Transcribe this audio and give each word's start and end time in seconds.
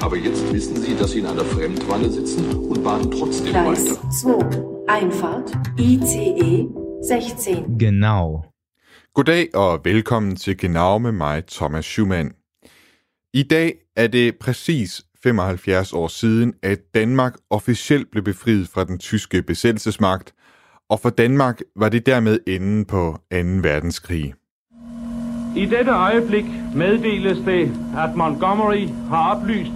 Aber 0.00 0.16
jetzt 0.16 0.52
wissen 0.52 0.76
Sie, 0.76 0.94
dass 0.94 1.10
Sie 1.10 1.18
in 1.18 1.26
einer 1.26 1.44
Fremdwanne 1.44 2.08
sitzen 2.10 2.54
und 2.54 2.84
bahnen 2.84 3.10
trotzdem 3.10 3.50
Gleis 3.52 3.90
weiter. 3.90 4.10
2. 4.10 4.88
Einfahrt. 4.88 5.52
ICE 5.78 6.68
16. 7.02 7.78
Genau. 7.78 8.44
Goddag 9.14 9.48
og 9.54 9.80
velkommen 9.84 10.36
til 10.36 10.56
Genau 10.56 10.98
med 10.98 11.12
mig, 11.12 11.46
Thomas 11.46 11.84
Schumann. 11.84 12.32
I 13.34 13.42
dag 13.42 13.74
er 13.96 14.06
det 14.06 14.36
præcis 14.36 15.02
75 15.22 15.92
år 15.92 16.08
siden, 16.08 16.54
at 16.62 16.78
Danmark 16.94 17.34
officielt 17.50 18.10
blev 18.10 18.24
befriet 18.24 18.68
fra 18.68 18.84
den 18.84 18.98
tyske 18.98 19.42
besættelsesmagt, 19.42 20.34
og 20.88 21.00
for 21.00 21.10
Danmark 21.10 21.60
var 21.76 21.88
det 21.88 22.06
dermed 22.06 22.38
enden 22.46 22.84
på 22.84 23.18
2. 23.32 23.36
verdenskrig. 23.62 24.34
I 25.56 25.66
dette 25.66 25.90
øjeblik 25.90 26.44
meddeles 26.74 27.38
det, 27.38 27.70
at 27.96 28.16
Montgomery 28.16 28.86
har 29.08 29.36
oplyst, 29.36 29.72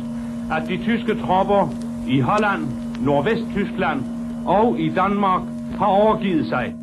at 0.50 0.68
de 0.68 0.76
tyske 0.84 1.20
tropper 1.20 1.68
i 2.08 2.20
Holland, 2.20 2.62
Nordvesttyskland 3.00 4.00
og 4.46 4.78
i 4.80 4.88
Danmark 4.88 5.42
har 5.78 5.86
overgivet 5.86 6.46
sig. 6.48 6.74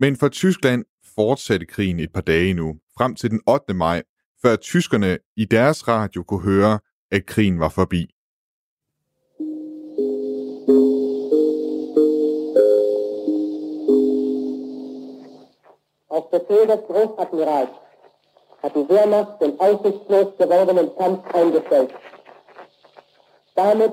Men 0.00 0.16
for 0.16 0.28
Tyskland 0.28 0.84
fortsatte 1.14 1.66
krigen 1.66 2.00
et 2.00 2.12
par 2.12 2.20
dage 2.20 2.54
nu, 2.54 2.76
frem 2.98 3.14
til 3.14 3.30
den 3.30 3.40
8. 3.46 3.74
maj, 3.74 4.02
før 4.42 4.56
tyskerne 4.56 5.18
i 5.36 5.44
deres 5.44 5.88
radio 5.88 6.22
kunne 6.22 6.42
høre, 6.42 6.78
at 7.10 7.26
krigen 7.26 7.58
var 7.60 7.68
forbi. 7.68 8.14
Auf 16.10 16.24
Befehl 16.30 16.66
des 16.72 16.80
Großadmirals 16.88 17.87
hat 18.62 18.74
die 18.74 18.88
Wehrmacht 18.88 19.40
den 19.42 19.60
aussichtslos 19.60 20.28
gewordenen 20.38 20.88
Kampf 20.98 21.34
eingestellt. 21.34 21.90
Damit 23.56 23.92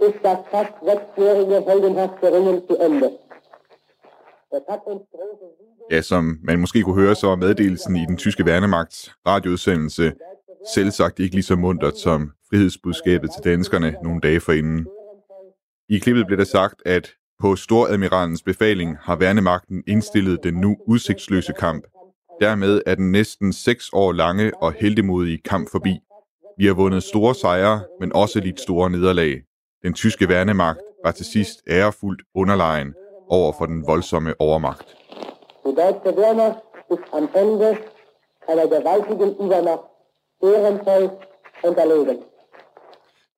ist 0.00 0.20
das 0.22 0.38
fast 0.50 0.74
sechsjährige 0.84 1.60
heldenhafte 1.68 2.32
Ringen 2.32 2.62
zu 2.68 2.76
Ende. 2.76 3.18
Es 4.50 4.62
hat 4.68 4.86
uns 4.86 5.02
große 5.12 5.46
Ja, 5.90 6.02
som 6.02 6.38
man 6.42 6.60
måske 6.60 6.82
kunne 6.82 7.02
høre, 7.02 7.14
så 7.14 7.26
var 7.26 7.36
meddelelsen 7.36 7.96
i 7.96 8.06
den 8.06 8.16
tyske 8.16 8.46
værnemagts 8.46 9.10
radioudsendelse 9.26 10.12
selvsagt 10.74 11.18
ikke 11.18 11.34
lige 11.34 11.44
så 11.44 11.56
muntert 11.56 11.98
som 11.98 12.32
frihedsbudskabet 12.48 13.30
til 13.30 13.44
danskerne 13.44 13.96
nogle 14.02 14.20
dage 14.20 14.40
forinden. 14.40 14.86
I 15.88 15.98
klippet 15.98 16.26
blev 16.26 16.38
der 16.38 16.44
sagt, 16.44 16.82
at 16.86 17.10
på 17.40 17.56
Storadmiralens 17.56 18.42
befaling 18.42 18.96
har 19.00 19.16
værnemagten 19.16 19.82
indstillet 19.86 20.44
den 20.44 20.54
nu 20.54 20.76
udsigtsløse 20.86 21.52
kamp. 21.52 21.84
Dermed 22.40 22.80
er 22.86 22.94
den 22.94 23.12
næsten 23.12 23.52
seks 23.52 23.90
år 23.92 24.12
lange 24.12 24.62
og 24.62 24.72
heldemodige 24.72 25.38
kamp 25.38 25.70
forbi. 25.70 25.98
Vi 26.58 26.66
har 26.66 26.74
vundet 26.74 27.02
store 27.02 27.34
sejre, 27.34 27.80
men 28.00 28.12
også 28.14 28.40
lidt 28.40 28.60
store 28.60 28.90
nederlag. 28.90 29.42
Den 29.82 29.94
tyske 29.94 30.28
værnemagt 30.28 30.80
var 31.04 31.10
til 31.10 31.26
sidst 31.26 31.62
ærefuldt 31.68 32.22
underlegen 32.34 32.94
over 33.28 33.52
for 33.58 33.66
den 33.66 33.86
voldsomme 33.86 34.34
overmagt. 34.38 34.96
Die 35.64 35.74
deutsche 35.74 36.10
Wehrmacht 36.20 36.58
ist 36.92 37.02
am 37.12 37.28
Ende 37.42 37.78
einer 38.48 38.66
gewaltigen 38.74 39.30
Übermacht 39.44 39.86
ehrenvoll 40.42 41.10
unterlegen. 41.64 42.18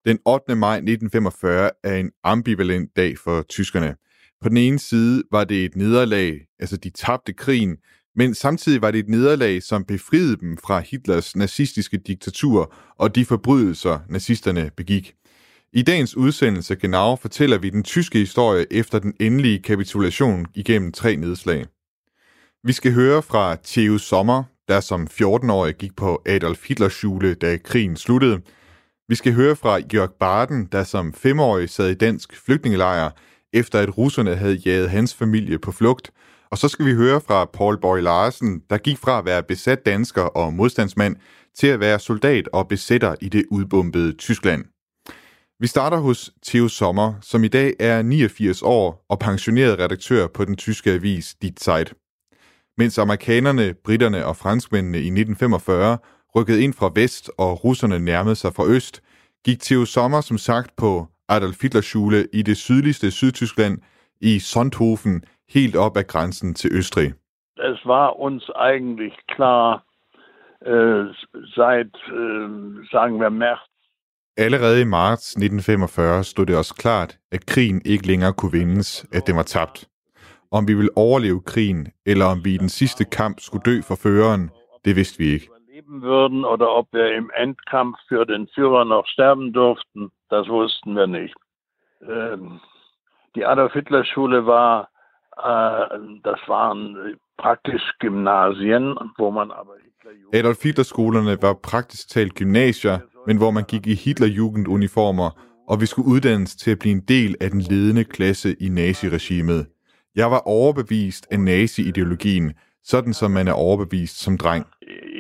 Den 0.06 0.18
8. 0.24 0.56
maj 0.56 0.76
1945 0.76 1.70
er 1.84 1.96
en 1.96 2.10
ambivalent 2.24 2.96
dag 2.96 3.18
for 3.18 3.42
tyskerne. 3.42 3.96
På 4.42 4.48
den 4.48 4.56
ene 4.56 4.78
side 4.78 5.22
var 5.30 5.44
det 5.44 5.64
et 5.64 5.76
nederlag, 5.76 6.46
altså 6.58 6.76
de 6.76 6.90
tabte 6.90 7.32
krigen, 7.32 7.76
men 8.18 8.34
samtidig 8.34 8.82
var 8.82 8.90
det 8.90 8.98
et 8.98 9.08
nederlag, 9.08 9.62
som 9.62 9.84
befriede 9.84 10.36
dem 10.36 10.56
fra 10.56 10.78
Hitlers 10.80 11.36
nazistiske 11.36 11.96
diktatur 11.96 12.72
og 12.96 13.14
de 13.14 13.24
forbrydelser, 13.24 13.98
nazisterne 14.08 14.70
begik. 14.76 15.14
I 15.72 15.82
dagens 15.82 16.16
udsendelse 16.16 16.74
Genau 16.76 17.16
fortæller 17.16 17.58
vi 17.58 17.70
den 17.70 17.82
tyske 17.82 18.18
historie 18.18 18.66
efter 18.70 18.98
den 18.98 19.14
endelige 19.20 19.58
kapitulation 19.58 20.46
igennem 20.54 20.92
tre 20.92 21.16
nedslag. 21.16 21.66
Vi 22.64 22.72
skal 22.72 22.92
høre 22.92 23.22
fra 23.22 23.56
Theo 23.64 23.98
Sommer, 23.98 24.44
der 24.68 24.80
som 24.80 25.08
14-årig 25.10 25.74
gik 25.74 25.96
på 25.96 26.22
Adolf 26.26 26.68
Hitlers 26.68 26.92
skole, 26.92 27.34
da 27.34 27.56
krigen 27.56 27.96
sluttede. 27.96 28.40
Vi 29.08 29.14
skal 29.14 29.32
høre 29.32 29.56
fra 29.56 29.78
Jørg 29.94 30.10
Barden, 30.20 30.68
der 30.72 30.84
som 30.84 31.14
5-årig 31.26 31.70
sad 31.70 31.90
i 31.90 31.94
dansk 31.94 32.36
flygtningelejr, 32.44 33.10
efter 33.52 33.78
at 33.78 33.98
russerne 33.98 34.36
havde 34.36 34.62
jaget 34.66 34.90
hans 34.90 35.14
familie 35.14 35.58
på 35.58 35.72
flugt. 35.72 36.10
Og 36.50 36.58
så 36.58 36.68
skal 36.68 36.86
vi 36.86 36.94
høre 36.94 37.20
fra 37.20 37.44
Paul 37.44 37.80
Boy 37.80 37.98
Larsen, 37.98 38.62
der 38.70 38.78
gik 38.78 38.98
fra 38.98 39.18
at 39.18 39.24
være 39.24 39.42
besat 39.42 39.86
dansker 39.86 40.22
og 40.22 40.54
modstandsmand 40.54 41.16
til 41.54 41.66
at 41.66 41.80
være 41.80 41.98
soldat 41.98 42.48
og 42.52 42.68
besætter 42.68 43.14
i 43.20 43.28
det 43.28 43.44
udbombede 43.50 44.12
Tyskland. 44.12 44.64
Vi 45.60 45.66
starter 45.66 45.96
hos 45.96 46.30
Theo 46.46 46.68
Sommer, 46.68 47.14
som 47.20 47.44
i 47.44 47.48
dag 47.48 47.74
er 47.78 48.02
89 48.02 48.62
år 48.62 49.04
og 49.08 49.18
pensioneret 49.18 49.78
redaktør 49.78 50.26
på 50.26 50.44
den 50.44 50.56
tyske 50.56 50.90
avis 50.90 51.34
Die 51.42 51.52
Zeit. 51.60 51.94
Mens 52.78 52.98
amerikanerne, 52.98 53.74
britterne 53.84 54.26
og 54.26 54.36
franskmændene 54.36 54.98
i 54.98 55.06
1945 55.06 55.98
rykkede 56.36 56.62
ind 56.62 56.74
fra 56.74 56.90
vest 56.94 57.30
og 57.38 57.64
russerne 57.64 57.98
nærmede 57.98 58.36
sig 58.36 58.54
fra 58.54 58.66
øst, 58.66 59.02
gik 59.44 59.60
Theo 59.60 59.84
Sommer 59.84 60.20
som 60.20 60.38
sagt 60.38 60.76
på 60.76 61.06
Adolf 61.28 61.62
Hitler 61.62 61.80
Schule 61.80 62.28
i 62.32 62.42
det 62.42 62.56
sydligste 62.56 63.10
Sydtyskland 63.10 63.78
i 64.20 64.38
Sonthofen, 64.38 65.22
helt 65.54 65.76
op 65.76 65.96
ad 65.96 66.04
grænsen 66.04 66.54
til 66.54 66.70
Østrig. 66.72 67.12
es 67.60 67.84
war 67.84 68.18
uns 68.18 68.50
eigentlich 68.50 69.14
klar, 69.26 69.84
äh, 70.60 71.04
seit, 71.56 71.94
äh, 72.08 72.86
sagen 72.90 73.20
wir, 73.20 73.30
März 73.30 73.60
Allerede 74.36 74.80
i 74.80 74.84
marts 74.84 75.36
1945 75.36 76.24
stod 76.24 76.46
det 76.46 76.56
også 76.56 76.74
klart, 76.74 77.18
at 77.32 77.46
krigen 77.46 77.82
ikke 77.84 78.06
længere 78.06 78.32
kunne 78.32 78.52
vindes, 78.52 79.06
at 79.12 79.26
den 79.26 79.36
var 79.36 79.42
tabt. 79.42 79.88
Om 80.50 80.68
vi 80.68 80.74
ville 80.74 80.96
overleve 80.96 81.40
krigen, 81.40 81.88
eller 82.06 82.24
om 82.24 82.44
vi 82.44 82.54
i 82.54 82.56
den 82.56 82.68
sidste 82.68 83.04
kamp 83.04 83.40
skulle 83.40 83.62
dø 83.62 83.80
for 83.82 83.94
føreren, 83.94 84.50
det 84.84 84.96
vidste 84.96 85.18
vi 85.18 85.24
ikke. 85.24 85.48
würden 85.88 86.44
oder 86.44 86.66
ob 86.78 86.86
wir 86.92 87.16
im 87.16 87.30
Endkampf 87.36 87.96
für 88.08 88.24
den 88.24 88.48
Führer 88.54 88.84
noch 88.84 89.06
sterben 89.06 89.52
durften, 89.52 90.10
das 90.30 90.48
wussten 90.48 90.94
wir 90.96 91.06
nicht. 91.06 91.34
Ähm, 92.02 92.60
die 93.34 93.44
Adolf-Hitler-Schule 93.44 94.46
war, 94.46 94.82
äh, 94.82 94.97
das 96.24 96.40
waren 96.48 96.96
praktisch 97.36 97.82
Gymnasien, 98.00 98.96
wo 99.18 99.30
man 99.30 99.50
aber 99.50 99.74
Adolf 100.34 100.62
Hitler-skolerne 100.62 101.42
var 101.42 101.54
praktisk 101.62 102.08
talt 102.08 102.34
gymnasier, 102.34 102.98
men 103.26 103.36
hvor 103.36 103.50
man 103.50 103.64
gik 103.64 103.86
i 103.86 103.94
Hitlerjugend-uniformer, 103.94 105.30
og 105.68 105.80
vi 105.80 105.86
skulle 105.86 106.08
uddannes 106.08 106.56
til 106.56 106.70
at 106.70 106.78
blive 106.78 106.92
en 106.92 107.04
del 107.08 107.36
af 107.40 107.50
den 107.50 107.60
ledende 107.60 108.04
klasse 108.04 108.56
i 108.60 108.68
naziregimet. 108.68 109.66
Jeg 110.14 110.30
var 110.30 110.42
overbevist 110.46 111.26
af 111.30 111.40
nazi-ideologien, 111.40 112.52
sådan 112.82 113.14
som 113.14 113.30
man 113.30 113.48
er 113.48 113.52
overbevist 113.52 114.22
som 114.24 114.38
dreng. 114.38 114.66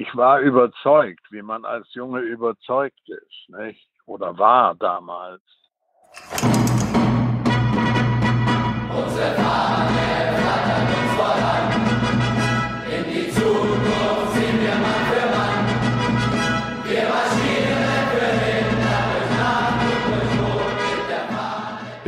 ich 0.08 0.16
war 0.16 0.40
überzeugt, 0.40 1.30
wie 1.30 1.42
man 1.42 1.64
als 1.64 1.92
Junge 1.94 2.20
überzeugt 2.20 3.08
ist, 3.08 3.48
nicht? 3.48 3.88
Oder 4.06 4.38
war 4.38 4.74
damals. 4.74 5.42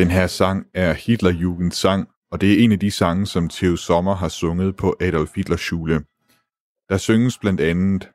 Den 0.01 0.11
her 0.11 0.27
sang 0.27 0.67
er 0.75 0.93
Hitlerjugends 0.93 1.77
sang, 1.77 2.09
og 2.33 2.41
det 2.41 2.49
er 2.53 2.65
en 2.65 2.73
af 2.73 2.79
de 2.79 2.91
sange, 2.91 3.27
som 3.27 3.49
Theo 3.49 3.77
Sommer 3.77 4.15
har 4.15 4.29
sunget 4.29 4.77
på 4.77 4.89
Adolf 5.01 5.31
Hitler 5.37 5.57
Schule. 5.57 5.97
Der 6.89 6.97
synges 6.97 7.39
blandt 7.39 7.61
andet, 7.61 8.09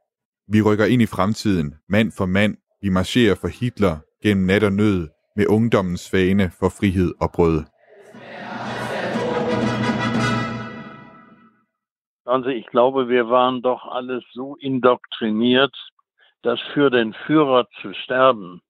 vi 0.54 0.62
rykker 0.62 0.86
ind 0.86 1.02
i 1.02 1.06
fremtiden, 1.16 1.76
mand 1.90 2.12
for 2.18 2.26
mand, 2.26 2.58
vi 2.82 2.90
marcherer 2.90 3.36
for 3.42 3.48
Hitler 3.60 3.96
gennem 4.24 4.46
nat 4.46 4.64
og 4.64 4.74
nød, 4.74 5.08
med 5.36 5.46
ungdommens 5.48 6.10
fane 6.12 6.52
for 6.60 6.70
frihed 6.78 7.12
og 7.22 7.30
brød. 7.36 7.64
Also 12.34 12.50
ich 12.50 12.68
glaube, 12.74 13.00
wir 13.14 13.26
waren 13.38 13.62
doch 13.62 13.84
alles 13.98 14.24
so 14.34 14.56
indoktriniert, 14.70 15.76
dass 16.46 16.60
für 16.74 16.90
den 16.98 17.14
Führer 17.14 17.64
zu 17.82 17.94
sterben 18.04 18.62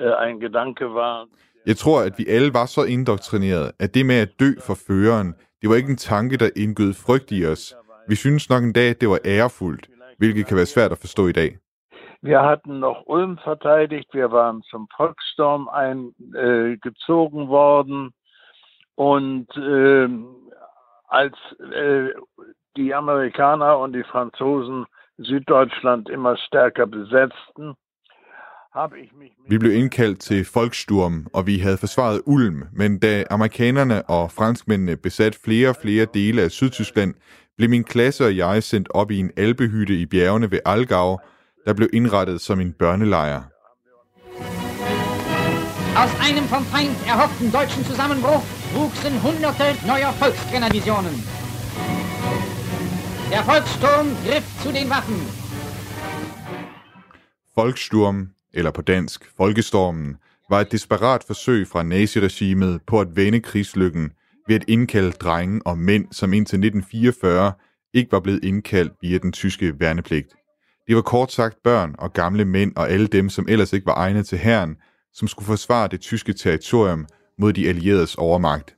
äh, 0.00 0.14
ein 0.24 0.40
Gedanke 0.40 0.94
war. 0.94 1.26
Jeg 1.66 1.76
tror, 1.76 2.00
at 2.00 2.14
vi 2.18 2.24
alle 2.28 2.54
var 2.54 2.66
så 2.66 2.82
indoktrineret, 2.84 3.72
at 3.78 3.94
det 3.94 4.06
med 4.06 4.14
at 4.14 4.40
dø 4.40 4.50
for 4.66 4.74
føreren, 4.86 5.34
det 5.60 5.70
var 5.70 5.76
ikke 5.76 5.90
en 5.90 5.96
tanke, 5.96 6.36
der 6.36 6.50
indgød 6.56 6.92
frygt 7.06 7.32
i 7.32 7.46
os. 7.46 7.74
Vi 8.08 8.14
synes 8.14 8.50
nok 8.50 8.62
en 8.64 8.72
dag, 8.72 8.90
at 8.90 9.00
det 9.00 9.08
var 9.08 9.20
ærefuldt, 9.24 9.88
hvilket 10.18 10.46
kan 10.46 10.56
være 10.56 10.66
svært 10.66 10.92
at 10.92 10.98
forstå 10.98 11.26
i 11.26 11.32
dag. 11.32 11.58
Wir 12.24 12.40
hatten 12.50 12.80
noch 12.80 13.00
Ulm 13.06 13.38
verteidigt, 13.44 14.08
wir 14.12 14.30
waren 14.30 14.62
zum 14.62 14.88
Volkssturm 14.96 15.68
eingezogen 15.82 17.42
øh, 17.42 17.46
äh, 17.46 17.50
worden 17.50 18.12
und 18.96 19.48
äh, 19.56 20.08
als 21.08 21.36
äh, 21.82 22.08
die 22.76 22.94
Amerikaner 22.94 23.78
und 23.78 23.92
die 23.92 24.04
Franzosen 24.12 24.86
Süddeutschland 25.18 26.08
immer 26.08 26.36
stärker 26.36 26.86
besetzten, 26.86 27.74
vi 29.48 29.58
blev 29.58 29.72
indkaldt 29.72 30.20
til 30.20 30.44
Folksturm, 30.44 31.26
og 31.32 31.46
vi 31.46 31.58
havde 31.58 31.76
forsvaret 31.76 32.22
Ulm, 32.26 32.62
men 32.72 32.98
da 32.98 33.24
amerikanerne 33.30 34.02
og 34.02 34.32
franskmændene 34.32 34.96
besat 34.96 35.38
flere 35.44 35.68
og 35.68 35.76
flere 35.82 36.06
dele 36.14 36.42
af 36.42 36.50
Sydtyskland, 36.50 37.14
blev 37.56 37.70
min 37.70 37.84
klasse 37.84 38.24
og 38.24 38.36
jeg 38.36 38.62
sendt 38.62 38.88
op 38.90 39.10
i 39.10 39.18
en 39.18 39.30
alpehytte 39.36 39.94
i 39.94 40.06
bjergene 40.06 40.50
ved 40.50 40.58
Algau, 40.64 41.18
der 41.66 41.72
blev 41.72 41.88
indrettet 41.92 42.40
som 42.40 42.60
en 42.60 42.72
børnelejr. 42.72 43.42
Aus 45.96 46.12
einem 46.26 46.46
vom 46.54 46.64
Feind 46.64 46.94
erhofften 47.12 47.50
deutschen 47.52 47.84
Zusammenbruch 47.84 48.42
wuchsen 48.76 49.14
hunderte 49.24 49.68
neuer 49.90 50.12
Volksgrenadisionen. 50.20 51.16
Der 53.32 53.42
Volkssturm 53.52 54.06
griff 54.26 54.46
zu 54.62 54.68
den 54.78 54.86
Waffen. 54.92 55.20
Volkssturm, 57.56 58.18
eller 58.54 58.70
på 58.70 58.82
dansk 58.82 59.30
Folkestormen, 59.36 60.16
var 60.50 60.60
et 60.60 60.72
desperat 60.72 61.24
forsøg 61.26 61.68
fra 61.68 61.82
naziregimet 61.82 62.80
på 62.86 63.00
at 63.00 63.16
vende 63.16 63.40
krigslykken 63.40 64.10
ved 64.48 64.56
at 64.56 64.64
indkalde 64.68 65.10
drenge 65.10 65.60
og 65.64 65.78
mænd, 65.78 66.06
som 66.10 66.32
indtil 66.32 66.56
1944 66.56 67.52
ikke 67.94 68.12
var 68.12 68.20
blevet 68.20 68.44
indkaldt 68.44 68.92
via 69.02 69.18
den 69.18 69.32
tyske 69.32 69.80
værnepligt. 69.80 70.28
Det 70.86 70.96
var 70.96 71.02
kort 71.02 71.32
sagt 71.32 71.62
børn 71.64 71.94
og 71.98 72.12
gamle 72.12 72.44
mænd 72.44 72.72
og 72.76 72.90
alle 72.90 73.06
dem, 73.06 73.28
som 73.28 73.46
ellers 73.48 73.72
ikke 73.72 73.86
var 73.86 73.94
egnet 73.94 74.26
til 74.26 74.38
herren, 74.38 74.76
som 75.12 75.28
skulle 75.28 75.46
forsvare 75.46 75.88
det 75.88 76.00
tyske 76.00 76.32
territorium 76.32 77.06
mod 77.38 77.52
de 77.52 77.68
allieredes 77.68 78.14
overmagt. 78.14 78.74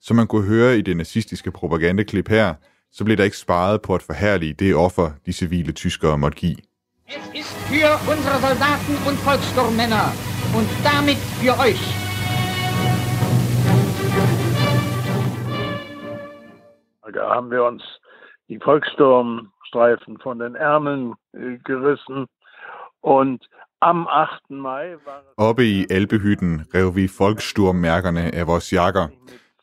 Som 0.00 0.16
man 0.16 0.26
kunne 0.26 0.46
høre 0.46 0.78
i 0.78 0.82
det 0.82 0.96
nazistiske 0.96 1.50
propagandaklip 1.50 2.28
her, 2.28 2.54
så 2.92 3.04
blev 3.04 3.16
der 3.16 3.24
ikke 3.24 3.36
sparet 3.36 3.82
på 3.82 3.94
at 3.94 4.02
forhærlige 4.02 4.52
det 4.52 4.74
offer, 4.74 5.10
de 5.26 5.32
civile 5.32 5.72
tyskere 5.72 6.18
måtte 6.18 6.38
give. 6.38 6.56
Es 7.10 7.26
ist 7.40 7.56
für 7.68 7.88
unsere 8.12 8.36
Soldaten 8.38 8.94
und 9.08 9.16
Volkssturmmänner 9.20 10.12
und 10.54 10.68
damit 10.84 11.16
für 11.40 11.58
euch. 11.58 11.80
Da 17.14 17.34
haben 17.34 17.50
wir 17.50 17.64
uns 17.64 17.82
die 18.48 18.58
Volkssturmstreifen 18.58 20.18
von 20.22 20.38
den 20.38 20.54
Ärmeln 20.54 21.14
äh, 21.32 21.56
gerissen 21.64 22.26
und 23.00 23.48
am 23.80 24.06
8. 24.06 24.50
Mai 24.50 24.98
var... 25.06 25.22
Oppe 25.38 25.64
i 25.64 25.86
Alpehytten 25.90 26.66
rev 26.74 26.94
vi 26.94 27.08
Volkssturmmærkerne 27.18 28.34
af 28.34 28.46
vores 28.46 28.72
jakker. 28.72 29.08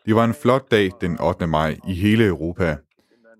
Det 0.05 0.15
var 0.15 0.23
en 0.23 0.33
flot 0.33 0.71
dag 0.71 0.89
den 1.01 1.19
8. 1.21 1.47
maj 1.47 1.77
i 1.87 1.93
hele 1.93 2.25
Europa. 2.25 2.77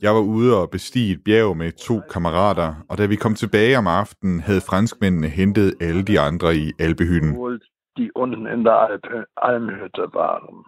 Jeg 0.02 0.14
var 0.14 0.22
ude 0.22 0.62
og 0.62 0.70
bestige 0.70 1.14
et 1.14 1.24
bjerg 1.26 1.58
med 1.58 1.72
to 1.72 2.00
kammerater, 2.14 2.76
og 2.90 2.98
da 2.98 3.06
vi 3.06 3.16
kom 3.16 3.36
tilbage 3.36 3.78
om 3.78 3.88
aftenen, 3.88 4.40
havde 4.40 4.62
franskmændene 4.70 5.28
hentet 5.28 5.74
alle 5.82 6.04
de 6.04 6.20
andre 6.20 6.56
i 6.56 6.72
Alpehytten. 6.80 7.60
Die 7.98 8.12
unten 8.16 8.48
in 8.48 8.66
der 8.66 8.76
Alpe, 8.88 9.26
Almhütte 9.38 10.06
waren. 10.14 10.66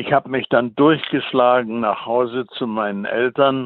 Ich 0.00 0.08
habe 0.14 0.28
mich 0.30 0.46
dann 0.54 0.74
durchgeschlagen 0.84 1.80
nach 1.80 2.00
Hause 2.06 2.44
zu 2.58 2.66
meinen 2.66 3.04
Eltern. 3.20 3.58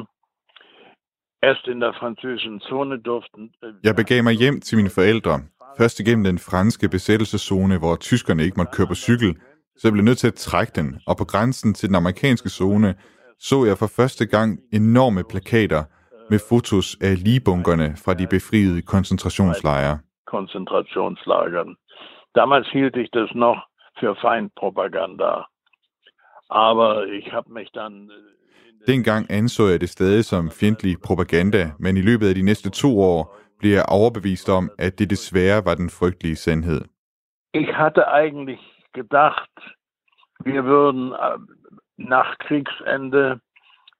Erst 1.43 1.67
in 1.67 1.79
der 1.81 1.93
französischen 2.01 2.59
Zone 2.69 2.95
durften... 3.09 3.41
Äh, 3.63 3.73
Jeg 3.83 3.95
begav 3.95 4.23
mig 4.23 4.33
hjem 4.33 4.61
til 4.61 4.77
mine 4.77 4.89
forældre. 4.89 5.39
Først 5.77 5.99
igennem 5.99 6.23
den 6.23 6.39
franske 6.39 6.89
besættelseszone, 6.89 7.77
hvor 7.77 7.95
tyskerne 7.95 8.43
ikke 8.43 8.57
måtte 8.57 8.71
køre 8.77 8.87
på 8.87 8.95
cykel, 8.95 9.35
så 9.77 9.87
jeg 9.87 9.93
blev 9.93 10.05
nødt 10.05 10.17
til 10.17 10.27
at 10.27 10.33
trække 10.33 10.73
den, 10.75 10.95
og 11.07 11.17
på 11.17 11.25
grænsen 11.25 11.73
til 11.73 11.89
den 11.89 11.95
amerikanske 11.95 12.49
zone 12.49 12.95
så 13.49 13.57
jeg 13.69 13.77
for 13.77 13.89
første 13.99 14.25
gang 14.35 14.59
enorme 14.73 15.23
plakater 15.31 15.83
med 16.31 16.39
fotos 16.49 16.87
af 17.01 17.13
ligebunkerne 17.23 17.89
fra 18.03 18.13
de 18.13 18.27
befriede 18.35 18.81
koncentrationslejre. 18.93 19.99
Konzentrationslagern. 20.35 21.71
Damals 22.35 22.67
hielt 22.75 22.95
ich 23.03 23.09
das 23.19 23.31
noch 23.35 23.59
für 23.99 24.13
Feindpropaganda. 24.23 25.31
Aber 26.49 26.91
ich 27.17 27.27
habe 27.35 27.49
mich 27.57 27.69
dann 27.79 27.93
äh, 28.09 28.87
Dengang 28.87 29.25
anså 29.29 29.67
jeg 29.67 29.81
det 29.81 29.89
stadig 29.89 30.25
som 30.25 30.49
fjendtlig 30.49 30.95
propaganda, 31.05 31.71
men 31.79 31.97
i 31.97 32.01
løbet 32.01 32.27
af 32.27 32.35
de 32.35 32.41
næste 32.41 32.69
to 32.69 32.99
år 32.99 33.37
blev 33.59 33.71
jeg 33.71 33.85
overbevist 33.89 34.49
om, 34.49 34.69
at 34.79 34.99
det 34.99 35.09
desværre 35.09 35.65
var 35.65 35.75
den 35.75 35.89
frygtelige 35.89 36.35
sandhed. 36.35 36.81
Ich 37.53 37.69
hatte 37.73 38.01
eigentlich 38.07 38.61
gedacht, 38.93 39.55
wir 40.45 40.61
würden 40.63 41.13
äh, 41.13 41.60
nach 42.09 42.37
Kriegsende 42.39 43.39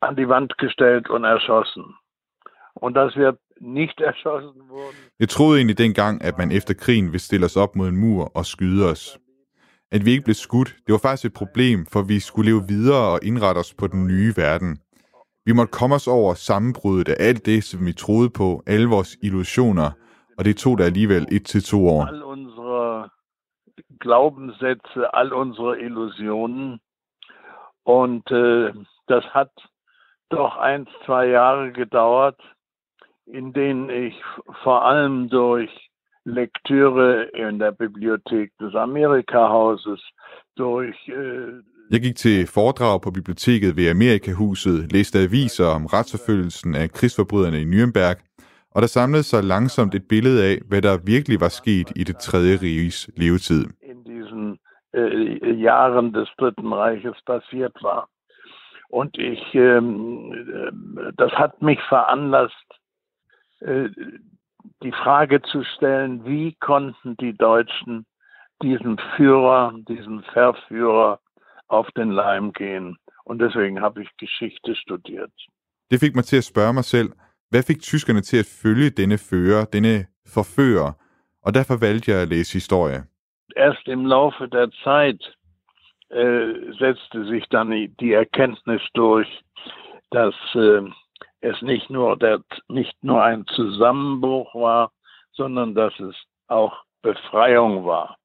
an 0.01 0.15
die 0.15 0.29
Wand 0.29 0.57
gestellt 0.57 1.09
und 1.09 1.23
erschossen. 1.23 1.85
Und 2.73 2.95
dass 2.95 3.15
wir 3.15 3.37
nicht 3.59 4.01
erschossen 4.01 4.69
wurden. 4.69 4.97
Jeg 5.19 5.29
troede 5.29 5.57
egentlig 5.57 5.77
dengang, 5.77 6.21
at 6.21 6.37
man 6.37 6.51
efter 6.51 6.73
krigen 6.73 7.07
ville 7.07 7.19
stille 7.19 7.45
os 7.45 7.57
op 7.57 7.75
mod 7.75 7.87
en 7.87 7.97
mur 7.97 8.31
og 8.35 8.45
skyde 8.45 8.91
os. 8.91 9.19
At 9.91 10.05
vi 10.05 10.11
ikke 10.11 10.23
blev 10.23 10.33
skudt, 10.33 10.75
det 10.85 10.91
var 10.91 10.99
faktisk 11.03 11.25
et 11.25 11.33
problem, 11.33 11.85
for 11.85 12.01
vi 12.01 12.19
skulle 12.19 12.51
leve 12.51 12.63
videre 12.67 13.13
og 13.13 13.19
indrette 13.23 13.59
os 13.59 13.73
på 13.73 13.87
den 13.87 14.07
nye 14.07 14.33
verden. 14.37 14.79
Vi 15.45 15.53
måtte 15.53 15.71
komme 15.71 15.95
os 15.95 16.07
over 16.07 16.33
sammenbruddet 16.33 17.09
af 17.09 17.15
alt 17.27 17.45
det, 17.45 17.63
som 17.63 17.85
vi 17.85 17.93
troede 17.93 18.29
på, 18.29 18.63
alle 18.67 18.87
vores 18.87 19.17
illusioner, 19.21 19.91
og 20.37 20.45
det 20.45 20.57
tog 20.57 20.77
der 20.77 20.85
alligevel 20.85 21.27
et 21.31 21.45
til 21.45 21.63
to 21.63 21.87
år. 21.87 22.05
All 22.05 22.23
unsere 22.23 23.09
Glaubenssätze, 24.03 25.01
all 25.13 25.33
unsere 25.33 25.81
Illusionen, 25.81 26.79
Und 27.83 28.29
äh, 28.31 28.71
das 29.07 29.23
hat 29.33 29.51
doch 30.29 30.57
ein, 30.57 30.87
zwei 31.05 31.27
Jahre 31.27 31.71
gedauert, 31.71 32.39
in 33.25 33.53
denen 33.53 33.89
ich 33.89 34.15
vor 34.63 34.85
allem 34.85 35.29
durch 35.29 35.69
Lektüre 36.23 37.23
in 37.33 37.59
der 37.59 37.71
Bibliothek 37.71 38.51
des 38.59 38.75
Amerikahauses, 38.75 39.99
durch... 40.55 40.95
Äh, 41.07 41.63
jeg 41.91 42.01
gik 42.01 42.15
til 42.15 42.47
foredrag 42.47 43.01
på 43.01 43.11
biblioteket 43.11 43.75
ved 43.75 43.89
Amerikahuset, 43.89 44.91
læste 44.91 45.19
aviser 45.19 45.65
om 45.65 45.85
retsforfølgelsen 45.85 46.75
af 46.75 46.91
krigsforbryderne 46.91 47.61
i 47.61 47.65
Nürnberg, 47.65 48.17
og 48.71 48.81
der 48.81 48.87
samlede 48.87 49.23
sig 49.23 49.43
langsomt 49.43 49.95
et 49.95 50.07
billede 50.09 50.45
af, 50.45 50.57
hvad 50.67 50.81
der 50.81 50.97
virkelig 51.05 51.41
var 51.41 51.49
sket 51.49 51.91
i 51.95 52.03
det 52.03 52.17
tredje 52.17 52.55
riges 52.61 53.09
levetid. 53.17 53.65
Diesen 54.93 55.43
äh, 55.43 55.53
Jahren 55.53 56.13
des 56.13 56.27
Dritten 56.37 56.73
Reiches 56.73 57.15
passiert 57.25 57.75
war. 57.81 58.07
Und 58.89 59.17
ich, 59.17 59.55
ähm, 59.55 60.33
äh, 60.33 61.11
das 61.15 61.31
hat 61.31 61.61
mich 61.61 61.79
veranlasst, 61.87 62.67
äh, 63.59 63.89
die 64.83 64.91
Frage 64.91 65.41
zu 65.41 65.63
stellen, 65.63 66.25
wie 66.25 66.55
konnten 66.59 67.15
die 67.17 67.33
Deutschen 67.33 68.05
diesen 68.61 68.97
Führer, 69.15 69.73
diesen 69.87 70.23
Verführer 70.33 71.19
auf 71.67 71.87
den 71.91 72.11
Leim 72.11 72.51
gehen? 72.53 72.97
Und 73.23 73.39
deswegen 73.39 73.81
habe 73.81 74.01
ich 74.01 74.09
Geschichte 74.17 74.75
studiert. 74.75 75.31
Det 75.91 75.99
fik 75.99 76.15
mig 76.15 76.25
til 76.25 76.37
at 76.37 76.43
spørge 76.43 76.73
mig 76.73 76.83
selv, 76.83 77.09
hvad 77.49 77.63
fik 77.63 77.81
tyskerne 77.81 78.21
til 78.21 78.37
at 78.37 78.45
følge 78.61 78.89
denne 78.89 79.17
fører, 79.17 79.65
denne 79.65 80.05
forfører? 80.27 80.91
Og 81.41 81.53
derfor 81.53 81.77
valgte 81.77 82.11
jeg 82.11 82.21
at 82.21 82.27
læse 82.27 82.53
historie. 82.53 83.03
Erst 83.55 83.87
im 83.87 84.05
Laufe 84.05 84.47
der 84.47 84.69
Zeit 84.83 85.21
äh, 86.09 86.53
setzte 86.79 87.25
sich 87.25 87.45
dann 87.49 87.71
die 87.99 88.13
Erkenntnis 88.13 88.81
durch, 88.93 89.27
dass 90.09 90.35
äh, 90.55 90.81
es 91.41 91.61
nicht 91.61 91.89
nur, 91.89 92.17
der, 92.17 92.41
nicht 92.67 92.95
nur 93.01 93.23
ein 93.23 93.45
Zusammenbruch 93.47 94.53
war, 94.55 94.91
sondern 95.33 95.75
dass 95.75 95.97
es 95.99 96.15
auch 96.47 96.73
Befreiung 97.01 97.85
war. 97.85 98.17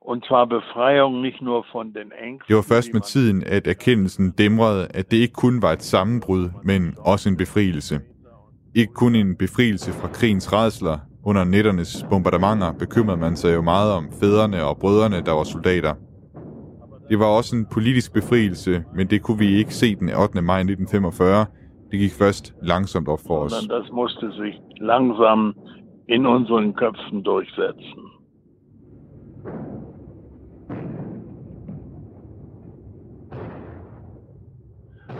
Und 0.00 0.24
zwar 0.24 0.46
Befreiung 0.46 1.20
nicht 1.20 1.42
nur 1.42 1.64
von 1.64 1.92
den 1.92 2.12
Ängsten. 2.12 2.46
Det 2.48 2.56
var 2.56 2.62
først 2.62 2.92
med 2.92 3.02
tiden, 3.02 3.42
at 3.46 3.66
erkendelsen 3.66 4.30
dæmrede, 4.30 4.88
at 4.94 5.10
det 5.10 5.16
ikke 5.16 5.32
kun 5.32 5.62
var 5.62 5.72
et 5.72 5.82
sammenbrud, 5.82 6.50
men 6.64 6.94
også 6.98 7.28
en 7.28 7.36
befrielse. 7.36 8.00
Ikke 8.74 8.92
kun 8.94 9.14
en 9.14 9.36
befrielse 9.36 9.92
fra 9.92 10.08
krigens 10.08 10.52
redsler, 10.52 10.98
Under 11.28 11.44
nætternes 11.44 12.06
bombardementer 12.10 12.72
bekymrede 12.78 13.20
man 13.20 13.36
sig 13.36 13.54
jo 13.54 13.62
meget 13.62 13.92
om 13.92 14.04
fædrene 14.20 14.64
og 14.64 14.76
brødrene, 14.78 15.20
der 15.26 15.32
var 15.32 15.44
soldater. 15.44 15.94
Det 17.08 17.18
var 17.18 17.26
også 17.26 17.56
en 17.56 17.66
politisk 17.74 18.12
befrielse, 18.14 18.84
men 18.96 19.06
det 19.06 19.22
kunne 19.22 19.38
vi 19.38 19.48
ikke 19.60 19.74
se 19.74 19.96
den 19.96 20.08
8. 20.08 20.42
maj 20.42 20.60
1945. 20.60 21.46
Det 21.90 21.98
gik 21.98 22.12
først 22.22 22.54
langsomt 22.62 23.08
op 23.08 23.18
for 23.26 23.38
os. 23.44 23.52
Men 23.60 23.70
das 23.70 23.92
musste 23.92 24.32
sig 24.32 24.52
langsam 24.80 25.54
in 26.08 26.26
unseren 26.26 26.74
Köpfen 26.80 27.22
durchsetzen. 27.22 28.02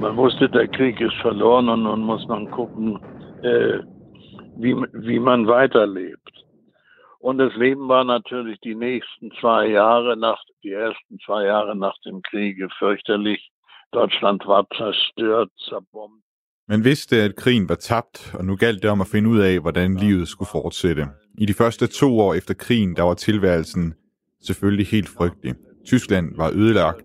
Man 0.01 0.17
wusste, 0.17 0.49
der 0.49 0.67
Krieg 0.67 1.01
ist 1.01 1.21
verloren 1.23 1.69
und 1.69 1.83
man 1.83 2.01
muss 2.01 2.27
dann 2.29 2.47
gucken, 2.51 2.99
äh, 3.45 3.49
øh, 3.49 3.83
wie, 4.57 4.75
wie 4.93 5.21
man 5.21 5.47
weiterlebt. 5.47 6.33
Und 7.19 7.39
das 7.39 7.55
Leben 7.57 7.89
war 7.89 8.05
natürlich 8.05 8.59
die 8.61 8.75
nächsten 8.75 9.31
zwei 9.41 9.67
Jahre 9.69 10.17
nach, 10.17 10.41
die 10.63 10.73
ersten 10.73 11.19
zwei 11.25 11.45
Jahre 11.45 11.75
nach 11.77 11.97
dem 12.05 12.23
Kriege 12.23 12.69
fürchterlich. 12.79 13.51
Deutschland 13.93 14.47
var 14.47 14.67
zerstört, 14.77 15.51
zerbombt. 15.69 16.23
Man 16.69 16.85
vidste, 16.85 17.23
at 17.23 17.37
krigen 17.37 17.69
var 17.69 17.77
tabt, 17.77 18.35
og 18.39 18.45
nu 18.45 18.57
galt 18.57 18.83
det 18.83 18.91
om 18.91 19.01
at 19.01 19.07
finde 19.07 19.31
ud 19.31 19.39
af, 19.39 19.61
hvordan 19.61 19.97
livet 19.97 20.29
skulle 20.29 20.49
fortsætte. 20.53 21.07
I 21.39 21.47
de 21.47 21.55
første 21.55 21.87
to 21.87 22.19
år 22.19 22.35
efter 22.35 22.55
krigen, 22.55 22.97
der 22.97 23.03
var 23.03 23.15
tilværelsen 23.15 23.95
selvfølgelig 24.43 24.87
helt 24.87 25.09
frygtelig. 25.09 25.55
Tyskland 25.85 26.37
var 26.37 26.51
ødelagt, 26.55 27.05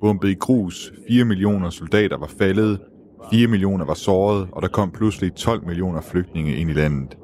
bombet 0.00 0.28
i 0.28 0.34
grus, 0.34 0.92
4 1.08 1.24
millioner 1.24 1.70
soldater 1.70 2.16
var 2.16 2.30
faldet, 2.38 2.80
4 3.30 3.48
millioner 3.48 3.84
var 3.84 3.94
såret, 3.94 4.48
og 4.52 4.62
der 4.62 4.68
kom 4.68 4.90
pludselig 4.90 5.34
12 5.34 5.66
millioner 5.66 6.00
flygtninge 6.00 6.56
ind 6.56 6.70
i 6.70 6.72
landet. 6.72 7.16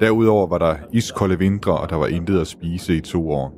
Derudover 0.00 0.46
var 0.46 0.58
der 0.58 0.76
iskolde 0.92 1.38
vintre, 1.38 1.78
og 1.78 1.90
der 1.90 1.96
var 1.96 2.06
intet 2.06 2.40
at 2.40 2.46
spise 2.46 2.96
i 2.96 3.00
to 3.00 3.30
år. 3.30 3.48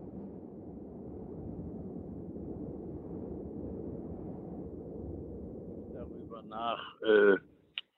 Darüber 5.98 6.40
nach, 6.56 6.82
äh, 7.10 7.34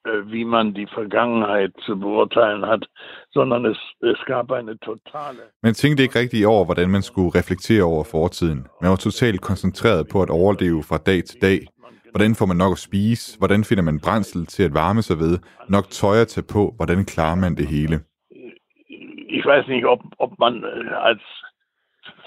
äh, 0.09 0.31
wie 0.31 0.45
man 0.45 0.73
die 0.73 0.87
Vergangenheit 0.99 1.71
zu 1.85 1.99
beurteilen 1.99 2.65
hat, 2.71 2.83
sondern 3.31 3.65
es, 3.65 3.79
es 4.01 4.19
gab 4.25 4.51
eine 4.51 4.77
totale. 4.77 5.41
Man 5.63 5.73
tænkte 5.73 6.03
ikke 6.03 6.19
rigtig 6.19 6.47
over, 6.47 6.65
hvordan 6.65 6.89
man 6.89 7.01
skulle 7.01 7.31
reflektere 7.39 7.83
over 7.83 8.03
fortiden. 8.03 8.67
Man 8.81 8.89
var 8.89 8.95
totalt 8.95 9.41
koncentreret 9.41 10.07
på 10.11 10.21
at 10.21 10.29
overleve 10.29 10.83
fra 10.83 10.97
dag 10.97 11.23
til 11.23 11.41
dag. 11.41 11.59
Hvordan 12.11 12.35
får 12.35 12.45
man 12.45 12.57
nok 12.57 12.71
at 12.71 12.77
spise? 12.77 13.37
Hvordan 13.37 13.63
finder 13.63 13.83
man 13.83 13.99
brændsel 13.99 14.45
til 14.45 14.63
at 14.63 14.73
varme 14.73 15.01
sig 15.01 15.17
ved? 15.19 15.39
Nok 15.69 15.89
tøj 15.89 16.17
at 16.21 16.27
tage 16.27 16.47
på? 16.53 16.73
Hvordan 16.75 17.05
klarer 17.05 17.35
man 17.35 17.55
det 17.55 17.67
hele? 17.67 17.95
Ich 19.37 19.45
weiß 19.45 19.65
nicht, 19.67 19.85
ob, 19.93 20.01
ob 20.19 20.31
man 20.39 20.53
als 21.09 21.23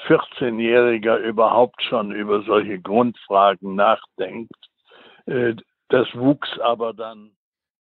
14-Jähriger 0.09 1.17
überhaupt 1.33 1.79
schon 1.89 2.07
über 2.23 2.37
solche 2.51 2.77
Grundfragen 2.89 3.69
nachdenkt. 3.85 4.61
Äh, 5.33 5.55
Das 5.93 6.09
wuchs 6.15 6.59
aber 6.63 6.93
dann. 6.93 7.31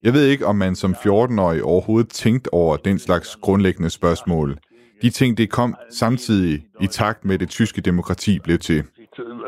Jeg 0.03 0.13
ved 0.13 0.27
ikke, 0.27 0.47
om 0.47 0.57
man 0.57 0.75
som 0.75 0.93
14-årig 0.93 1.63
overhovedet 1.65 2.11
tænkte 2.11 2.55
over 2.55 2.77
den 2.77 2.99
slags 2.99 3.37
grundlæggende 3.37 3.91
spørgsmål. 3.91 4.59
De 5.03 5.11
ting, 5.11 5.39
det 5.39 5.51
kom 5.51 5.75
samtidig 5.91 6.65
i 6.81 6.87
takt 6.87 7.25
med, 7.25 7.35
at 7.35 7.41
det 7.41 7.51
tyske 7.51 7.81
demokrati 7.81 8.39
blev 8.39 8.59
til. 8.59 8.85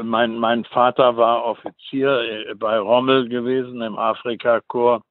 Mein, 0.02 0.38
mein 0.38 0.64
Vater 0.64 1.16
war 1.16 1.44
Offizier 1.44 2.20
äh, 2.20 2.54
bei 2.54 2.78
Rommel 2.78 3.28
gewesen 3.28 3.82
im 3.82 3.98
Afrikakorps, 3.98 5.06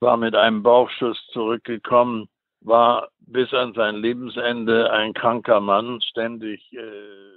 war 0.00 0.16
mit 0.16 0.34
einem 0.34 0.62
Bauchschuss 0.62 1.18
zurückgekommen, 1.32 2.28
war 2.60 3.08
bis 3.20 3.52
an 3.52 3.72
sein 3.74 3.96
Lebensende 3.96 4.90
ein 4.90 5.14
kranker 5.14 5.60
Mann, 5.60 6.00
ständig. 6.00 6.60
Äh 6.72 7.28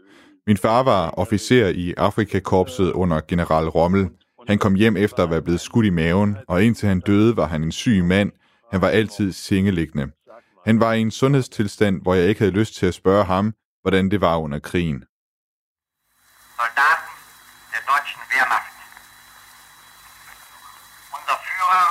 Min 0.47 0.57
far 0.57 0.85
var 0.85 1.17
officer 1.17 1.69
i 1.69 1.93
Afrikakorpset 1.97 2.93
under 2.93 3.21
general 3.21 3.67
Rommel. 3.67 4.09
Han 4.47 4.57
kom 4.57 4.75
hjem 4.75 4.97
efter 4.97 5.23
at 5.23 5.29
være 5.29 5.41
blevet 5.41 5.59
skudt 5.59 5.85
i 5.85 5.89
maven, 5.89 6.37
og 6.47 6.63
indtil 6.63 6.87
han 6.87 6.99
døde, 6.99 7.37
var 7.37 7.47
han 7.47 7.63
en 7.63 7.71
syg 7.71 8.03
mand. 8.03 8.31
Han 8.71 8.81
var 8.81 8.87
altid 8.87 9.31
sengeliggende. 9.31 10.11
Han 10.65 10.79
var 10.79 10.93
i 10.93 11.01
en 11.01 11.11
sundhedstilstand, 11.11 12.01
hvor 12.01 12.13
jeg 12.13 12.29
ikke 12.29 12.39
havde 12.39 12.59
lyst 12.59 12.75
til 12.75 12.85
at 12.85 12.93
spørge 12.93 13.23
ham, 13.23 13.53
hvordan 13.81 14.11
det 14.11 14.21
var 14.21 14.37
under 14.37 14.59
krigen. 14.59 15.03
Soldaten 16.61 17.11
der 17.73 17.81
deutschen 17.91 18.21
Wehrmacht. 18.31 18.73
Unser 21.17 21.37
Führer 21.45 21.87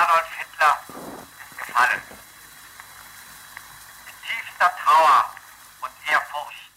Adolf 0.00 0.28
Hitler 0.38 0.74
ist 1.42 1.54
gefallen. 1.60 2.02
Mit 4.06 4.16
tiefster 4.26 4.70
Trauer 4.82 5.18
und 5.84 5.94
Ehrfurcht. 6.12 6.74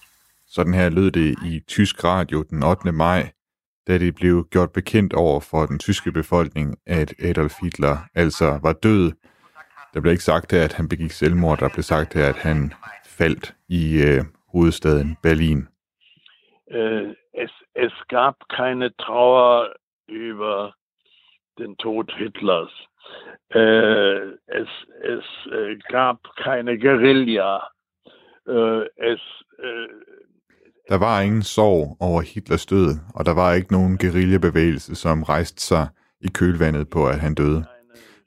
Sådan 0.48 0.74
her 0.74 0.90
lød 0.90 1.12
det 1.12 1.36
i 1.44 1.64
tysk 1.68 2.04
radio 2.04 2.44
den 2.44 2.64
8. 2.64 2.94
maj, 2.94 3.32
da 3.88 3.98
det 3.98 4.16
blev 4.16 4.48
gjort 4.50 4.72
bekendt 4.72 5.14
over 5.14 5.40
for 5.40 5.66
den 5.66 5.80
tyske 5.80 6.12
befolkning, 6.12 6.78
at 6.86 7.14
Adolf 7.24 7.54
Hitler 7.62 7.98
altså 8.16 8.60
var 8.62 8.74
død. 8.74 9.12
Der 9.94 10.02
blev 10.02 10.12
ikke 10.12 10.24
sagt 10.24 10.52
her, 10.52 10.64
at 10.64 10.74
han 10.74 10.90
begik 10.90 11.12
selvmord, 11.12 11.60
der 11.60 11.70
blev 11.70 11.84
sagt 11.84 12.14
her, 12.14 12.30
at 12.30 12.38
han 12.38 12.74
faldt 13.06 13.56
i 13.68 14.04
øh, 14.04 14.26
hovedstaden 14.52 15.18
Berlin. 15.24 15.68
Äh, 16.72 17.16
es, 17.38 17.52
es 17.74 17.94
gab 18.10 18.36
keine 18.50 18.96
Trauer 18.98 19.74
über 20.08 20.74
den 21.60 21.78
Tod 21.78 22.12
Hitlers. 22.18 22.72
Äh, 23.50 24.18
es 24.48 24.70
es 25.04 25.26
äh, 25.52 25.78
gab 25.90 26.20
keine 26.44 26.78
Guerilla. 26.78 27.70
Äh, 28.48 28.82
es, 28.96 29.20
äh, 29.60 29.88
Der 30.90 31.00
var 31.00 31.22
ingen 31.22 31.42
sorg 31.42 31.98
over 32.00 32.22
Hitlers 32.22 32.66
død, 32.66 32.96
og 33.14 33.26
der 33.26 33.34
var 33.34 33.54
ikke 33.54 33.72
nogen 33.72 33.98
guerillabevægelse, 33.98 34.96
som 34.96 35.24
rejste 35.24 35.62
sig 35.62 35.88
i 36.22 36.28
kølvandet 36.28 36.90
på, 36.90 37.08
at 37.08 37.20
han 37.20 37.36
døde. 37.36 37.66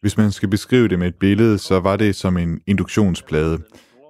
Hvis 0.01 0.17
man 0.17 0.33
skal 0.33 0.49
beskrive 0.51 0.89
det 0.89 0.99
med 0.99 1.09
et 1.09 1.19
billede, 1.21 1.59
så 1.59 1.81
var 1.81 1.97
det 1.97 2.17
som 2.17 2.37
en 2.37 2.61
induktionsplade. 2.67 3.59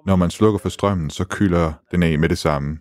Når 0.07 0.16
man 0.16 0.30
slukker 0.30 0.59
for 0.59 0.69
strømmen, 0.69 1.11
så 1.11 1.25
kylder 1.28 1.73
den 1.90 2.02
af 2.02 2.19
med 2.19 2.28
det 2.28 2.38
samme. 2.38 2.78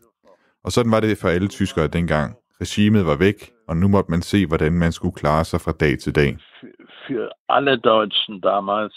Og 0.63 0.71
sådan 0.71 0.91
var 0.91 0.99
det 0.99 1.17
for 1.17 1.27
alle 1.27 1.47
tyskere 1.47 1.87
dengang. 1.87 2.35
Regimet 2.61 3.05
var 3.05 3.15
væk, 3.15 3.51
og 3.67 3.77
nu 3.77 3.87
måtte 3.87 4.11
man 4.11 4.21
se, 4.21 4.45
hvordan 4.45 4.73
man 4.73 4.91
skulle 4.91 5.15
klare 5.15 5.45
sig 5.45 5.61
fra 5.61 5.71
dag 5.71 5.99
til 5.99 6.15
dag. 6.15 6.37
für 7.09 7.29
alle 7.47 7.77
Deutschen 7.77 8.41
damals, 8.41 8.93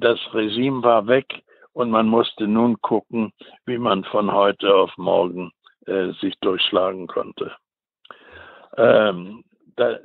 das 0.00 0.20
Regime 0.34 0.82
war 0.82 1.06
weg 1.06 1.26
und 1.72 1.90
man 1.90 2.06
musste 2.06 2.46
nun 2.46 2.76
gucken, 2.82 3.32
wie 3.66 3.78
man 3.78 4.04
von 4.04 4.32
heute 4.32 4.66
auf 4.74 4.90
morgen 4.96 5.50
äh, 5.86 6.12
sich 6.20 6.34
durchschlagen 6.40 7.06
konnte. 7.06 7.52
Ähm, 8.76 9.44
da, 9.76 9.98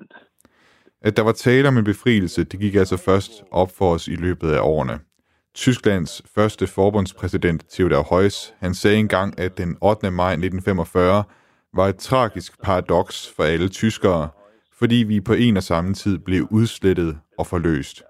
At 1.01 1.18
der 1.18 1.25
var 1.25 1.34
tale 1.34 1.68
om 1.68 1.77
en 1.77 1.84
befrielse, 1.84 2.44
det 2.44 2.60
gik 2.60 2.75
altså 2.75 2.98
først 2.98 3.44
op 3.51 3.70
for 3.77 3.94
os 3.94 4.08
i 4.08 4.16
løbet 4.16 4.51
af 4.51 4.62
årene. 4.62 5.00
Tysklands 5.57 6.21
første 6.35 6.67
forbundspræsident 6.67 7.65
Theodor 7.71 8.15
Heuss, 8.15 8.53
han 8.59 8.73
sagde 8.73 8.97
engang, 8.97 9.39
at 9.39 9.57
den 9.57 9.77
8. 9.81 10.11
maj 10.11 10.31
1945 10.31 11.23
var 11.73 11.87
et 11.87 11.97
tragisk 11.97 12.61
paradoks 12.63 13.33
for 13.35 13.43
alle 13.43 13.69
tyskere, 13.69 14.29
fordi 14.79 14.95
vi 14.95 15.21
på 15.21 15.33
en 15.33 15.57
og 15.57 15.63
samme 15.63 15.93
tid 15.93 16.19
blev 16.19 16.47
udslettet 16.51 17.17
og 17.37 17.47
forløst. 17.47 18.03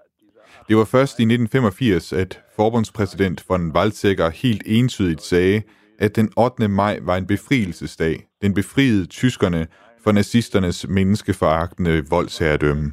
Det 0.68 0.76
var 0.76 0.84
først 0.84 1.18
i 1.18 1.22
1985, 1.22 2.12
at 2.12 2.40
forbundspræsident 2.56 3.44
von 3.48 3.72
Weizsäcker 3.76 4.28
helt 4.28 4.62
entydigt 4.66 5.22
sagde, 5.22 5.62
at 5.98 6.16
den 6.16 6.32
8. 6.36 6.68
maj 6.68 6.98
var 7.02 7.16
en 7.16 7.26
befrielsesdag. 7.26 8.28
Den 8.42 8.54
befriede 8.54 9.06
tyskerne 9.06 9.66
for 10.04 10.12
nazisternes 10.12 10.88
menneskeforagtende 10.88 12.04
voldsherredømme. 12.10 12.92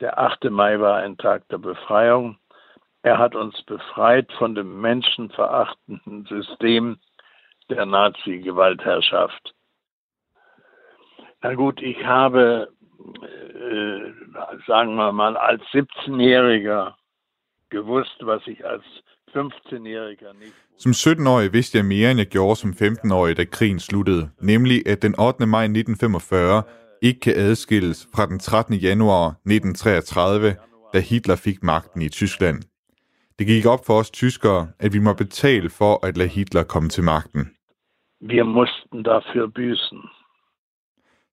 der 0.00 0.10
8. 0.42 0.50
maj 0.50 0.76
var 0.76 1.04
en 1.04 1.16
Tag 1.16 1.40
der 1.50 1.58
Befreiung. 1.58 2.36
Er 3.06 3.18
hat 3.18 3.36
uns 3.36 3.62
befreit 3.62 4.32
von 4.32 4.56
dem 4.56 4.80
menschenverachtenden 4.80 6.26
System 6.26 6.96
der 7.70 7.86
Nazi-Gewaltherrschaft. 7.86 9.54
Na 11.40 11.54
gut, 11.54 11.80
ich 11.82 12.04
habe, 12.04 12.68
äh, 13.22 14.10
sagen 14.66 14.96
wir 14.96 15.12
mal, 15.12 15.36
als 15.36 15.62
17-Jähriger 15.72 16.96
gewusst, 17.68 18.16
was 18.22 18.44
ich 18.48 18.66
als 18.66 18.82
15-Jähriger 19.32 20.32
nicht 20.32 20.54
Som 20.76 20.90
17-årig 20.90 21.52
vidste 21.52 21.78
jeg 21.78 21.84
mere, 21.84 22.10
end 22.10 22.18
jeg 22.18 22.28
gjorde 22.28 22.56
som 22.56 22.70
15-årig, 22.70 23.36
da 23.36 23.44
krigen 23.44 23.80
sluttede. 23.80 24.30
Nemlig, 24.40 24.88
at 24.88 25.02
den 25.02 25.14
8. 25.18 25.46
maj 25.46 25.64
1945 25.64 26.62
ikke 27.02 27.20
kan 27.20 27.34
adskilles 27.36 28.08
fra 28.14 28.26
den 28.26 28.38
13. 28.38 28.74
januar 28.74 29.26
1933, 29.28 30.56
da 30.92 30.98
Hitler 30.98 31.36
fik 31.36 31.62
magten 31.62 32.02
i 32.02 32.08
Tyskland. 32.08 32.62
Det 33.38 33.46
gik 33.46 33.66
op 33.66 33.86
for 33.86 33.98
os 33.98 34.10
tyskere, 34.10 34.68
at 34.78 34.92
vi 34.92 34.98
må 34.98 35.12
betale 35.12 35.70
for 35.70 36.06
at 36.06 36.16
lade 36.16 36.28
Hitler 36.28 36.62
komme 36.62 36.88
til 36.88 37.04
magten. 37.04 37.50
Wir 38.20 38.44
mussten 38.44 39.02
dafür 39.02 39.46
büßen. 39.46 39.98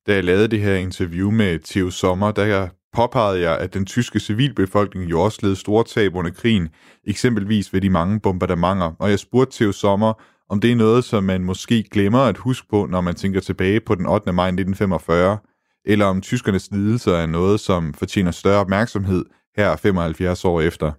Da 0.07 0.13
jeg 0.13 0.24
lavede 0.24 0.48
det 0.48 0.62
her 0.62 0.75
interview 0.75 1.31
med 1.31 1.60
Theo 1.60 1.89
Sommer, 1.89 2.31
der 2.31 2.69
påpegede 2.93 3.41
jeg, 3.41 3.60
at 3.60 3.74
den 3.74 3.86
tyske 3.86 4.19
civilbefolkning 4.19 5.12
jo 5.12 5.22
også 5.22 5.39
led 5.43 5.55
store 5.55 5.83
tab 5.83 6.15
under 6.15 6.31
krigen, 6.31 6.69
eksempelvis 7.07 7.74
ved 7.74 7.81
de 7.81 7.89
mange 7.89 8.19
bombardementer, 8.19 8.91
og 9.00 9.10
jeg 9.10 9.19
spurgte 9.19 9.57
Theo 9.57 9.72
Sommer, 9.72 10.13
om 10.50 10.60
det 10.60 10.72
er 10.72 10.75
noget, 10.75 11.03
som 11.03 11.24
man 11.24 11.43
måske 11.43 11.83
glemmer 11.83 12.19
at 12.19 12.38
huske 12.38 12.67
på, 12.69 12.86
når 12.86 13.01
man 13.01 13.15
tænker 13.15 13.39
tilbage 13.39 13.79
på 13.79 13.95
den 13.95 14.05
8. 14.05 14.33
maj 14.33 14.48
1945, 14.48 15.38
eller 15.86 16.05
om 16.05 16.22
tyskernes 16.22 16.72
lidelser 16.72 17.15
er 17.15 17.25
noget, 17.25 17.60
som 17.60 17.93
fortjener 17.93 18.31
større 18.31 18.60
opmærksomhed 18.60 19.25
her 19.57 19.75
75 19.75 20.45
år 20.45 20.62
efter. 20.62 20.91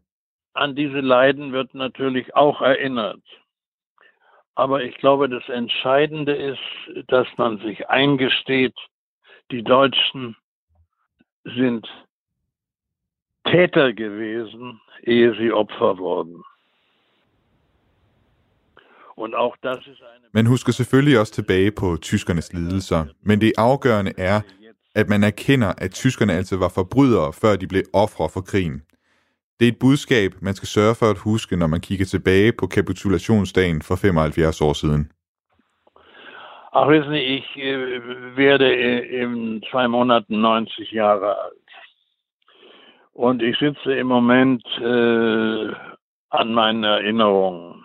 An 0.54 0.76
diese 0.76 1.00
Leiden 1.00 1.52
wird 1.52 1.74
natürlich 1.74 2.34
auch 2.36 2.60
erinnert. 2.60 3.22
Aber 4.54 4.82
ich 4.82 4.96
glaube, 4.98 5.28
das 5.28 5.48
Entscheidende 5.48 6.32
ist, 6.32 7.06
dass 7.08 7.26
man 7.36 7.58
sich 7.58 7.88
eingesteht, 7.88 8.74
die 9.50 9.62
Deutschen 9.62 10.36
sind 11.44 11.86
Täter 13.44 13.92
gewesen, 13.92 14.80
ehe 15.02 15.34
sie 15.36 15.52
Opfer 15.52 15.98
wurden. 15.98 16.42
Und 19.16 19.34
auch 19.34 19.56
das 19.62 19.78
Man 20.32 20.46
husker 20.46 20.72
selvfølgelig 20.72 21.18
også 21.18 21.32
tilbage 21.32 21.72
på 21.72 21.96
tyskernes 21.96 22.52
lidelser, 22.52 23.06
men 23.22 23.40
det 23.40 23.52
afgørende 23.58 24.12
er, 24.18 24.40
at 24.94 25.08
man 25.08 25.22
erkender, 25.22 25.72
at 25.78 25.90
tyskerne 25.90 26.32
altså 26.32 26.56
var 26.56 26.68
forbrydere, 26.68 27.32
før 27.32 27.56
de 27.56 27.66
blev 27.66 27.82
ofre 27.92 28.28
for 28.28 28.40
krigen. 28.40 28.82
Det 29.60 29.68
er 29.68 29.72
et 29.72 29.78
budskab, 29.78 30.30
man 30.42 30.54
skal 30.54 30.68
sørge 30.68 30.94
for 30.94 31.06
at 31.06 31.18
huske, 31.18 31.56
når 31.56 31.66
man 31.66 31.80
kigger 31.80 32.04
tilbage 32.04 32.52
på 32.52 32.66
kapitulationsdagen 32.66 33.82
for 33.82 33.96
75 33.96 34.60
år 34.60 34.72
siden. 34.72 35.10
Ach, 36.76 36.88
wissen 36.88 37.12
Sie, 37.12 37.24
ich 37.38 37.46
äh, 37.56 38.00
werde 38.36 38.66
äh, 38.66 39.22
in 39.22 39.62
zwei 39.70 39.86
Monaten 39.86 40.40
90 40.40 40.90
Jahre 40.92 41.28
alt. 41.44 41.70
Und 43.12 43.42
ich 43.42 43.56
sitze 43.58 43.94
im 43.94 44.06
Moment 44.08 44.66
äh, 44.80 45.72
an 46.30 46.54
meinen 46.54 46.84
Erinnerungen. 46.84 47.84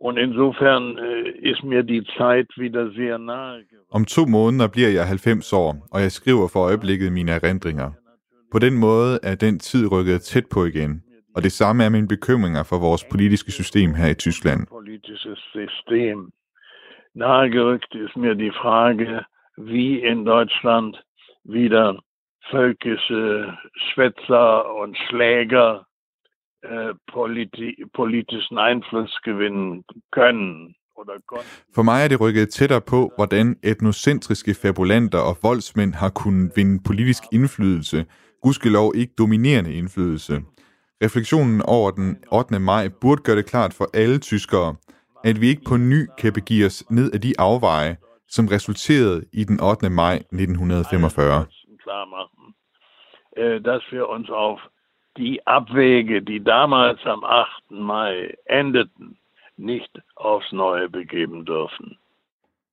Und 0.00 0.16
insofern 0.18 0.98
äh, 0.98 1.50
ist 1.50 1.62
mir 1.62 1.82
die 1.84 2.04
Zeit 2.18 2.48
wieder 2.56 2.90
sehr 2.90 3.18
nahe 3.18 3.64
geworden. 3.64 3.86
Om 3.90 4.04
to 4.04 4.26
måneder 4.26 4.68
bliver 4.68 4.88
jeg 4.88 5.06
90 5.06 5.52
år, 5.52 5.76
og 5.90 6.00
jeg 6.00 6.12
skriver 6.12 6.48
for 6.48 6.60
øjeblikket 6.60 7.12
mine 7.12 7.30
erindringer. 7.30 7.90
På 8.52 8.58
den 8.58 8.78
måde 8.78 9.18
er 9.22 9.34
den 9.34 9.58
tid 9.58 9.92
rykket 9.92 10.22
tæt 10.22 10.46
på 10.46 10.64
igen, 10.64 11.02
og 11.36 11.42
det 11.42 11.52
samme 11.52 11.84
er 11.84 11.88
mine 11.88 12.08
bekymringer 12.08 12.62
for 12.62 12.78
vores 12.78 13.04
politiske 13.04 13.52
system 13.52 13.94
her 13.94 14.08
i 14.08 14.14
Tyskland. 14.14 14.66
Politisches 14.66 15.38
System. 15.52 16.30
Nahegerückt 17.14 17.94
ist 17.94 18.16
mir 18.16 18.34
die 18.34 18.54
Frage, 18.62 19.24
wie 19.56 19.98
in 20.10 20.24
Deutschland 20.24 20.96
wieder 21.44 21.86
völkische 22.50 23.56
Schwätzer 23.86 24.74
und 24.80 24.96
Schläger 24.98 25.86
äh, 26.62 26.94
politi 27.12 27.84
politischen 27.92 28.58
Einfluss 28.58 29.12
gewinnen 29.22 29.84
können. 30.10 30.74
For 31.74 31.82
mig 31.82 32.04
er 32.04 32.08
det 32.08 32.20
rykket 32.20 32.48
tættere 32.48 32.80
på, 32.80 33.12
hvordan 33.16 33.56
etnocentriske 33.62 34.54
fabulanter 34.54 35.18
og 35.18 35.36
voldsmænd 35.42 35.94
har 35.94 36.08
kunnet 36.08 36.52
vinde 36.56 36.82
politisk 36.86 37.22
indflydelse, 37.32 38.06
gudskelov 38.44 38.92
ikke 38.94 39.14
dominerende 39.18 39.72
indflydelse. 39.74 40.34
Refleksionen 41.04 41.62
over 41.62 41.90
den 41.90 42.10
8. 42.32 42.60
maj 42.60 42.88
burde 43.00 43.22
gøre 43.22 43.36
det 43.36 43.46
klart 43.46 43.72
for 43.74 43.86
alle 43.94 44.18
tyskere, 44.18 44.76
at 45.24 45.40
vi 45.40 45.46
ikke 45.48 45.62
på 45.68 45.76
ny 45.76 46.00
kan 46.18 46.32
begive 46.32 46.66
os 46.66 46.90
ned 46.90 47.12
ad 47.14 47.18
de 47.18 47.32
afveje, 47.38 47.96
som 48.28 48.48
resulterede 48.48 49.24
i 49.32 49.44
den 49.44 49.60
8. 49.60 49.90
maj 49.90 50.14
1945. 50.14 51.46
klar 51.86 52.04
machen, 52.18 52.44
äh, 53.42 53.58
dass 53.68 53.82
wir 53.94 54.04
uns 54.14 54.28
auf 54.30 54.60
die 55.16 55.36
Abwege, 55.46 56.16
die 56.30 56.40
damals 56.56 57.00
am 57.14 57.22
8. 57.24 57.70
Mai 57.70 58.34
endeten, 58.60 59.18
nicht 59.56 59.92
aufs 60.16 60.52
Neue 60.52 60.88
begeben 60.88 61.44
dürfen. 61.44 61.98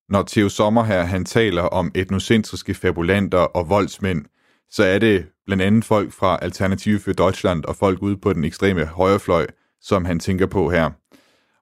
Når 0.09 0.23
Theo 0.23 0.49
Sommer 0.49 0.83
her 0.83 1.03
han 1.03 1.25
taler 1.25 1.63
om 1.63 1.91
etnocentriske 1.95 2.73
fabulanter 2.73 3.45
og 3.57 3.69
voldsmænd, 3.69 4.25
så 4.71 4.83
er 4.83 4.99
det 4.99 5.25
blandt 5.45 5.63
andet 5.63 5.85
folk 5.85 6.11
fra 6.11 6.39
Alternative 6.41 6.99
for 6.99 7.11
Deutschland 7.13 7.65
og 7.65 7.75
folk 7.75 8.01
ude 8.01 8.17
på 8.17 8.33
den 8.33 8.43
ekstreme 8.43 8.85
højrefløj, 8.85 9.47
som 9.81 10.05
han 10.05 10.19
tænker 10.19 10.45
på 10.45 10.69
her. 10.69 10.89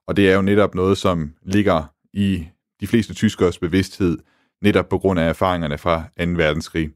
Og 0.06 0.16
det 0.16 0.30
er 0.30 0.34
jo 0.34 0.42
netop 0.42 0.74
noget, 0.74 0.98
som 0.98 1.34
ligger 1.42 1.82
i 2.12 2.46
de 2.80 2.86
fleste 2.86 3.14
tyskers 3.14 3.58
bevidsthed, 3.58 4.18
netop 4.62 4.88
på 4.88 4.98
grund 4.98 5.20
af 5.20 5.28
erfaringerne 5.28 5.78
fra 5.78 6.02
2. 6.20 6.24
verdenskrig. 6.36 6.90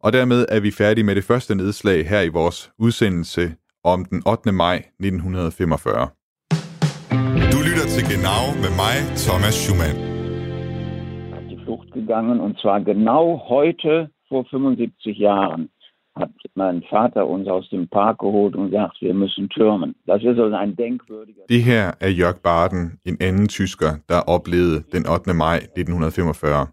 Og 0.00 0.12
dermed 0.12 0.46
er 0.48 0.60
vi 0.60 0.70
færdige 0.70 1.04
med 1.04 1.14
det 1.14 1.24
første 1.24 1.54
nedslag 1.54 2.08
her 2.08 2.20
i 2.20 2.28
vores 2.28 2.72
udsendelse 2.78 3.54
om 3.84 4.04
den 4.04 4.22
8. 4.26 4.52
maj 4.52 4.76
1945. 4.76 6.08
Du 7.52 7.58
lytter 7.68 7.86
til 7.94 8.02
Genau 8.12 8.42
med 8.64 8.72
mig, 8.82 8.96
Thomas 9.16 9.54
Schumann. 9.54 9.96
die 11.50 11.58
Flucht 11.64 11.90
gegangen 11.92 12.40
und 12.40 12.54
zwar 12.62 12.78
genau 12.80 13.24
heute 13.48 14.10
vor 14.30 14.44
75 14.44 15.18
Jahren 15.18 15.70
hat 16.16 16.30
mein 16.54 16.82
Vater 16.90 17.26
uns 17.26 17.48
aus 17.48 17.68
dem 17.70 17.88
Park 17.88 18.18
geholt 18.18 18.56
und 18.56 18.70
sagt, 18.70 19.00
wir 19.00 19.14
müssen 19.14 19.48
türmen. 19.48 19.94
Das 20.06 20.22
ist 20.22 20.38
also 20.38 20.56
ein 20.56 20.76
denkwürdiger... 20.76 21.42
Det 21.48 21.62
her 21.62 21.94
er 22.00 22.10
Jørg 22.10 22.42
Barden, 22.42 22.98
en 23.04 23.16
anden 23.20 23.48
tysker, 23.48 23.92
der 24.08 24.28
oplevede 24.28 24.84
den 24.92 25.06
8. 25.06 25.34
maj 25.34 25.56
1945. 25.56 26.66